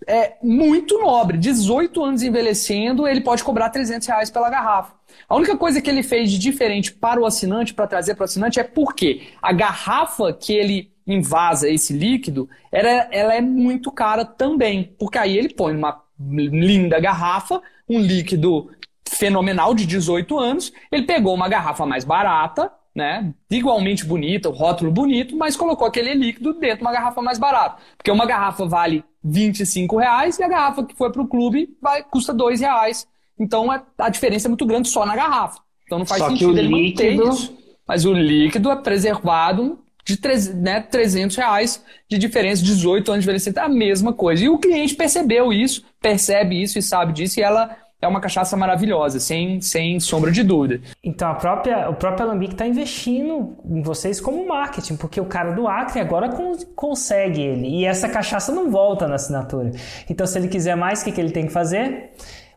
é, 0.07 0.33
muito 0.41 0.97
nobre. 0.97 1.37
18 1.37 2.03
anos 2.03 2.23
envelhecendo, 2.23 3.07
ele 3.07 3.21
pode 3.21 3.43
cobrar 3.43 3.69
300 3.69 4.07
reais 4.07 4.31
pela 4.31 4.49
garrafa. 4.49 4.95
A 5.29 5.35
única 5.35 5.55
coisa 5.55 5.79
que 5.79 5.89
ele 5.89 6.01
fez 6.01 6.31
de 6.31 6.39
diferente 6.39 6.91
para 6.91 7.21
o 7.21 7.27
assinante, 7.27 7.75
para 7.75 7.85
trazer 7.85 8.15
para 8.15 8.23
o 8.23 8.25
assinante, 8.25 8.59
é 8.59 8.63
porque 8.63 9.27
a 9.39 9.53
garrafa 9.53 10.33
que 10.33 10.51
ele 10.51 10.92
invasa 11.05 11.69
esse 11.69 11.93
líquido, 11.93 12.49
era, 12.71 13.07
ela 13.11 13.35
é 13.35 13.41
muito 13.41 13.91
cara 13.91 14.25
também. 14.25 14.95
Porque 14.97 15.17
aí 15.17 15.37
ele 15.37 15.53
põe 15.53 15.75
uma 15.75 16.01
linda 16.19 16.99
garrafa, 16.99 17.61
um 17.89 17.99
líquido 17.99 18.69
fenomenal 19.07 19.73
de 19.73 19.85
18 19.85 20.39
anos, 20.39 20.73
ele 20.91 21.03
pegou 21.03 21.33
uma 21.33 21.47
garrafa 21.47 21.85
mais 21.85 22.03
barata, 22.03 22.71
né, 22.95 23.33
igualmente 23.49 24.05
bonita, 24.05 24.49
o 24.49 24.51
rótulo 24.51 24.91
bonito, 24.91 25.35
mas 25.35 25.55
colocou 25.55 25.87
aquele 25.87 26.13
líquido 26.13 26.53
dentro 26.53 26.77
de 26.77 26.81
uma 26.83 26.91
garrafa 26.91 27.21
mais 27.21 27.39
barata. 27.39 27.81
Porque 27.97 28.11
uma 28.11 28.25
garrafa 28.25 28.65
vale 28.65 29.03
25 29.23 29.97
reais 29.97 30.37
e 30.37 30.43
a 30.43 30.47
garrafa 30.47 30.83
que 30.83 30.95
foi 30.95 31.11
para 31.11 31.21
o 31.21 31.27
clube 31.27 31.75
vai, 31.81 32.03
custa 32.03 32.33
2 32.33 32.61
reais. 32.61 33.07
Então 33.39 33.71
a, 33.71 33.83
a 33.97 34.09
diferença 34.09 34.47
é 34.47 34.49
muito 34.49 34.65
grande 34.65 34.89
só 34.89 35.05
na 35.05 35.15
garrafa. 35.15 35.59
Então 35.85 35.99
não 35.99 36.05
faz 36.05 36.21
só 36.21 36.29
sentido 36.29 36.57
ele 36.57 36.67
líquido... 36.67 37.25
manter 37.25 37.33
isso. 37.33 37.57
Mas 37.87 38.05
o 38.05 38.13
líquido 38.13 38.71
é 38.71 38.75
preservado 38.75 39.82
de 40.03 40.19
né, 40.55 40.81
300 40.81 41.35
reais 41.37 41.83
de 42.09 42.17
diferença, 42.17 42.63
18 42.63 43.11
anos 43.11 43.23
de 43.23 43.29
envelhecimento, 43.29 43.59
a 43.59 43.69
mesma 43.69 44.13
coisa. 44.13 44.43
E 44.43 44.49
o 44.49 44.57
cliente 44.57 44.95
percebeu 44.95 45.53
isso, 45.53 45.83
percebe 46.01 46.61
isso 46.61 46.77
e 46.77 46.81
sabe 46.81 47.13
disso, 47.13 47.39
e 47.39 47.43
ela 47.43 47.77
é 48.01 48.07
uma 48.07 48.19
cachaça 48.19 48.57
maravilhosa, 48.57 49.19
sem, 49.19 49.61
sem 49.61 49.99
sombra 49.99 50.29
de 50.29 50.43
dúvida. 50.43 50.81
Então 51.01 51.29
a 51.29 51.35
própria, 51.35 51.89
o 51.89 51.95
próprio 51.95 52.25
Alambique 52.25 52.53
está 52.53 52.67
investindo 52.67 53.55
em 53.65 53.81
vocês 53.81 54.19
como 54.19 54.45
marketing, 54.45 54.97
porque 54.97 55.21
o 55.21 55.25
cara 55.25 55.51
do 55.51 55.67
Acre 55.67 56.01
agora 56.01 56.29
consegue 56.75 57.41
ele. 57.41 57.67
E 57.67 57.85
essa 57.85 58.09
cachaça 58.09 58.51
não 58.51 58.69
volta 58.69 59.07
na 59.07 59.15
assinatura. 59.15 59.71
Então 60.09 60.27
se 60.27 60.37
ele 60.37 60.49
quiser 60.49 60.75
mais, 60.75 61.01
o 61.01 61.05
que, 61.05 61.13
que 61.13 61.21
ele 61.21 61.31
tem 61.31 61.47
que 61.47 61.53
fazer? 61.53 62.11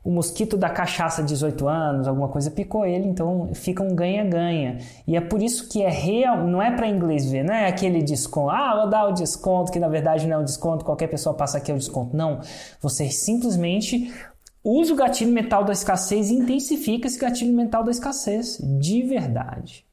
O 0.07 0.11
mosquito 0.13 0.57
da 0.57 0.71
cachaça 0.71 1.21
18 1.21 1.67
anos, 1.67 2.07
alguma 2.07 2.29
coisa 2.29 2.49
picou 2.49 2.87
ele, 2.87 3.09
então 3.09 3.51
fica 3.55 3.83
um 3.83 3.93
ganha-ganha. 3.93 4.79
E 5.05 5.17
é 5.17 5.21
por 5.21 5.43
isso 5.43 5.69
que 5.69 5.83
é 5.83 5.91
real, 5.91 6.47
não 6.47 6.63
é 6.63 6.71
para 6.71 6.87
inglês 6.87 7.29
ver, 7.29 7.43
não 7.43 7.53
é 7.53 7.67
aquele 7.67 8.01
desconto, 8.01 8.51
ah, 8.51 8.77
vou 8.77 8.89
dar 8.89 9.09
o 9.09 9.13
desconto, 9.13 9.73
que 9.73 9.81
na 9.81 9.89
verdade 9.89 10.29
não 10.29 10.37
é 10.37 10.39
um 10.39 10.45
desconto, 10.45 10.85
qualquer 10.85 11.09
pessoa 11.09 11.35
passa 11.35 11.59
aqui 11.59 11.73
é 11.73 11.75
o 11.75 11.79
desconto. 11.79 12.17
Não, 12.17 12.39
você 12.81 13.11
simplesmente 13.11 14.15
usa 14.63 14.93
o 14.93 14.97
gatilho 14.97 15.33
mental 15.33 15.65
da 15.65 15.73
escassez 15.73 16.31
e 16.31 16.35
intensifica 16.35 17.09
esse 17.09 17.19
gatilho 17.19 17.53
mental 17.53 17.83
da 17.83 17.91
escassez, 17.91 18.59
de 18.79 19.03
verdade. 19.03 19.85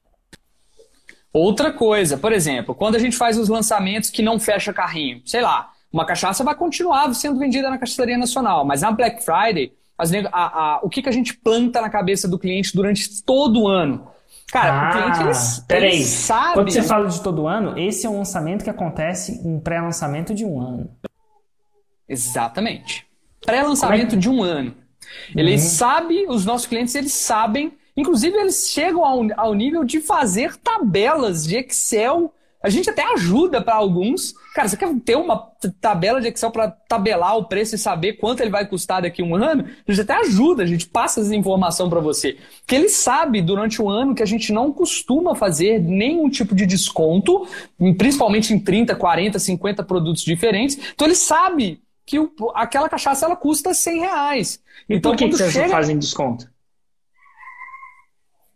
Outra 1.34 1.74
coisa, 1.74 2.20
por 2.20 2.32
exemplo, 2.32 2.76
quando 2.76 2.94
a 2.94 3.00
gente 3.00 3.18
faz 3.18 3.36
os 3.36 3.50
lançamentos 3.50 4.12
que 4.12 4.22
não 4.22 4.40
fecha 4.40 4.72
carrinho, 4.72 5.24
sei 5.26 5.42
lá, 5.42 5.72
uma 5.92 6.06
cachaça 6.06 6.44
vai 6.44 6.54
continuar 6.54 7.12
sendo 7.16 7.40
vendida 7.40 7.68
na 7.68 7.80
Cachaçaria 7.80 8.18
Nacional, 8.18 8.64
mas 8.64 8.82
na 8.82 8.92
Black 8.92 9.24
Friday 9.24 9.74
as, 9.98 10.12
a, 10.14 10.30
a, 10.32 10.80
o 10.84 10.90
que, 10.90 11.02
que 11.02 11.10
a 11.10 11.12
gente 11.12 11.36
planta 11.36 11.82
na 11.82 11.90
cabeça 11.90 12.28
do 12.28 12.40
cliente 12.40 12.76
durante 12.76 13.24
todo 13.24 13.62
o 13.62 13.68
ano. 13.68 14.08
Cara, 14.52 14.74
ah, 14.74 14.90
o 14.90 14.92
cliente 14.92 15.20
ele, 15.20 15.66
peraí. 15.68 15.94
ele 15.96 16.04
sabe. 16.04 16.54
Quando 16.54 16.72
você 16.72 16.84
fala 16.84 17.08
de 17.08 17.22
todo 17.22 17.48
ano, 17.48 17.78
esse 17.78 18.06
é 18.06 18.10
um 18.10 18.18
lançamento 18.18 18.64
que 18.64 18.70
acontece 18.70 19.42
um 19.44 19.60
pré-lançamento 19.60 20.34
de 20.34 20.46
um 20.46 20.62
ano. 20.62 20.90
Exatamente. 22.08 23.08
Pré-lançamento 23.46 24.16
é 24.16 24.18
de 24.18 24.30
um 24.30 24.44
ano. 24.44 24.76
Ele 25.36 25.54
uhum. 25.54 25.58
sabe, 25.58 26.26
os 26.28 26.46
nossos 26.46 26.68
clientes, 26.68 26.94
eles 26.96 27.14
sabem, 27.14 27.74
inclusive 27.96 28.36
eles 28.38 28.70
chegam 28.70 29.04
ao, 29.04 29.22
ao 29.38 29.54
nível 29.54 29.84
de 29.84 30.00
fazer 30.00 30.56
tabelas 30.58 31.46
de 31.46 31.58
Excel 31.58 32.34
a 32.64 32.70
gente 32.70 32.90
até 32.90 33.04
ajuda 33.14 33.62
para 33.62 33.76
alguns. 33.76 34.34
Cara, 34.56 34.70
você 34.70 34.78
quer 34.78 34.90
ter 35.02 35.18
uma 35.18 35.52
tabela 35.82 36.22
de 36.22 36.30
Excel 36.30 36.50
para 36.50 36.72
tabelar 36.72 37.38
o 37.38 37.44
preço 37.44 37.76
e 37.76 37.78
saber 37.78 38.14
quanto 38.14 38.40
ele 38.40 38.50
vai 38.50 38.66
custar 38.66 39.02
daqui 39.02 39.22
a 39.22 39.26
um 39.26 39.36
ano? 39.36 39.66
A 39.86 39.92
gente 39.92 40.02
até 40.02 40.14
ajuda, 40.22 40.64
a 40.64 40.66
gente 40.66 40.88
passa 40.88 41.20
essa 41.20 41.36
informação 41.36 41.90
para 41.90 42.00
você. 42.00 42.38
Porque 42.62 42.74
ele 42.74 42.88
sabe 42.88 43.42
durante 43.42 43.82
o 43.82 43.90
ano 43.90 44.16
que 44.16 44.24
a 44.24 44.26
gente 44.26 44.54
não 44.54 44.72
costuma 44.72 45.36
fazer 45.36 45.78
nenhum 45.82 46.30
tipo 46.30 46.56
de 46.56 46.66
desconto, 46.66 47.46
principalmente 47.98 48.54
em 48.54 48.60
30, 48.60 48.96
40, 48.96 49.38
50 49.40 49.84
produtos 49.84 50.24
diferentes. 50.24 50.80
Então 50.94 51.06
ele 51.06 51.16
sabe 51.16 51.82
que 52.06 52.18
o, 52.18 52.32
aquela 52.56 52.88
cachaça 52.88 53.26
ela 53.26 53.36
custa 53.36 53.74
100 53.74 54.00
reais. 54.00 54.64
Então, 54.88 55.12
por 55.12 55.18
que, 55.18 55.28
que 55.28 55.36
vocês 55.36 55.52
chega... 55.52 55.66
não 55.66 55.72
fazem 55.74 56.00
desconto? 56.00 56.50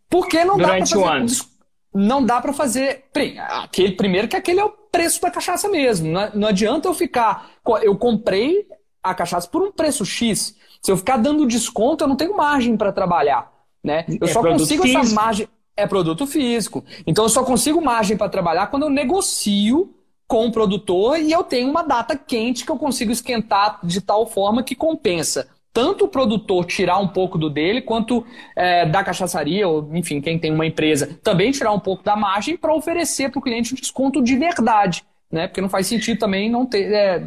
Porque 0.10 0.46
não 0.46 0.56
durante 0.56 0.94
dá 0.94 1.02
para 1.02 1.12
fazer 1.12 1.26
desconto 1.26 1.57
não 1.98 2.24
dá 2.24 2.40
para 2.40 2.54
fazer. 2.54 3.06
Aquele, 3.50 3.94
primeiro 3.94 4.28
que 4.28 4.36
aquele 4.36 4.60
é 4.60 4.66
o 4.66 4.70
preço 4.70 5.20
da 5.22 5.32
cachaça 5.32 5.68
mesmo. 5.68 6.12
Não, 6.12 6.30
não 6.36 6.48
adianta 6.48 6.88
eu 6.88 6.94
ficar. 6.94 7.52
Eu 7.82 7.98
comprei 7.98 8.68
a 9.02 9.16
cachaça 9.16 9.48
por 9.50 9.64
um 9.64 9.72
preço 9.72 10.06
X. 10.06 10.56
Se 10.82 10.92
eu 10.92 10.98
ficar 10.98 11.18
dando 11.18 11.48
desconto, 11.48 12.04
eu 12.04 12.08
não 12.08 12.16
tenho 12.16 12.38
margem 12.38 12.78
para 12.78 12.92
trabalhar. 12.92 13.52
Né? 13.84 14.06
Eu 14.08 14.28
é 14.28 14.32
só 14.32 14.42
consigo 14.42 14.84
físico. 14.84 15.04
essa 15.04 15.16
margem. 15.16 15.48
É 15.76 15.86
produto 15.86 16.26
físico. 16.26 16.84
Então 17.06 17.26
eu 17.26 17.30
só 17.30 17.44
consigo 17.44 17.82
margem 17.82 18.18
para 18.18 18.30
trabalhar 18.30 18.68
quando 18.68 18.84
eu 18.84 18.90
negocio 18.90 19.94
com 20.28 20.48
o 20.48 20.52
produtor 20.52 21.20
e 21.20 21.32
eu 21.32 21.44
tenho 21.44 21.70
uma 21.70 21.84
data 21.84 22.16
quente 22.16 22.66
que 22.66 22.72
eu 22.72 22.78
consigo 22.78 23.12
esquentar 23.12 23.80
de 23.84 24.02
tal 24.02 24.26
forma 24.26 24.64
que 24.64 24.76
compensa 24.76 25.48
tanto 25.78 26.06
o 26.06 26.08
produtor 26.08 26.66
tirar 26.66 26.98
um 26.98 27.08
pouco 27.08 27.38
do 27.38 27.52
dele, 27.52 27.84
quanto 27.84 28.26
é, 28.56 28.84
da 28.84 29.04
cachaçaria, 29.04 29.68
ou 29.68 29.88
enfim, 29.94 30.20
quem 30.20 30.40
tem 30.40 30.52
uma 30.52 30.66
empresa, 30.66 31.20
também 31.22 31.52
tirar 31.52 31.72
um 31.72 31.80
pouco 31.80 32.04
da 32.04 32.16
margem 32.16 32.58
para 32.58 32.74
oferecer 32.74 33.30
para 33.30 33.38
o 33.38 33.42
cliente 33.44 33.76
um 33.76 33.78
desconto 33.78 34.24
de 34.24 34.36
verdade. 34.36 35.04
Né? 35.32 35.46
Porque 35.46 35.62
não 35.62 35.70
faz 35.70 35.86
sentido 35.86 36.18
também 36.18 36.50
não 36.50 36.66
ter 36.66 36.92
é, 36.92 37.24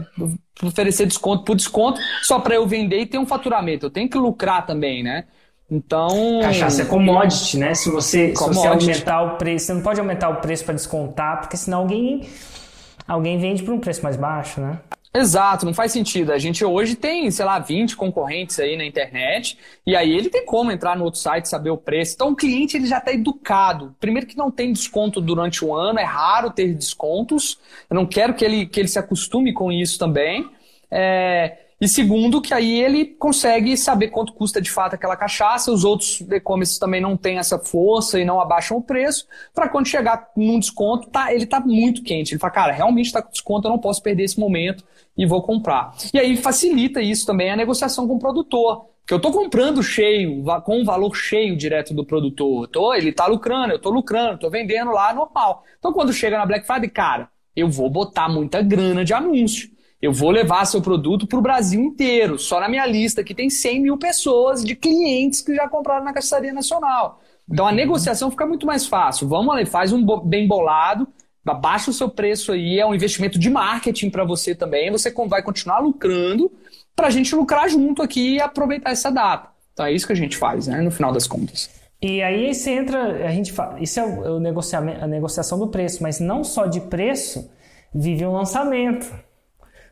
oferecer 0.64 1.06
desconto 1.06 1.44
por 1.44 1.54
desconto 1.54 2.00
só 2.22 2.40
para 2.40 2.56
eu 2.56 2.66
vender 2.66 3.02
e 3.02 3.06
ter 3.06 3.18
um 3.18 3.26
faturamento. 3.26 3.86
Eu 3.86 3.90
tenho 3.90 4.10
que 4.10 4.18
lucrar 4.18 4.66
também, 4.66 5.00
né? 5.00 5.26
Então. 5.70 6.40
Cachaça 6.42 6.82
é 6.82 6.84
commodity, 6.86 7.56
né? 7.56 7.72
Se 7.74 7.88
você, 7.88 8.34
se 8.34 8.48
você 8.48 8.66
aumentar 8.66 9.22
o 9.22 9.36
preço, 9.36 9.66
você 9.66 9.74
não 9.74 9.82
pode 9.82 10.00
aumentar 10.00 10.28
o 10.28 10.40
preço 10.40 10.64
para 10.64 10.74
descontar, 10.74 11.42
porque 11.42 11.56
senão 11.56 11.78
alguém, 11.78 12.28
alguém 13.06 13.38
vende 13.38 13.62
por 13.62 13.72
um 13.72 13.78
preço 13.78 14.02
mais 14.02 14.16
baixo, 14.16 14.60
né? 14.60 14.80
Exato, 15.12 15.66
não 15.66 15.74
faz 15.74 15.90
sentido. 15.90 16.32
A 16.32 16.38
gente 16.38 16.64
hoje 16.64 16.94
tem, 16.94 17.28
sei 17.32 17.44
lá, 17.44 17.58
20 17.58 17.96
concorrentes 17.96 18.60
aí 18.60 18.76
na 18.76 18.84
internet, 18.84 19.58
e 19.84 19.96
aí 19.96 20.12
ele 20.12 20.30
tem 20.30 20.44
como 20.46 20.70
entrar 20.70 20.96
no 20.96 21.04
outro 21.04 21.18
site 21.18 21.48
saber 21.48 21.70
o 21.70 21.76
preço. 21.76 22.14
Então 22.14 22.30
o 22.30 22.36
cliente 22.36 22.76
ele 22.76 22.86
já 22.86 22.98
está 22.98 23.12
educado. 23.12 23.94
Primeiro 23.98 24.26
que 24.26 24.36
não 24.36 24.52
tem 24.52 24.72
desconto 24.72 25.20
durante 25.20 25.64
o 25.64 25.74
ano, 25.74 25.98
é 25.98 26.04
raro 26.04 26.50
ter 26.50 26.72
descontos. 26.74 27.58
Eu 27.88 27.96
não 27.96 28.06
quero 28.06 28.34
que 28.34 28.44
ele, 28.44 28.66
que 28.66 28.78
ele 28.78 28.88
se 28.88 29.00
acostume 29.00 29.52
com 29.52 29.72
isso 29.72 29.98
também. 29.98 30.48
É... 30.88 31.58
E 31.80 31.88
segundo, 31.88 32.42
que 32.42 32.52
aí 32.52 32.78
ele 32.78 33.06
consegue 33.06 33.74
saber 33.74 34.08
quanto 34.08 34.34
custa 34.34 34.60
de 34.60 34.70
fato 34.70 34.94
aquela 34.94 35.16
cachaça. 35.16 35.72
Os 35.72 35.82
outros 35.82 36.20
e-commerce 36.20 36.78
também 36.78 37.00
não 37.00 37.16
têm 37.16 37.38
essa 37.38 37.58
força 37.58 38.20
e 38.20 38.24
não 38.24 38.38
abaixam 38.38 38.76
o 38.76 38.82
preço. 38.82 39.26
Para 39.54 39.66
quando 39.66 39.86
chegar 39.86 40.28
num 40.36 40.58
desconto, 40.58 41.08
tá, 41.08 41.32
ele 41.32 41.46
tá 41.46 41.58
muito 41.58 42.02
quente. 42.02 42.32
Ele 42.32 42.38
fala, 42.38 42.52
cara, 42.52 42.72
realmente 42.72 43.06
está 43.06 43.22
com 43.22 43.30
desconto, 43.30 43.66
eu 43.66 43.72
não 43.72 43.78
posso 43.78 44.02
perder 44.02 44.24
esse 44.24 44.38
momento 44.38 44.84
e 45.16 45.24
vou 45.24 45.42
comprar. 45.42 45.94
E 46.12 46.18
aí 46.18 46.36
facilita 46.36 47.00
isso 47.00 47.24
também 47.24 47.50
a 47.50 47.56
negociação 47.56 48.06
com 48.06 48.16
o 48.16 48.18
produtor. 48.18 48.84
Porque 49.00 49.14
eu 49.14 49.16
estou 49.16 49.32
comprando 49.32 49.82
cheio, 49.82 50.44
com 50.64 50.82
um 50.82 50.84
valor 50.84 51.16
cheio 51.16 51.56
direto 51.56 51.94
do 51.94 52.04
produtor. 52.04 52.68
Tô, 52.68 52.92
ele 52.92 53.08
está 53.08 53.26
lucrando, 53.26 53.72
eu 53.72 53.76
estou 53.76 53.90
lucrando, 53.90 54.34
estou 54.34 54.50
vendendo 54.50 54.90
lá 54.90 55.14
normal. 55.14 55.64
Então 55.78 55.94
quando 55.94 56.12
chega 56.12 56.36
na 56.36 56.44
Black 56.44 56.66
Friday, 56.66 56.90
cara, 56.90 57.30
eu 57.56 57.70
vou 57.70 57.88
botar 57.88 58.28
muita 58.28 58.60
grana 58.60 59.02
de 59.02 59.14
anúncio. 59.14 59.70
Eu 60.00 60.12
vou 60.12 60.30
levar 60.30 60.64
seu 60.64 60.80
produto 60.80 61.26
para 61.26 61.38
o 61.38 61.42
Brasil 61.42 61.80
inteiro. 61.80 62.38
Só 62.38 62.58
na 62.58 62.68
minha 62.68 62.86
lista 62.86 63.20
aqui 63.20 63.34
tem 63.34 63.50
100 63.50 63.82
mil 63.82 63.98
pessoas 63.98 64.64
de 64.64 64.74
clientes 64.74 65.42
que 65.42 65.54
já 65.54 65.68
compraram 65.68 66.04
na 66.04 66.12
Caçaria 66.12 66.52
Nacional. 66.52 67.20
Então 67.50 67.66
a 67.66 67.70
uhum. 67.70 67.76
negociação 67.76 68.30
fica 68.30 68.46
muito 68.46 68.66
mais 68.66 68.86
fácil. 68.86 69.28
Vamos 69.28 69.54
ali, 69.54 69.66
faz 69.66 69.92
um 69.92 70.04
bem 70.24 70.48
bolado, 70.48 71.06
abaixa 71.44 71.90
o 71.90 71.94
seu 71.94 72.08
preço 72.08 72.52
aí, 72.52 72.78
é 72.78 72.86
um 72.86 72.94
investimento 72.94 73.38
de 73.38 73.50
marketing 73.50 74.08
para 74.08 74.24
você 74.24 74.54
também. 74.54 74.90
Você 74.90 75.12
vai 75.26 75.42
continuar 75.42 75.80
lucrando 75.80 76.50
para 76.94 77.08
a 77.08 77.10
gente 77.10 77.34
lucrar 77.34 77.68
junto 77.68 78.02
aqui 78.02 78.36
e 78.36 78.40
aproveitar 78.40 78.90
essa 78.90 79.10
data. 79.10 79.50
Então 79.72 79.84
é 79.84 79.92
isso 79.92 80.06
que 80.06 80.12
a 80.12 80.16
gente 80.16 80.36
faz, 80.36 80.66
né, 80.66 80.80
no 80.80 80.90
final 80.90 81.12
das 81.12 81.26
contas. 81.26 81.70
E 82.00 82.22
aí 82.22 82.54
você 82.54 82.70
entra, 82.70 83.26
a 83.26 83.30
gente 83.30 83.52
fala, 83.52 83.78
isso 83.80 84.00
é 84.00 84.04
o, 84.04 84.36
o 84.36 84.40
negociamento, 84.40 85.04
a 85.04 85.06
negociação 85.06 85.58
do 85.58 85.68
preço, 85.68 86.02
mas 86.02 86.18
não 86.18 86.42
só 86.42 86.66
de 86.66 86.80
preço 86.80 87.50
vive 87.94 88.24
um 88.24 88.32
lançamento. 88.32 89.12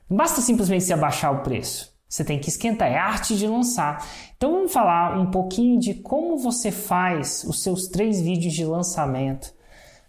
Não 0.09 0.17
basta 0.17 0.41
simplesmente 0.41 0.85
se 0.85 0.93
abaixar 0.93 1.33
o 1.33 1.43
preço. 1.43 1.93
Você 2.09 2.25
tem 2.25 2.39
que 2.39 2.49
esquentar, 2.49 2.89
é 2.89 2.97
arte 2.97 3.37
de 3.37 3.47
lançar. 3.47 4.07
Então 4.37 4.53
vamos 4.53 4.73
falar 4.73 5.19
um 5.19 5.31
pouquinho 5.31 5.79
de 5.79 5.95
como 5.95 6.39
você 6.39 6.71
faz 6.71 7.45
os 7.47 7.63
seus 7.63 7.89
três 7.89 8.21
vídeos 8.21 8.55
de 8.55 8.65
lançamento 8.65 9.53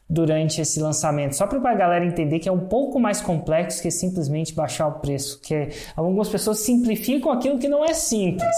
durante 0.09 0.59
esse 0.59 0.79
lançamento, 0.79 1.35
só 1.35 1.45
para 1.45 1.59
a 1.69 1.75
galera 1.75 2.03
entender 2.03 2.39
que 2.39 2.49
é 2.49 2.51
um 2.51 2.67
pouco 2.67 2.99
mais 2.99 3.21
complexo 3.21 3.81
que 3.81 3.91
simplesmente 3.91 4.55
baixar 4.55 4.87
o 4.87 4.93
preço, 4.93 5.39
que 5.39 5.69
algumas 5.95 6.27
pessoas 6.29 6.59
simplificam 6.59 7.31
aquilo 7.31 7.59
que 7.59 7.67
não 7.67 7.85
é 7.85 7.93
simples. 7.93 8.55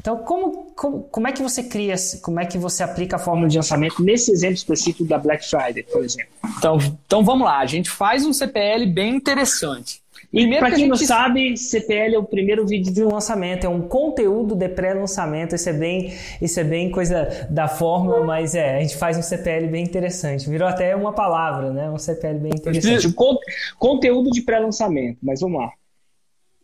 Então, 0.00 0.18
como, 0.18 0.72
como, 0.74 1.02
como 1.04 1.28
é 1.28 1.32
que 1.32 1.42
você 1.42 1.62
cria, 1.62 1.94
como 2.20 2.40
é 2.40 2.44
que 2.44 2.58
você 2.58 2.82
aplica 2.82 3.16
a 3.16 3.18
fórmula 3.18 3.48
de 3.48 3.56
lançamento 3.56 4.02
nesse 4.02 4.32
exemplo 4.32 4.56
específico 4.56 5.04
da 5.04 5.16
Black 5.16 5.48
Friday, 5.48 5.84
por 5.84 6.02
exemplo? 6.02 6.32
Então, 6.58 6.76
então 7.06 7.24
vamos 7.24 7.46
lá, 7.46 7.60
a 7.60 7.66
gente 7.66 7.88
faz 7.88 8.26
um 8.26 8.32
CPL 8.32 8.86
bem 8.86 9.14
interessante. 9.14 10.03
E 10.34 10.58
para 10.58 10.70
quem 10.70 10.80
gente... 10.80 10.88
não 10.88 10.96
sabe, 10.96 11.56
CPL 11.56 12.16
é 12.16 12.18
o 12.18 12.24
primeiro 12.24 12.66
vídeo 12.66 12.92
de 12.92 13.04
lançamento, 13.04 13.64
é 13.64 13.68
um 13.68 13.82
conteúdo 13.82 14.56
de 14.56 14.68
pré-lançamento. 14.68 15.54
Isso 15.54 15.68
é 15.68 15.72
bem, 15.72 16.12
isso 16.42 16.58
é 16.58 16.64
bem 16.64 16.90
coisa 16.90 17.46
da 17.48 17.68
fórmula, 17.68 18.24
mas 18.24 18.56
é, 18.56 18.78
a 18.78 18.80
gente 18.80 18.96
faz 18.96 19.16
um 19.16 19.22
CPL 19.22 19.68
bem 19.68 19.84
interessante. 19.84 20.50
Virou 20.50 20.66
até 20.66 20.96
uma 20.96 21.12
palavra, 21.12 21.70
né? 21.72 21.88
Um 21.88 21.98
CPL 21.98 22.38
bem 22.40 22.52
interessante. 22.52 23.12
Con 23.12 23.36
conteúdo 23.78 24.30
de 24.30 24.42
pré-lançamento, 24.42 25.18
mas 25.22 25.40
vamos 25.40 25.60
lá. 25.60 25.70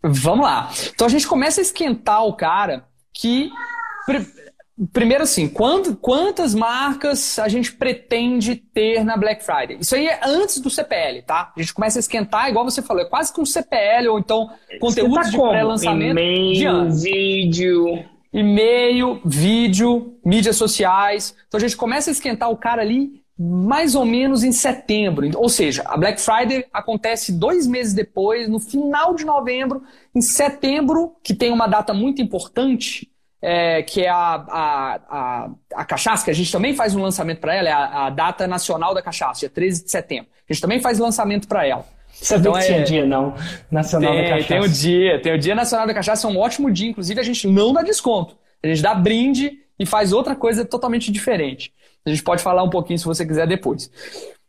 Vamos 0.03 0.45
lá. 0.45 0.71
Então 0.93 1.07
a 1.07 1.11
gente 1.11 1.29
começa 1.29 1.61
a 1.61 1.63
esquentar 1.63 2.25
o 2.25 2.35
cara 2.35 2.85
que 3.13 3.51
Primeiro 4.93 5.25
assim, 5.25 5.47
quantas 5.47 6.55
marcas 6.55 7.39
a 7.39 7.49
gente 7.49 7.73
pretende 7.73 8.57
ter 8.57 9.05
na 9.05 9.17
Black 9.17 9.45
Friday? 9.45 9.77
Isso 9.81 9.95
aí 9.95 10.07
é 10.07 10.21
antes 10.25 10.59
do 10.59 10.71
CPL, 10.71 11.23
tá? 11.23 11.53
A 11.55 11.61
gente 11.61 11.75
começa 11.75 11.99
a 11.99 12.01
esquentar, 12.01 12.49
igual 12.49 12.65
você 12.65 12.81
falou, 12.81 13.03
é 13.03 13.07
quase 13.07 13.33
que 13.33 13.41
um 13.41 13.47
CPL, 13.47 14.09
ou 14.09 14.19
então 14.19 14.51
conteúdo 14.81 15.21
de 15.29 15.37
pré-lançamento. 15.37 16.13
E-mail, 16.13 16.91
vídeo. 16.91 18.05
E-mail, 18.33 19.21
vídeo, 19.25 20.19
mídias 20.25 20.57
sociais. 20.57 21.35
Então 21.49 21.59
a 21.59 21.61
gente 21.61 21.77
começa 21.77 22.11
a 22.11 22.13
esquentar 22.13 22.51
o 22.51 22.57
cara 22.57 22.81
ali 22.81 23.21
mais 23.43 23.95
ou 23.95 24.05
menos 24.05 24.45
em 24.45 24.53
setembro. 24.53 25.29
Ou 25.37 25.49
seja, 25.49 25.83
a 25.87 25.97
Black 25.97 26.21
Friday 26.21 26.67
acontece 26.73 27.33
dois 27.33 27.67
meses 27.67 27.95
depois, 27.95 28.49
no 28.49 28.61
final 28.61 29.15
de 29.15 29.25
novembro. 29.25 29.83
Em 30.15 30.21
setembro, 30.21 31.17
que 31.25 31.35
tem 31.35 31.51
uma 31.51 31.67
data 31.67 31.95
muito 31.95 32.21
importante, 32.21 33.10
é, 33.43 33.83
que 33.83 34.03
é 34.03 34.09
a, 34.09 34.17
a, 34.17 35.01
a, 35.09 35.51
a, 35.75 35.85
cachaça, 35.85 36.25
que 36.25 36.31
a 36.31 36.35
gente 36.35 36.53
também 36.53 36.75
faz 36.75 36.95
um 36.95 37.03
lançamento 37.03 37.41
para 37.41 37.55
ela, 37.55 37.69
é 37.69 37.73
a, 37.73 38.07
a, 38.07 38.11
data 38.11 38.47
nacional 38.47 38.95
da 38.95 39.03
cachaça, 39.03 39.41
dia 39.41 39.49
13 39.49 39.85
de 39.85 39.91
setembro. 39.91 40.31
A 40.49 40.53
gente 40.53 40.61
também 40.61 40.81
faz 40.81 40.99
lançamento 40.99 41.49
para 41.49 41.67
ela. 41.67 41.85
Sabia 42.13 42.51
então, 42.51 42.53
que 42.53 42.67
tinha 42.67 42.79
é... 42.79 42.83
dia, 42.83 43.07
não, 43.07 43.35
nacional 43.71 44.13
tem, 44.13 44.23
da 44.23 44.29
cachaça. 44.29 44.49
Tem 44.49 44.61
o 44.61 44.69
dia, 44.69 45.23
tem 45.23 45.33
o 45.33 45.39
dia 45.39 45.55
nacional 45.55 45.87
da 45.87 45.95
cachaça, 45.95 46.27
é 46.27 46.31
um 46.31 46.39
ótimo 46.39 46.71
dia, 46.71 46.91
inclusive 46.91 47.19
a 47.19 47.23
gente 47.25 47.47
não 47.49 47.73
dá 47.73 47.83
desconto. 47.83 48.37
A 48.63 48.67
gente 48.67 48.83
dá 48.83 48.95
brinde 48.95 49.53
e 49.79 49.87
faz 49.87 50.13
outra 50.13 50.37
coisa 50.37 50.65
totalmente 50.65 51.11
diferente. 51.11 51.73
A 52.05 52.11
gente 52.11 52.23
pode 52.23 52.43
falar 52.43 52.63
um 52.63 52.69
pouquinho 52.69 52.99
se 52.99 53.07
você 53.07 53.25
quiser 53.25 53.47
depois. 53.47 53.91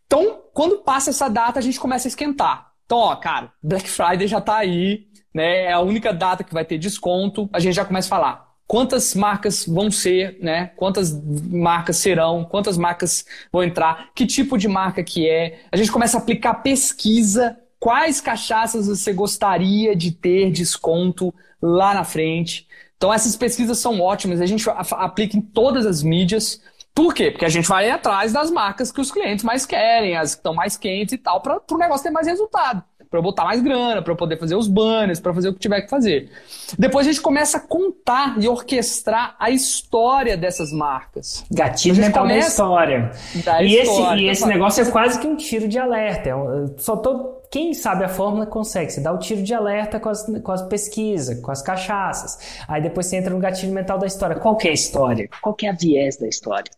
Então, 0.06 0.42
quando 0.54 0.80
passa 0.80 1.12
essa 1.12 1.30
data, 1.30 1.60
a 1.60 1.62
gente 1.62 1.80
começa 1.80 2.08
a 2.08 2.10
esquentar. 2.10 2.72
Então, 2.86 2.98
ó, 2.98 3.16
cara, 3.16 3.54
Black 3.64 3.88
Friday 3.88 4.28
já 4.28 4.42
tá 4.42 4.58
aí, 4.58 5.06
né? 5.34 5.64
É 5.66 5.72
a 5.72 5.80
única 5.80 6.14
data 6.14 6.44
que 6.44 6.54
vai 6.54 6.66
ter 6.66 6.78
desconto. 6.78 7.50
A 7.54 7.60
gente 7.60 7.74
já 7.74 7.86
começa 7.86 8.08
a 8.08 8.10
falar 8.10 8.51
quantas 8.72 9.14
marcas 9.14 9.66
vão 9.66 9.92
ser, 9.92 10.38
né? 10.40 10.68
Quantas 10.78 11.12
marcas 11.52 11.98
serão, 11.98 12.46
quantas 12.46 12.78
marcas 12.78 13.26
vão 13.52 13.66
entrar, 13.66 14.12
que 14.16 14.26
tipo 14.26 14.58
de 14.58 14.70
marca 14.70 15.04
que 15.04 15.28
é. 15.30 15.60
A 15.70 15.76
gente 15.76 15.92
começa 15.92 16.18
a 16.18 16.22
aplicar 16.22 16.54
pesquisa, 16.54 17.60
quais 17.78 18.22
cachaças 18.22 18.88
você 18.88 19.12
gostaria 19.12 19.94
de 19.94 20.14
ter 20.14 20.50
desconto 20.52 21.34
lá 21.62 21.94
na 21.94 22.06
frente. 22.06 22.66
Então 22.96 23.14
essas 23.14 23.36
pesquisas 23.36 23.78
são 23.78 24.00
ótimas, 24.00 24.40
a 24.40 24.46
gente 24.46 24.64
aplica 24.70 25.36
em 25.36 25.42
todas 25.42 25.86
as 25.86 26.02
mídias. 26.02 26.62
Por 26.96 27.14
quê? 27.14 27.30
Porque 27.30 27.44
a 27.44 27.50
gente 27.50 27.68
vai 27.68 27.90
atrás 27.90 28.32
das 28.32 28.50
marcas 28.50 28.90
que 28.90 29.02
os 29.02 29.12
clientes 29.12 29.44
mais 29.44 29.66
querem, 29.66 30.16
as 30.16 30.34
que 30.34 30.40
estão 30.40 30.54
mais 30.54 30.78
quentes 30.78 31.14
e 31.14 31.18
tal, 31.18 31.42
para 31.42 31.60
o 31.70 31.78
negócio 31.78 32.04
ter 32.04 32.12
mais 32.12 32.26
resultado 32.26 32.82
para 33.12 33.20
eu 33.20 33.24
botar 33.24 33.44
mais 33.44 33.62
grana, 33.62 34.02
para 34.02 34.14
eu 34.14 34.16
poder 34.16 34.38
fazer 34.38 34.56
os 34.56 34.70
banners, 34.70 35.20
para 35.20 35.34
fazer 35.34 35.50
o 35.50 35.54
que 35.54 35.60
tiver 35.60 35.82
que 35.82 35.90
fazer. 35.90 36.32
Depois 36.80 37.06
a 37.06 37.12
gente 37.12 37.22
começa 37.22 37.58
a 37.58 37.60
contar 37.60 38.42
e 38.42 38.48
orquestrar 38.48 39.36
a 39.38 39.52
história 39.52 40.38
dessas 40.38 40.72
marcas. 40.72 41.44
Gatilho 41.52 41.98
mental 41.98 42.26
da 42.26 42.38
história. 42.38 43.12
Da 43.44 43.62
e, 43.62 43.82
história. 43.82 44.16
Esse, 44.16 44.24
e 44.24 44.30
esse 44.30 44.48
negócio 44.48 44.82
é 44.82 44.90
quase 44.90 45.20
que 45.20 45.28
um 45.28 45.36
tiro 45.36 45.68
de 45.68 45.78
alerta. 45.78 46.30
Eu 46.30 46.66
é 46.78 46.82
só 46.82 46.96
tô 46.96 47.42
quem 47.52 47.74
sabe 47.74 48.06
a 48.06 48.10
fórmula 48.10 48.46
consegue. 48.46 48.94
Você 48.94 49.02
dá 49.02 49.12
o 49.12 49.20
tiro 49.20 49.44
de 49.44 49.54
alerta 49.54 50.00
com 50.00 50.08
as, 50.08 50.26
com 50.42 50.52
as 50.54 50.62
pesquisas, 50.62 51.38
com 51.42 51.52
as 51.52 51.62
cachaças. 51.62 52.64
Aí 52.66 52.82
depois 52.82 53.08
você 53.08 53.18
entra 53.18 53.34
no 53.34 53.42
gatilho 53.42 53.74
mental 53.74 53.98
da 53.98 54.08
história. 54.08 54.38
Qual 54.38 54.56
que 54.56 54.70
é 54.70 54.72
a 54.72 54.74
história? 54.74 55.30
Qual 55.42 55.54
que 55.54 55.66
é 55.66 55.70
a 55.70 55.74
viés 55.74 56.16
da 56.16 56.30
história? 56.30 56.72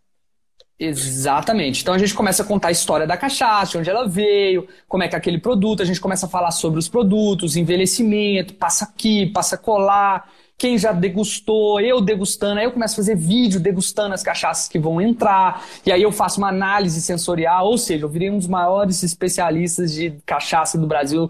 Exatamente. 0.86 1.82
Então 1.82 1.94
a 1.94 1.98
gente 1.98 2.14
começa 2.14 2.44
a 2.44 2.46
contar 2.46 2.68
a 2.68 2.72
história 2.72 3.08
da 3.08 3.16
cachaça, 3.16 3.78
onde 3.78 3.90
ela 3.90 4.06
veio, 4.06 4.68
como 4.88 5.02
é 5.02 5.08
que 5.08 5.16
é 5.16 5.18
aquele 5.18 5.38
produto, 5.38 5.82
a 5.82 5.86
gente 5.86 6.02
começa 6.02 6.26
a 6.26 6.30
falar 6.30 6.52
sobre 6.52 6.78
os 6.78 6.90
produtos, 6.90 7.56
envelhecimento, 7.56 8.54
passa 8.56 8.84
aqui, 8.84 9.28
passa 9.28 9.58
colar, 9.58 10.30
quem 10.58 10.78
já 10.78 10.92
degustou, 10.92 11.80
eu 11.80 12.02
degustando, 12.02 12.60
aí 12.60 12.66
eu 12.66 12.72
começo 12.72 12.96
a 12.96 12.98
fazer 12.98 13.16
vídeo 13.16 13.62
degustando 13.62 14.14
as 14.14 14.22
cachaças 14.22 14.68
que 14.68 14.78
vão 14.78 15.02
entrar, 15.02 15.64
e 15.86 15.92
aí 15.92 16.02
eu 16.02 16.12
faço 16.12 16.40
uma 16.40 16.50
análise 16.50 17.02
sensorial, 17.02 17.68
ou 17.68 17.78
seja, 17.78 18.04
eu 18.04 18.10
virei 18.10 18.30
um 18.30 18.38
dos 18.38 18.48
maiores 18.48 19.04
especialistas 19.04 19.94
de 19.94 20.12
cachaça 20.26 20.78
do 20.78 20.86
Brasil, 20.86 21.30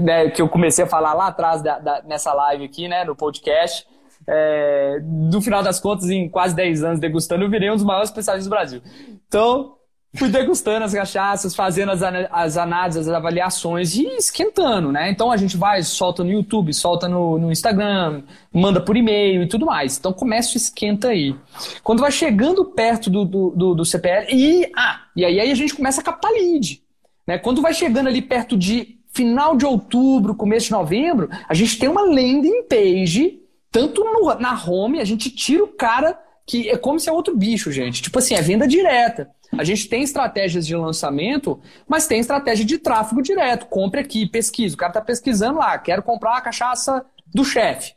né, 0.00 0.30
que 0.30 0.40
eu 0.40 0.48
comecei 0.48 0.84
a 0.84 0.88
falar 0.88 1.12
lá 1.12 1.26
atrás 1.28 1.62
da, 1.62 1.78
da, 1.78 2.02
nessa 2.02 2.32
live 2.32 2.64
aqui, 2.64 2.88
né, 2.88 3.04
no 3.04 3.14
podcast 3.14 3.86
é, 4.28 5.00
no 5.02 5.40
final 5.40 5.62
das 5.62 5.78
contas, 5.78 6.10
em 6.10 6.28
quase 6.28 6.54
10 6.54 6.84
anos 6.84 7.00
degustando, 7.00 7.44
eu 7.44 7.50
virei 7.50 7.70
um 7.70 7.76
dos 7.76 7.84
maiores 7.84 8.10
especialistas 8.10 8.46
do 8.46 8.50
Brasil. 8.50 8.82
Então, 9.28 9.76
fui 10.16 10.28
degustando 10.28 10.84
as 10.84 10.94
cachaças, 10.94 11.54
fazendo 11.54 11.92
as, 11.92 12.02
as 12.02 12.56
análises, 12.56 13.06
as 13.06 13.14
avaliações 13.14 13.94
e 13.94 14.04
esquentando, 14.16 14.90
né? 14.90 15.10
Então 15.10 15.30
a 15.30 15.36
gente 15.36 15.56
vai, 15.56 15.82
solta 15.82 16.24
no 16.24 16.30
YouTube, 16.30 16.72
solta 16.72 17.08
no, 17.08 17.38
no 17.38 17.52
Instagram, 17.52 18.22
manda 18.52 18.80
por 18.80 18.96
e-mail 18.96 19.42
e 19.42 19.48
tudo 19.48 19.66
mais. 19.66 19.98
Então 19.98 20.12
começa 20.12 20.56
esquenta 20.56 21.08
aí. 21.08 21.36
Quando 21.82 22.00
vai 22.00 22.10
chegando 22.10 22.64
perto 22.64 23.10
do, 23.10 23.24
do, 23.24 23.50
do, 23.50 23.74
do 23.74 23.84
CPL, 23.84 24.26
e, 24.32 24.70
ah, 24.74 25.02
e 25.14 25.24
aí, 25.24 25.38
aí 25.38 25.50
a 25.50 25.54
gente 25.54 25.74
começa 25.74 26.00
a 26.00 26.04
captar 26.04 26.32
lead. 26.32 26.82
Né? 27.26 27.38
Quando 27.38 27.60
vai 27.60 27.74
chegando 27.74 28.08
ali 28.08 28.22
perto 28.22 28.56
de 28.56 28.96
final 29.12 29.56
de 29.56 29.64
outubro, 29.64 30.34
começo 30.34 30.66
de 30.66 30.72
novembro, 30.72 31.28
a 31.48 31.54
gente 31.54 31.78
tem 31.78 31.88
uma 31.88 32.02
landing 32.02 32.64
page 32.64 33.40
tanto 33.76 34.02
no, 34.02 34.34
na 34.36 34.58
home, 34.58 35.00
a 35.00 35.04
gente 35.04 35.28
tira 35.28 35.62
o 35.62 35.68
cara 35.68 36.18
que 36.46 36.70
é 36.70 36.78
como 36.78 36.98
se 36.98 37.10
é 37.10 37.12
outro 37.12 37.36
bicho, 37.36 37.70
gente. 37.70 38.00
Tipo 38.00 38.18
assim, 38.20 38.34
é 38.34 38.40
venda 38.40 38.66
direta. 38.66 39.28
A 39.52 39.64
gente 39.64 39.86
tem 39.86 40.02
estratégias 40.02 40.66
de 40.66 40.74
lançamento, 40.74 41.60
mas 41.86 42.06
tem 42.06 42.18
estratégia 42.18 42.64
de 42.64 42.78
tráfego 42.78 43.20
direto. 43.20 43.66
Compre 43.66 44.00
aqui, 44.00 44.24
pesquisa. 44.26 44.74
O 44.74 44.78
cara 44.78 44.94
tá 44.94 45.02
pesquisando 45.02 45.58
lá, 45.58 45.76
quero 45.76 46.02
comprar 46.02 46.38
a 46.38 46.40
cachaça 46.40 47.04
do 47.26 47.44
chefe. 47.44 47.92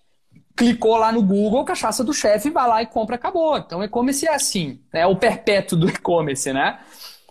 Clicou 0.54 0.98
lá 0.98 1.14
no 1.14 1.24
Google, 1.24 1.64
cachaça 1.64 2.04
do 2.04 2.14
chefe, 2.14 2.50
vai 2.50 2.68
lá 2.68 2.84
e 2.84 2.86
compra, 2.86 3.16
acabou. 3.16 3.58
Então, 3.58 3.82
e-commerce 3.82 4.28
é 4.28 4.36
assim, 4.36 4.82
é 4.92 5.08
o 5.08 5.16
perpétuo 5.16 5.78
do 5.78 5.88
e-commerce, 5.88 6.52
né? 6.52 6.78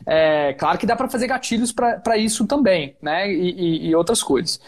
É, 0.07 0.55
claro 0.55 0.79
que 0.79 0.87
dá 0.87 0.97
para 0.97 1.11
fazer 1.11 1.27
gatilhos 1.27 1.71
para 1.71 2.17
isso 2.17 2.47
também, 2.47 2.97
né? 3.03 3.31
E, 3.31 3.51
e, 3.51 3.89
e 3.89 3.95
outras 3.95 4.23
coisas. 4.23 4.59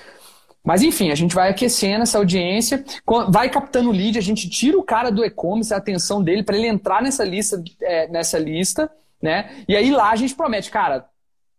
Mas 0.64 0.82
enfim, 0.82 1.10
a 1.10 1.14
gente 1.14 1.34
vai 1.34 1.48
aquecendo 1.48 2.02
essa 2.02 2.18
audiência, 2.18 2.84
vai 3.28 3.48
captando 3.48 3.90
lead, 3.90 4.18
a 4.18 4.22
gente 4.22 4.48
tira 4.48 4.78
o 4.78 4.82
cara 4.82 5.10
do 5.10 5.24
e-commerce, 5.24 5.72
a 5.72 5.78
atenção 5.78 6.22
dele 6.22 6.42
para 6.42 6.56
ele 6.56 6.66
entrar 6.66 7.02
nessa 7.02 7.24
lista, 7.24 7.62
é, 7.82 8.08
nessa 8.08 8.38
lista, 8.38 8.90
né? 9.22 9.50
E 9.66 9.74
aí 9.74 9.90
lá 9.90 10.10
a 10.10 10.16
gente 10.16 10.34
promete, 10.34 10.70
cara, 10.70 11.06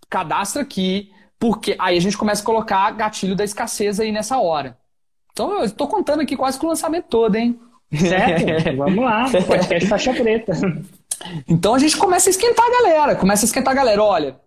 cadastra 0.09 0.61
aqui, 0.61 1.11
porque 1.39 1.75
aí 1.79 1.97
a 1.97 2.01
gente 2.01 2.17
começa 2.17 2.43
a 2.43 2.45
colocar 2.45 2.91
gatilho 2.91 3.35
da 3.35 3.43
escassez 3.43 3.99
aí 3.99 4.11
nessa 4.11 4.37
hora. 4.37 4.77
Então 5.31 5.51
eu 5.57 5.65
estou 5.65 5.87
contando 5.87 6.21
aqui 6.21 6.37
quase 6.37 6.59
que 6.59 6.65
o 6.65 6.69
lançamento 6.69 7.05
todo, 7.05 7.35
hein? 7.35 7.59
Certo, 7.91 8.77
vamos 8.77 9.03
lá, 9.03 9.25
podcast 9.47 9.89
faixa 9.89 10.13
preta. 10.13 10.53
Então 11.47 11.73
a 11.73 11.79
gente 11.79 11.97
começa 11.97 12.29
a 12.29 12.31
esquentar 12.31 12.65
a 12.65 12.83
galera, 12.83 13.15
começa 13.15 13.45
a 13.45 13.47
esquentar 13.47 13.71
a 13.73 13.75
galera. 13.75 14.03
Olha, 14.03 14.39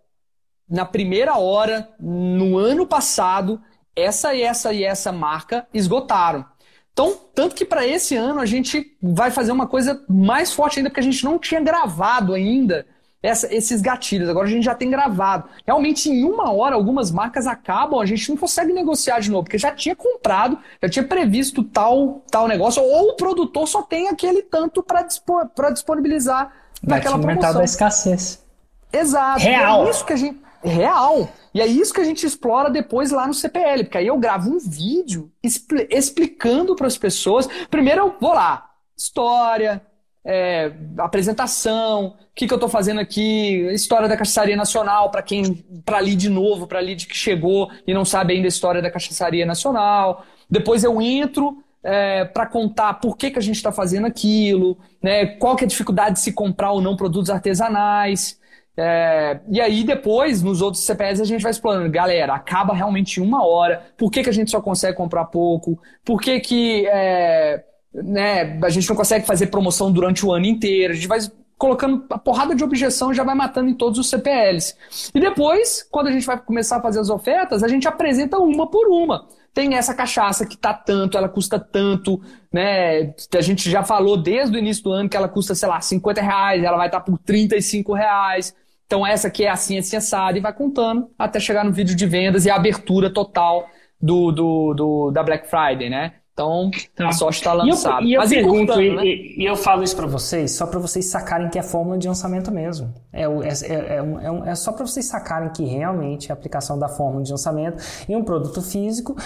na 0.69 0.85
primeira 0.85 1.37
hora, 1.37 1.89
no 1.99 2.57
ano 2.57 2.87
passado, 2.87 3.61
essa 3.97 4.35
e 4.35 4.43
essa 4.43 4.73
e 4.73 4.85
essa 4.85 5.13
marca 5.13 5.67
esgotaram. 5.73 6.45
Então, 6.93 7.17
tanto 7.35 7.57
que 7.57 7.65
para 7.65 7.87
esse 7.87 8.15
ano 8.15 8.41
a 8.41 8.47
gente 8.47 8.97
vai 9.03 9.31
fazer 9.31 9.51
uma 9.51 9.67
coisa 9.67 10.05
mais 10.09 10.53
forte 10.53 10.79
ainda, 10.79 10.91
porque 10.91 11.01
a 11.01 11.05
gente 11.05 11.25
não 11.25 11.39
tinha 11.39 11.61
gravado 11.61 12.33
ainda 12.33 12.87
essa, 13.21 13.53
esses 13.53 13.81
gatilhos. 13.81 14.29
Agora 14.29 14.47
a 14.47 14.51
gente 14.51 14.65
já 14.65 14.75
tem 14.75 14.91
gravado. 14.91 15.49
Realmente, 15.67 16.09
em 16.09 16.23
uma 16.23 16.53
hora, 16.53 16.77
algumas 16.77 17.11
marcas 17.11 17.47
acabam, 17.47 17.99
a 17.99 18.07
gente 18.07 18.29
não 18.29 18.37
consegue 18.37 18.73
negociar 18.73 19.19
de 19.19 19.31
novo, 19.31 19.45
porque 19.45 19.59
já 19.59 19.73
tinha 19.73 19.97
comprado, 19.97 20.59
já 20.81 20.89
tinha 20.89 21.05
previsto 21.05 21.65
tal, 21.65 22.23
tal 22.31 22.47
negócio, 22.47 22.83
ou 22.83 23.11
o 23.11 23.17
produtor 23.17 23.67
só 23.67 23.83
tem 23.83 24.09
aquele 24.09 24.43
tanto 24.43 24.83
para 24.83 25.71
disponibilizar 25.71 26.53
naquela 26.83 27.19
promoção. 27.19 27.27
mercado 27.27 27.59
da 27.59 27.65
escassez. 27.65 28.45
Exato. 28.93 29.41
Real. 29.41 29.87
É 29.87 29.91
isso 29.91 30.05
que 30.05 30.13
a 30.13 30.17
gente. 30.17 30.44
Real. 30.65 31.29
E 31.53 31.61
é 31.61 31.67
isso 31.67 31.93
que 31.93 32.01
a 32.01 32.05
gente 32.05 32.25
explora 32.25 32.71
depois 32.71 33.11
lá 33.11 33.27
no 33.27 33.35
CPL, 33.35 33.85
porque 33.85 33.99
aí 33.99 34.07
eu 34.07 34.19
gravo 34.19 34.51
um 34.51 34.59
vídeo 34.59 35.31
expl 35.43 35.87
explicando 35.91 36.75
para 36.75 36.87
as 36.87 36.97
pessoas. 36.97 37.47
Primeiro 37.71 38.01
eu 38.01 38.15
vou 38.19 38.33
lá, 38.33 38.71
história, 38.97 39.83
é, 40.25 40.73
apresentação, 40.99 42.07
o 42.07 42.35
que, 42.35 42.47
que 42.47 42.53
eu 42.53 42.57
estou 42.57 42.69
fazendo 42.69 42.99
aqui, 42.99 43.69
história 43.73 44.09
da 44.09 44.17
Cachaçaria 44.17 44.57
Nacional, 44.57 45.11
para 45.11 45.23
quem, 45.23 45.65
para 45.85 45.99
ali 45.99 46.17
de 46.17 46.31
novo, 46.31 46.67
para 46.67 46.79
ali 46.79 46.95
de 46.95 47.07
que 47.07 47.17
chegou 47.17 47.71
e 47.87 47.93
não 47.93 48.05
sabe 48.05 48.33
ainda 48.33 48.47
a 48.47 48.49
história 48.49 48.81
da 48.81 48.91
Cachaçaria 48.91 49.45
Nacional. 49.45 50.25
Depois 50.51 50.83
eu 50.83 51.01
entro 51.01 51.63
é, 51.83 52.25
para 52.25 52.47
contar 52.47 52.95
por 52.95 53.17
que, 53.19 53.31
que 53.31 53.39
a 53.39 53.43
gente 53.43 53.57
está 53.57 53.71
fazendo 53.71 54.07
aquilo, 54.07 54.79
né, 55.03 55.27
qual 55.27 55.55
que 55.55 55.65
é 55.65 55.67
a 55.67 55.69
dificuldade 55.69 56.15
de 56.15 56.21
se 56.21 56.33
comprar 56.33 56.73
ou 56.73 56.81
não 56.81 56.97
produtos 56.97 57.29
artesanais. 57.31 58.41
É, 58.77 59.41
e 59.49 59.61
aí 59.61 59.85
depois, 59.85 60.43
nos 60.43 60.61
outros 60.61 60.85
CPS, 60.85 61.21
a 61.21 61.25
gente 61.25 61.43
vai 61.43 61.51
explorando. 61.51 61.91
Galera, 61.91 62.35
acaba 62.35 62.75
realmente 62.75 63.21
em 63.21 63.23
uma 63.23 63.47
hora. 63.47 63.87
Por 63.97 64.11
que, 64.11 64.23
que 64.23 64.31
a 64.31 64.33
gente 64.33 64.51
só 64.51 64.61
consegue 64.61 64.97
comprar 64.97 65.27
pouco? 65.27 65.79
Por 66.05 66.21
que, 66.21 66.41
que 66.41 66.87
é, 66.87 67.65
né, 67.95 68.59
a 68.63 68.69
gente 68.69 68.89
não 68.89 68.97
consegue 68.97 69.27
fazer 69.27 69.47
promoção 69.47 69.93
durante 69.93 70.27
o 70.27 70.33
ano 70.33 70.47
inteiro, 70.47 70.93
a 70.93 70.97
gente 70.97 71.07
vai 71.07 71.21
colocando 71.57 72.05
a 72.11 72.19
porrada 72.19 72.55
de 72.55 72.65
objeção 72.65 73.13
e 73.13 73.15
já 73.15 73.23
vai 73.23 73.35
matando 73.35 73.71
em 73.71 73.75
todos 73.75 73.99
os 73.99 74.11
CPLs. 74.11 74.75
E 75.15 75.21
depois, 75.21 75.87
quando 75.91 76.09
a 76.09 76.11
gente 76.11 76.27
vai 76.27 76.39
começar 76.39 76.79
a 76.79 76.83
fazer 76.83 76.99
as 76.99 77.09
ofertas, 77.09 77.63
a 77.63 77.69
gente 77.69 77.87
apresenta 77.87 78.39
uma 78.39 78.69
por 78.69 78.89
uma. 78.89 79.27
Tem 79.53 79.75
essa 79.77 79.95
cachaça 79.95 80.45
que 80.45 80.59
tá 80.59 80.75
tanto, 80.75 81.17
ela 81.17 81.29
custa 81.29 81.61
tanto, 81.61 82.21
né? 82.53 83.15
A 83.35 83.41
gente 83.41 83.71
já 83.71 83.85
falou 83.85 84.17
desde 84.17 84.57
o 84.57 84.59
início 84.59 84.83
do 84.83 84.93
ano 84.93 85.09
que 85.09 85.17
ela 85.17 85.29
custa, 85.29 85.55
sei 85.55 85.69
lá, 85.69 85.81
50 85.81 86.21
reais, 86.21 86.65
ela 86.65 86.77
vai 86.77 86.89
estar 86.89 86.99
tá 86.99 87.05
por 87.05 87.19
35 87.19 87.95
reais. 87.95 88.53
Então 88.95 89.05
essa 89.05 89.27
aqui 89.27 89.45
é 89.45 89.51
assim, 89.51 89.77
assim, 89.77 89.97
assada, 89.97 90.39
e 90.39 90.41
vai 90.41 90.53
contando 90.53 91.11
até 91.19 91.41
chegar 91.41 91.65
no 91.65 91.73
vídeo 91.73 91.97
de 91.97 92.07
vendas 92.07 92.47
e 92.47 92.51
a 92.51 92.55
abertura 92.55 93.13
total 93.13 93.67
do, 94.01 94.31
do, 94.31 94.73
do 94.73 95.11
da 95.11 95.21
Black 95.21 95.51
Friday, 95.51 95.91
né? 95.91 96.13
Então, 96.33 96.71
tá. 96.95 97.09
a 97.09 97.13
sorte 97.13 97.39
está 97.39 97.53
lançada. 97.53 98.03
E 98.03 98.05
eu, 98.05 98.11
e 98.11 98.15
eu 98.15 98.21
Mas 98.21 98.31
pergunto, 98.31 98.81
e, 98.81 98.95
né? 98.95 99.03
e, 99.05 99.45
eu 99.45 99.57
falo 99.57 99.83
isso 99.83 99.97
para 99.97 100.07
vocês, 100.07 100.53
só 100.53 100.65
para 100.69 100.79
vocês 100.79 101.07
sacarem 101.07 101.49
que 101.49 101.59
é 101.59 101.63
fórmula 101.63 101.99
de 101.99 102.07
lançamento 102.07 102.53
mesmo. 102.53 102.95
É, 103.13 103.23
é, 103.23 103.27
é, 103.27 103.99
é, 103.99 104.51
é 104.51 104.55
só 104.55 104.71
para 104.71 104.87
vocês 104.87 105.07
sacarem 105.07 105.51
que 105.51 105.65
realmente 105.65 106.31
a 106.31 106.35
aplicação 106.35 106.79
da 106.79 106.89
fórmula 106.89 107.25
de 107.25 107.33
lançamento 107.33 107.83
em 108.09 108.15
um 108.15 108.23
produto 108.23 108.63
físico 108.63 109.17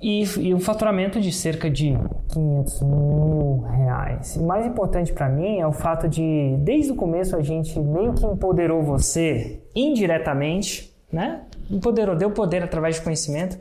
e, 0.00 0.24
e 0.38 0.54
um 0.54 0.60
faturamento 0.60 1.20
de 1.20 1.30
cerca 1.30 1.70
de 1.70 1.94
500 2.28 2.82
mil 2.82 3.60
reais. 3.60 4.36
E 4.36 4.42
mais 4.42 4.66
importante 4.66 5.12
para 5.12 5.28
mim 5.28 5.58
é 5.58 5.66
o 5.66 5.72
fato 5.72 6.08
de, 6.08 6.56
desde 6.60 6.92
o 6.92 6.96
começo, 6.96 7.36
a 7.36 7.42
gente 7.42 7.78
meio 7.78 8.14
que 8.14 8.24
empoderou 8.24 8.82
você 8.82 9.62
indiretamente, 9.74 10.94
né? 11.12 11.42
Empoderou, 11.70 12.16
deu 12.16 12.30
poder 12.30 12.62
através 12.62 12.96
de 12.96 13.02
conhecimento, 13.02 13.58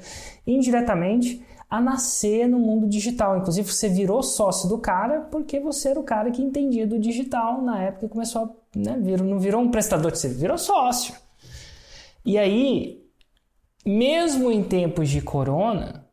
indiretamente 0.48 1.46
a 1.70 1.80
nascer 1.80 2.48
no 2.48 2.58
mundo 2.58 2.88
digital. 2.88 3.38
Inclusive, 3.38 3.72
você 3.72 3.90
virou 3.90 4.24
sócio 4.24 4.68
do 4.68 4.80
cara 4.80 5.22
porque 5.30 5.60
você 5.60 5.90
era 5.90 6.00
o 6.00 6.04
cara 6.04 6.32
que 6.32 6.42
entendia 6.42 6.88
do 6.88 6.98
digital 6.98 7.62
na 7.62 7.84
época 7.84 8.06
e 8.06 8.10
começou 8.10 8.44
a. 8.44 8.50
Né, 8.76 8.98
virou, 9.00 9.28
não 9.28 9.40
virou 9.40 9.62
um 9.62 9.70
prestador 9.70 10.12
de 10.12 10.20
serviço, 10.20 10.42
virou 10.42 10.58
sócio. 10.58 11.14
E 12.26 12.38
aí, 12.38 13.04
mesmo 13.86 14.52
em 14.52 14.64
tempos 14.64 15.10
de 15.10 15.22
corona, 15.22 16.09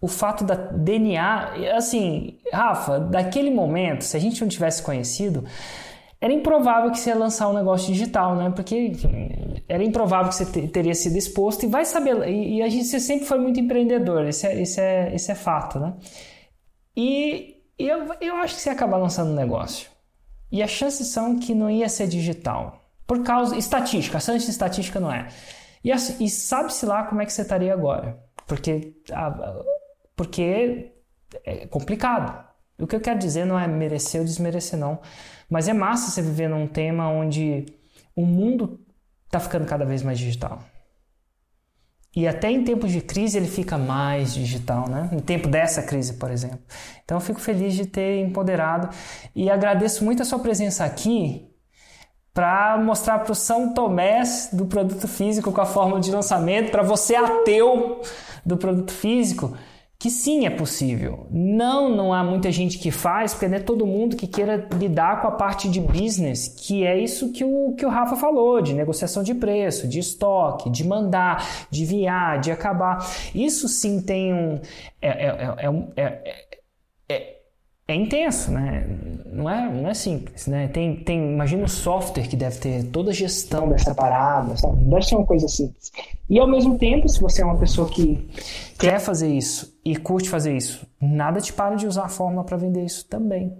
o 0.00 0.08
fato 0.08 0.44
da 0.44 0.54
DNA. 0.54 1.76
Assim, 1.76 2.38
Rafa, 2.52 2.98
daquele 2.98 3.50
momento, 3.50 4.02
se 4.02 4.16
a 4.16 4.20
gente 4.20 4.40
não 4.40 4.48
tivesse 4.48 4.82
conhecido 4.82 5.44
era 6.20 6.32
improvável 6.32 6.90
que 6.90 6.98
você 6.98 7.08
ia 7.08 7.16
lançar 7.16 7.48
um 7.48 7.54
negócio 7.54 7.90
digital, 7.90 8.36
né? 8.36 8.52
Porque 8.54 8.92
era 9.66 9.82
improvável 9.82 10.28
que 10.28 10.34
você 10.34 10.68
teria 10.68 10.94
sido 10.94 11.16
exposto 11.16 11.64
e 11.64 11.68
vai 11.68 11.86
saber. 11.86 12.28
E, 12.28 12.58
e 12.58 12.62
a 12.62 12.68
gente 12.68 12.84
sempre 13.00 13.24
foi 13.24 13.38
muito 13.38 13.58
empreendedor, 13.58 14.26
esse 14.26 14.46
é, 14.46 14.60
esse 14.60 14.80
é, 14.80 15.14
esse 15.14 15.32
é 15.32 15.34
fato, 15.34 15.80
né? 15.80 15.94
E, 16.94 17.56
e 17.78 17.88
eu, 17.88 18.06
eu 18.20 18.36
acho 18.36 18.54
que 18.54 18.60
você 18.60 18.68
ia 18.68 18.74
acabar 18.74 18.98
lançando 18.98 19.30
um 19.30 19.34
negócio. 19.34 19.88
E 20.52 20.62
as 20.62 20.70
chances 20.70 21.06
são 21.06 21.38
que 21.38 21.54
não 21.54 21.70
ia 21.70 21.88
ser 21.88 22.06
digital. 22.06 22.84
Por 23.06 23.22
causa. 23.22 23.56
Estatística, 23.56 24.18
a 24.18 24.20
chance 24.20 24.44
de 24.44 24.50
estatística 24.50 25.00
não 25.00 25.10
é. 25.10 25.28
E, 25.82 25.90
e 25.90 26.28
sabe-se 26.28 26.84
lá 26.84 27.04
como 27.04 27.22
é 27.22 27.26
que 27.26 27.32
você 27.32 27.42
estaria 27.42 27.72
agora. 27.72 28.18
Porque, 28.46 28.94
porque 30.20 30.92
é 31.46 31.66
complicado. 31.66 32.46
O 32.78 32.86
que 32.86 32.94
eu 32.94 33.00
quero 33.00 33.18
dizer 33.18 33.46
não 33.46 33.58
é 33.58 33.66
merecer 33.66 34.20
ou 34.20 34.26
desmerecer, 34.26 34.78
não. 34.78 35.00
Mas 35.48 35.66
é 35.66 35.72
massa 35.72 36.10
você 36.10 36.20
viver 36.20 36.46
num 36.46 36.66
tema 36.66 37.08
onde 37.08 37.64
o 38.14 38.26
mundo 38.26 38.78
está 39.24 39.40
ficando 39.40 39.64
cada 39.64 39.82
vez 39.86 40.02
mais 40.02 40.18
digital. 40.18 40.62
E 42.14 42.28
até 42.28 42.50
em 42.50 42.62
tempos 42.62 42.92
de 42.92 43.00
crise 43.00 43.38
ele 43.38 43.46
fica 43.46 43.78
mais 43.78 44.34
digital, 44.34 44.90
né? 44.90 45.08
Em 45.10 45.20
tempo 45.20 45.48
dessa 45.48 45.82
crise, 45.82 46.12
por 46.12 46.30
exemplo. 46.30 46.60
Então 47.02 47.16
eu 47.16 47.22
fico 47.22 47.40
feliz 47.40 47.72
de 47.72 47.86
ter 47.86 48.20
empoderado 48.20 48.94
e 49.34 49.48
agradeço 49.48 50.04
muito 50.04 50.20
a 50.20 50.26
sua 50.26 50.40
presença 50.40 50.84
aqui 50.84 51.50
para 52.34 52.76
mostrar 52.76 53.20
para 53.20 53.32
o 53.32 53.34
São 53.34 53.72
Tomé 53.72 54.22
do 54.52 54.66
produto 54.66 55.08
físico 55.08 55.50
com 55.50 55.62
a 55.62 55.66
fórmula 55.66 55.98
de 55.98 56.10
lançamento, 56.10 56.70
para 56.70 56.82
você 56.82 57.14
ateu 57.16 58.02
do 58.44 58.58
produto 58.58 58.92
físico, 58.92 59.56
que 60.00 60.08
sim 60.08 60.46
é 60.46 60.50
possível. 60.50 61.26
Não, 61.30 61.94
não 61.94 62.10
há 62.10 62.24
muita 62.24 62.50
gente 62.50 62.78
que 62.78 62.90
faz, 62.90 63.34
porque 63.34 63.46
não 63.46 63.58
é 63.58 63.60
todo 63.60 63.84
mundo 63.86 64.16
que 64.16 64.26
queira 64.26 64.66
lidar 64.72 65.20
com 65.20 65.28
a 65.28 65.30
parte 65.30 65.68
de 65.68 65.78
business, 65.78 66.48
que 66.48 66.86
é 66.86 66.98
isso 66.98 67.30
que 67.32 67.44
o, 67.44 67.74
que 67.76 67.84
o 67.84 67.90
Rafa 67.90 68.16
falou, 68.16 68.62
de 68.62 68.72
negociação 68.72 69.22
de 69.22 69.34
preço, 69.34 69.86
de 69.86 69.98
estoque, 69.98 70.70
de 70.70 70.88
mandar, 70.88 71.46
de 71.70 71.82
enviar, 71.82 72.40
de 72.40 72.50
acabar. 72.50 73.06
Isso 73.34 73.68
sim 73.68 74.00
tem 74.00 74.32
um. 74.32 74.58
É, 75.02 75.08
é, 75.08 75.26
é, 75.26 76.02
é, 76.02 76.02
é, 76.02 76.44
é 77.90 77.94
intenso, 77.94 78.50
né? 78.50 78.86
Não 79.26 79.48
é, 79.48 79.70
não 79.70 79.88
é 79.88 79.94
simples, 79.94 80.46
né? 80.46 80.68
Tem, 80.68 80.96
tem, 80.96 81.32
imagina 81.32 81.64
o 81.64 81.68
software 81.68 82.28
que 82.28 82.36
deve 82.36 82.58
ter 82.58 82.84
toda 82.84 83.10
a 83.10 83.14
gestão 83.14 83.68
dessa 83.68 83.94
parada, 83.94 84.56
sabe? 84.56 84.84
Deve 84.84 85.02
ser 85.02 85.16
uma 85.16 85.26
coisa 85.26 85.48
simples. 85.48 85.90
E 86.28 86.38
ao 86.38 86.48
mesmo 86.48 86.78
tempo, 86.78 87.08
se 87.08 87.20
você 87.20 87.42
é 87.42 87.44
uma 87.44 87.58
pessoa 87.58 87.88
que 87.88 88.28
quer 88.78 88.98
fazer 88.98 89.28
isso 89.28 89.78
e 89.84 89.96
curte 89.96 90.28
fazer 90.28 90.56
isso, 90.56 90.86
nada 91.00 91.40
te 91.40 91.52
para 91.52 91.74
de 91.74 91.86
usar 91.86 92.04
a 92.04 92.08
fórmula 92.08 92.44
para 92.44 92.56
vender 92.56 92.84
isso 92.84 93.06
também. 93.06 93.56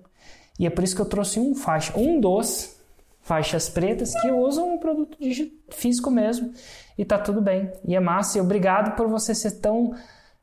E 0.59 0.67
é 0.67 0.71
por 0.71 0.85
isso 0.85 0.95
que 0.95 1.03
eu 1.03 1.07
trouxe 1.07 1.41
um 1.41 1.55
faixa, 1.55 1.93
um 1.99 2.21
dos 2.21 2.77
faixas 3.23 3.69
pretas 3.69 4.13
que 4.21 4.31
usam 4.31 4.75
um 4.75 4.79
produto 4.79 5.17
físico 5.71 6.11
mesmo 6.11 6.53
e 6.99 7.05
tá 7.05 7.19
tudo 7.19 7.41
bem. 7.41 7.71
E 7.87 7.95
é 7.95 8.01
massa. 8.01 8.39
E 8.39 8.41
obrigado 8.41 8.97
por 8.97 9.09
você 9.09 9.35
ser 9.35 9.61
tão 9.61 9.95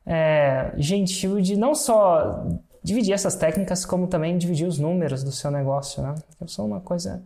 é, 0.04 0.72
gentil 0.76 1.40
de 1.40 1.56
não 1.56 1.74
só 1.74 2.46
dividir 2.82 3.12
essas 3.12 3.36
técnicas, 3.36 3.84
como 3.84 4.06
também 4.06 4.36
dividir 4.38 4.66
os 4.66 4.78
números 4.78 5.22
do 5.22 5.32
seu 5.32 5.50
negócio, 5.50 6.02
né? 6.02 6.14
Eu 6.40 6.48
sou 6.48 6.66
uma 6.66 6.80
coisa 6.80 7.22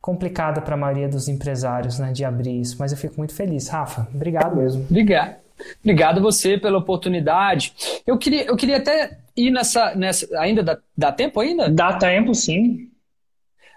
complicada 0.00 0.60
para 0.62 0.74
a 0.74 0.78
maioria 0.78 1.08
dos 1.08 1.28
empresários, 1.28 1.98
né, 1.98 2.10
de 2.10 2.24
abrir 2.24 2.58
isso, 2.58 2.76
mas 2.78 2.90
eu 2.90 2.98
fico 2.98 3.16
muito 3.18 3.34
feliz. 3.34 3.68
Rafa, 3.68 4.08
obrigado 4.14 4.56
mesmo. 4.56 4.86
Obrigado. 4.88 5.36
Obrigado 5.80 6.18
a 6.18 6.22
você 6.22 6.56
pela 6.56 6.78
oportunidade. 6.78 7.74
Eu 8.06 8.16
queria, 8.16 8.44
eu 8.44 8.56
queria 8.56 8.78
até 8.78 9.18
ir 9.36 9.50
nessa, 9.50 9.94
nessa 9.94 10.26
ainda 10.38 10.62
dá, 10.62 10.78
dá 10.96 11.12
tempo 11.12 11.38
ainda? 11.38 11.68
Dá 11.68 11.92
tempo, 11.98 12.34
sim. 12.34 12.88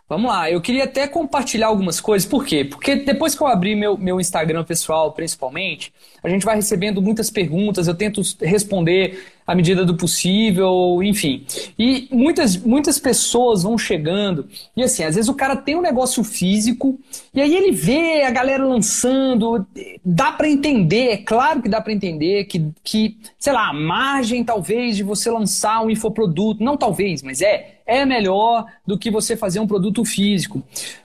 Vamos 0.07 0.29
lá, 0.29 0.51
eu 0.51 0.61
queria 0.61 0.83
até 0.83 1.07
compartilhar 1.07 1.67
algumas 1.67 1.99
coisas. 1.99 2.27
Por 2.27 2.45
quê? 2.45 2.63
Porque 2.63 2.97
depois 2.97 3.35
que 3.35 3.41
eu 3.41 3.47
abri 3.47 3.75
meu, 3.75 3.97
meu 3.97 4.19
Instagram 4.19 4.63
pessoal, 4.63 5.11
principalmente, 5.13 5.93
a 6.21 6.29
gente 6.29 6.45
vai 6.45 6.55
recebendo 6.55 7.01
muitas 7.01 7.31
perguntas, 7.31 7.87
eu 7.87 7.95
tento 7.95 8.21
responder 8.41 9.32
à 9.45 9.55
medida 9.55 9.85
do 9.85 9.95
possível, 9.95 11.01
enfim. 11.03 11.45
E 11.77 12.07
muitas, 12.11 12.57
muitas 12.57 12.97
pessoas 12.99 13.63
vão 13.63 13.77
chegando, 13.77 14.47
e 14.75 14.83
assim, 14.83 15.03
às 15.03 15.15
vezes 15.15 15.29
o 15.29 15.33
cara 15.33 15.55
tem 15.55 15.75
um 15.75 15.81
negócio 15.81 16.23
físico, 16.23 16.99
e 17.33 17.41
aí 17.41 17.55
ele 17.55 17.71
vê 17.71 18.23
a 18.23 18.31
galera 18.31 18.65
lançando, 18.65 19.65
dá 20.03 20.31
para 20.31 20.49
entender, 20.49 21.09
é 21.09 21.17
claro 21.17 21.61
que 21.61 21.69
dá 21.69 21.81
para 21.81 21.93
entender 21.93 22.45
que, 22.45 22.69
que, 22.83 23.17
sei 23.37 23.53
lá, 23.53 23.69
a 23.69 23.73
margem 23.73 24.43
talvez 24.43 24.95
de 24.95 25.03
você 25.03 25.29
lançar 25.29 25.83
um 25.83 25.89
infoproduto, 25.89 26.63
não 26.63 26.77
talvez, 26.77 27.21
mas 27.21 27.41
é, 27.41 27.81
é 27.85 28.05
melhor 28.05 28.65
do 28.85 28.97
que 28.97 29.11
você 29.11 29.35
fazer 29.35 29.59
um 29.59 29.67
produto 29.67 30.03
físico. 30.05 30.63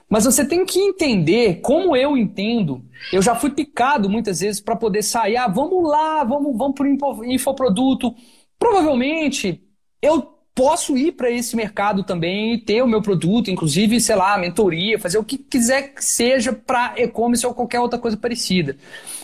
Mas 0.09 0.25
você 0.25 0.45
tem 0.45 0.65
que 0.65 0.79
entender, 0.79 1.61
como 1.61 1.95
eu 1.95 2.17
entendo, 2.17 2.83
eu 3.13 3.21
já 3.21 3.35
fui 3.35 3.51
picado 3.51 4.09
muitas 4.09 4.39
vezes 4.39 4.59
para 4.59 4.75
poder 4.75 5.03
sair, 5.03 5.37
ah, 5.37 5.47
vamos 5.47 5.87
lá, 5.87 6.23
vamos, 6.23 6.57
vamos 6.57 6.75
para 6.75 6.87
o 6.87 7.25
infoproduto. 7.25 8.15
Provavelmente 8.57 9.63
eu 10.01 10.39
posso 10.59 10.97
ir 10.97 11.13
para 11.13 11.31
esse 11.31 11.55
mercado 11.55 12.03
também 12.03 12.53
e 12.53 12.57
ter 12.57 12.81
o 12.81 12.87
meu 12.87 13.01
produto, 13.01 13.49
inclusive, 13.49 14.01
sei 14.01 14.15
lá, 14.15 14.37
mentoria, 14.37 14.99
fazer 14.99 15.17
o 15.17 15.23
que 15.23 15.37
quiser 15.37 15.93
que 15.93 16.03
seja 16.03 16.51
para 16.51 16.95
e-commerce 16.97 17.45
ou 17.45 17.53
qualquer 17.53 17.79
outra 17.79 17.97
coisa 17.97 18.17
parecida. 18.17 18.75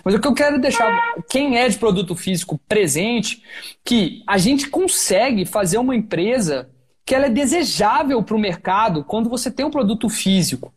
Mas 0.02 0.14
o 0.14 0.20
que 0.20 0.28
eu 0.28 0.34
quero 0.34 0.62
deixar 0.62 1.14
quem 1.30 1.58
é 1.58 1.68
de 1.68 1.78
produto 1.78 2.16
físico 2.16 2.58
presente, 2.70 3.44
que 3.84 4.24
a 4.26 4.38
gente 4.38 4.70
consegue 4.70 5.46
fazer 5.46 5.78
uma 5.78 5.94
empresa 5.94 6.70
que 7.06 7.14
ela 7.14 7.28
é 7.28 7.30
desejável 7.30 8.22
para 8.24 8.36
o 8.36 8.40
mercado 8.40 9.04
quando 9.04 9.30
você 9.30 9.52
tem 9.52 9.66
um 9.66 9.72
produto 9.72 10.10
físico. 10.10 10.74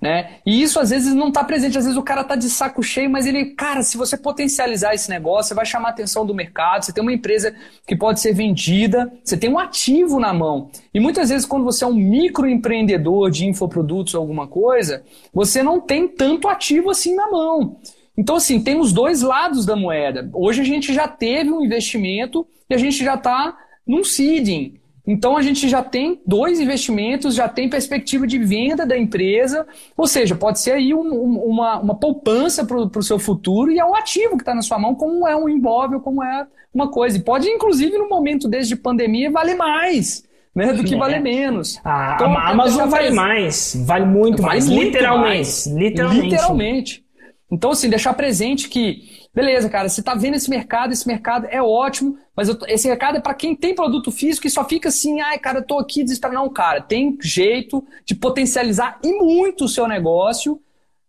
Né? 0.00 0.38
E 0.46 0.62
isso 0.62 0.80
às 0.80 0.88
vezes 0.88 1.14
não 1.14 1.28
está 1.28 1.44
presente, 1.44 1.76
às 1.76 1.84
vezes 1.84 1.98
o 1.98 2.02
cara 2.02 2.22
está 2.22 2.34
de 2.34 2.48
saco 2.48 2.82
cheio, 2.82 3.10
mas 3.10 3.26
ele, 3.26 3.54
cara, 3.54 3.82
se 3.82 3.98
você 3.98 4.16
potencializar 4.16 4.94
esse 4.94 5.10
negócio, 5.10 5.48
você 5.48 5.54
vai 5.54 5.66
chamar 5.66 5.88
a 5.88 5.90
atenção 5.90 6.24
do 6.24 6.34
mercado, 6.34 6.84
você 6.84 6.92
tem 6.92 7.02
uma 7.02 7.12
empresa 7.12 7.54
que 7.86 7.94
pode 7.94 8.18
ser 8.18 8.32
vendida, 8.32 9.12
você 9.22 9.36
tem 9.36 9.50
um 9.50 9.58
ativo 9.58 10.18
na 10.18 10.32
mão. 10.32 10.70
E 10.94 10.98
muitas 10.98 11.28
vezes, 11.28 11.46
quando 11.46 11.64
você 11.64 11.84
é 11.84 11.86
um 11.86 11.94
microempreendedor 11.94 13.30
de 13.30 13.46
infoprodutos 13.46 14.14
ou 14.14 14.22
alguma 14.22 14.48
coisa, 14.48 15.02
você 15.34 15.62
não 15.62 15.80
tem 15.80 16.08
tanto 16.08 16.48
ativo 16.48 16.88
assim 16.88 17.14
na 17.14 17.30
mão. 17.30 17.76
Então, 18.16 18.36
assim, 18.36 18.62
tem 18.62 18.78
os 18.78 18.92
dois 18.94 19.20
lados 19.20 19.66
da 19.66 19.76
moeda. 19.76 20.30
Hoje 20.32 20.62
a 20.62 20.64
gente 20.64 20.94
já 20.94 21.08
teve 21.08 21.50
um 21.50 21.62
investimento 21.62 22.46
e 22.70 22.74
a 22.74 22.78
gente 22.78 23.04
já 23.04 23.14
está 23.14 23.54
num 23.86 24.02
seeding. 24.02 24.79
Então 25.10 25.36
a 25.36 25.42
gente 25.42 25.68
já 25.68 25.82
tem 25.82 26.20
dois 26.24 26.60
investimentos, 26.60 27.34
já 27.34 27.48
tem 27.48 27.68
perspectiva 27.68 28.28
de 28.28 28.38
venda 28.38 28.86
da 28.86 28.96
empresa, 28.96 29.66
ou 29.96 30.06
seja, 30.06 30.36
pode 30.36 30.60
ser 30.60 30.70
aí 30.70 30.94
um, 30.94 31.00
um, 31.00 31.36
uma, 31.46 31.80
uma 31.80 31.94
poupança 31.96 32.64
para 32.64 32.76
o 32.78 33.02
seu 33.02 33.18
futuro 33.18 33.72
e 33.72 33.80
é 33.80 33.84
um 33.84 33.96
ativo 33.96 34.36
que 34.36 34.42
está 34.42 34.54
na 34.54 34.62
sua 34.62 34.78
mão, 34.78 34.94
como 34.94 35.26
é 35.26 35.34
um 35.34 35.48
imóvel, 35.48 35.98
como 35.98 36.22
é 36.22 36.46
uma 36.72 36.92
coisa. 36.92 37.16
E 37.16 37.22
pode, 37.22 37.48
inclusive, 37.48 37.98
no 37.98 38.08
momento 38.08 38.46
desde 38.46 38.76
pandemia, 38.76 39.32
valer 39.32 39.56
mais. 39.56 40.22
Né, 40.52 40.72
do 40.72 40.82
que 40.82 40.96
é. 40.96 40.98
valer 40.98 41.20
menos. 41.20 41.80
A, 41.84 42.14
então, 42.14 42.36
a 42.36 42.50
Amazon 42.50 42.88
vale 42.88 43.10
mais, 43.10 43.80
vale 43.86 44.04
muito 44.04 44.42
vale 44.42 44.54
mais, 44.54 44.68
muito 44.68 44.84
literalmente, 44.84 45.28
mais, 45.28 45.66
literalmente. 45.66 46.24
Literalmente. 46.24 47.04
Então, 47.52 47.70
assim, 47.70 47.88
deixar 47.88 48.14
presente 48.14 48.68
que 48.68 49.19
Beleza, 49.32 49.68
cara, 49.68 49.88
você 49.88 50.00
está 50.00 50.14
vendo 50.14 50.34
esse 50.34 50.50
mercado, 50.50 50.92
esse 50.92 51.06
mercado 51.06 51.46
é 51.50 51.62
ótimo, 51.62 52.18
mas 52.34 52.48
esse 52.66 52.88
mercado 52.88 53.18
é 53.18 53.20
para 53.20 53.34
quem 53.34 53.54
tem 53.54 53.74
produto 53.74 54.10
físico 54.10 54.46
e 54.46 54.50
só 54.50 54.64
fica 54.64 54.88
assim, 54.88 55.20
ai, 55.20 55.38
cara, 55.38 55.60
eu 55.60 55.66
tô 55.66 55.78
aqui 55.78 56.02
desesperado. 56.02 56.40
Não, 56.40 56.48
cara, 56.50 56.80
tem 56.80 57.16
jeito 57.22 57.84
de 58.04 58.14
potencializar 58.14 58.98
e 59.04 59.12
muito 59.12 59.66
o 59.66 59.68
seu 59.68 59.86
negócio, 59.86 60.60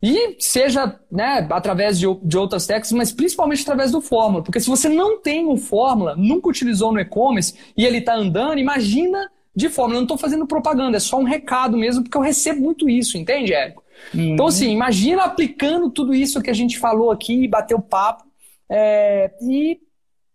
e 0.01 0.36
seja 0.39 0.99
né, 1.11 1.47
através 1.51 1.99
de, 1.99 2.07
de 2.24 2.38
outras 2.38 2.65
técnicas, 2.65 2.91
mas 2.91 3.11
principalmente 3.11 3.61
através 3.61 3.91
do 3.91 4.01
Fórmula. 4.01 4.43
Porque 4.43 4.59
se 4.59 4.67
você 4.67 4.89
não 4.89 5.22
tem 5.22 5.45
o 5.45 5.57
Fórmula, 5.57 6.15
nunca 6.15 6.49
utilizou 6.49 6.91
no 6.91 6.99
e-commerce 6.99 7.53
e 7.78 7.86
ele 7.86 7.99
está 7.99 8.15
andando, 8.15 8.57
imagina 8.57 9.30
de 9.55 9.69
Fórmula. 9.69 9.97
Eu 9.97 10.01
não 10.01 10.05
estou 10.05 10.17
fazendo 10.17 10.47
propaganda, 10.47 10.97
é 10.97 10.99
só 10.99 11.19
um 11.19 11.24
recado 11.24 11.78
mesmo, 11.78 12.01
porque 12.03 12.17
eu 12.17 12.22
recebo 12.22 12.61
muito 12.61 12.89
isso, 12.89 13.15
entende, 13.15 13.53
Érico? 13.53 13.80
Uhum. 14.14 14.34
Então, 14.34 14.47
assim, 14.47 14.70
imagina 14.72 15.24
aplicando 15.24 15.89
tudo 15.89 16.14
isso 16.14 16.41
que 16.41 16.49
a 16.49 16.54
gente 16.54 16.78
falou 16.80 17.12
aqui, 17.12 17.47
bater 17.47 17.76
o 17.76 17.82
papo 17.82 18.24
é, 18.70 19.32
e 19.41 19.80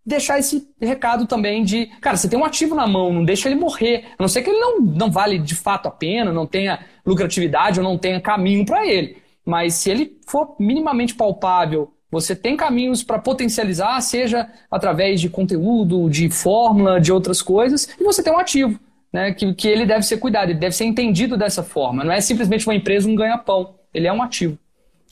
deixar 0.04 0.38
esse 0.38 0.68
recado 0.80 1.26
também 1.26 1.64
de, 1.64 1.86
cara, 2.00 2.16
você 2.16 2.28
tem 2.28 2.38
um 2.38 2.44
ativo 2.44 2.76
na 2.76 2.86
mão, 2.86 3.12
não 3.12 3.24
deixa 3.24 3.48
ele 3.48 3.58
morrer. 3.58 4.04
A 4.16 4.22
não 4.22 4.28
ser 4.28 4.42
que 4.42 4.50
ele 4.50 4.60
não, 4.60 4.80
não 4.80 5.10
vale 5.10 5.38
de 5.38 5.56
fato 5.56 5.86
a 5.88 5.90
pena, 5.90 6.32
não 6.32 6.46
tenha 6.46 6.78
lucratividade 7.04 7.80
ou 7.80 7.84
não 7.84 7.98
tenha 7.98 8.20
caminho 8.20 8.64
para 8.64 8.86
ele. 8.86 9.16
Mas 9.44 9.74
se 9.74 9.90
ele 9.90 10.18
for 10.26 10.54
minimamente 10.60 11.14
palpável, 11.14 11.92
você 12.10 12.36
tem 12.36 12.56
caminhos 12.56 13.02
para 13.02 13.18
potencializar, 13.18 14.00
seja 14.00 14.48
através 14.70 15.20
de 15.20 15.28
conteúdo, 15.28 16.08
de 16.08 16.30
fórmula, 16.30 17.00
de 17.00 17.12
outras 17.12 17.42
coisas, 17.42 17.88
e 18.00 18.04
você 18.04 18.22
tem 18.22 18.32
um 18.32 18.38
ativo 18.38 18.78
né, 19.12 19.32
que, 19.32 19.54
que 19.54 19.68
ele 19.68 19.86
deve 19.86 20.02
ser 20.02 20.18
cuidado, 20.18 20.50
ele 20.50 20.58
deve 20.58 20.74
ser 20.74 20.84
entendido 20.84 21.36
dessa 21.36 21.62
forma. 21.62 22.04
Não 22.04 22.12
é 22.12 22.20
simplesmente 22.20 22.66
uma 22.66 22.74
empresa 22.74 23.08
um 23.08 23.14
ganha-pão, 23.14 23.74
ele 23.92 24.06
é 24.06 24.12
um 24.12 24.22
ativo. 24.22 24.58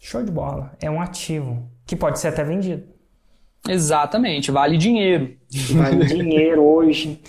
Show 0.01 0.23
de 0.23 0.31
bola, 0.31 0.73
é 0.81 0.91
um 0.91 1.01
ativo 1.01 1.69
que 1.87 1.97
pode 1.97 2.19
ser 2.19 2.29
até 2.29 2.45
vendido. 2.45 2.85
Exatamente, 3.69 4.51
vale 4.51 4.77
dinheiro. 4.77 5.35
Vale 5.73 6.05
dinheiro 6.07 6.63
hoje. 6.63 7.21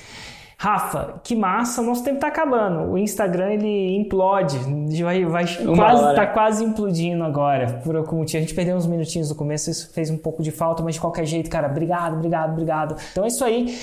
Rafa, 0.57 1.19
que 1.23 1.35
massa, 1.35 1.81
nosso 1.81 2.03
tempo 2.03 2.15
está 2.15 2.27
acabando. 2.27 2.91
O 2.91 2.97
Instagram 2.97 3.53
ele 3.53 3.97
implode, 3.97 4.57
vai, 5.03 5.25
vai 5.25 5.45
quase, 5.75 6.15
tá 6.15 6.27
quase 6.27 6.63
implodindo 6.63 7.23
agora. 7.23 7.81
Por 7.83 7.95
algum 7.95 8.17
motivo. 8.17 8.37
A 8.37 8.41
gente 8.41 8.55
perdeu 8.55 8.75
uns 8.75 8.87
minutinhos 8.87 9.29
no 9.29 9.35
começo, 9.35 9.69
isso 9.69 9.93
fez 9.93 10.09
um 10.09 10.17
pouco 10.17 10.41
de 10.41 10.51
falta, 10.51 10.81
mas 10.81 10.95
de 10.95 11.01
qualquer 11.01 11.25
jeito, 11.25 11.49
cara, 11.49 11.67
obrigado, 11.67 12.15
obrigado, 12.15 12.51
obrigado. 12.53 12.95
Então 13.11 13.25
é 13.25 13.27
isso 13.27 13.43
aí. 13.43 13.77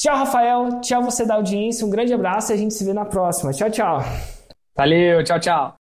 Tchau, 0.00 0.16
Rafael. 0.16 0.80
Tchau, 0.80 1.02
você 1.02 1.26
da 1.26 1.34
audiência. 1.34 1.86
Um 1.86 1.90
grande 1.90 2.14
abraço 2.14 2.50
e 2.50 2.54
a 2.54 2.56
gente 2.56 2.72
se 2.72 2.82
vê 2.86 2.94
na 2.94 3.04
próxima. 3.04 3.52
Tchau, 3.52 3.70
tchau. 3.70 3.98
Valeu, 4.74 5.22
tchau, 5.22 5.38
tchau. 5.38 5.79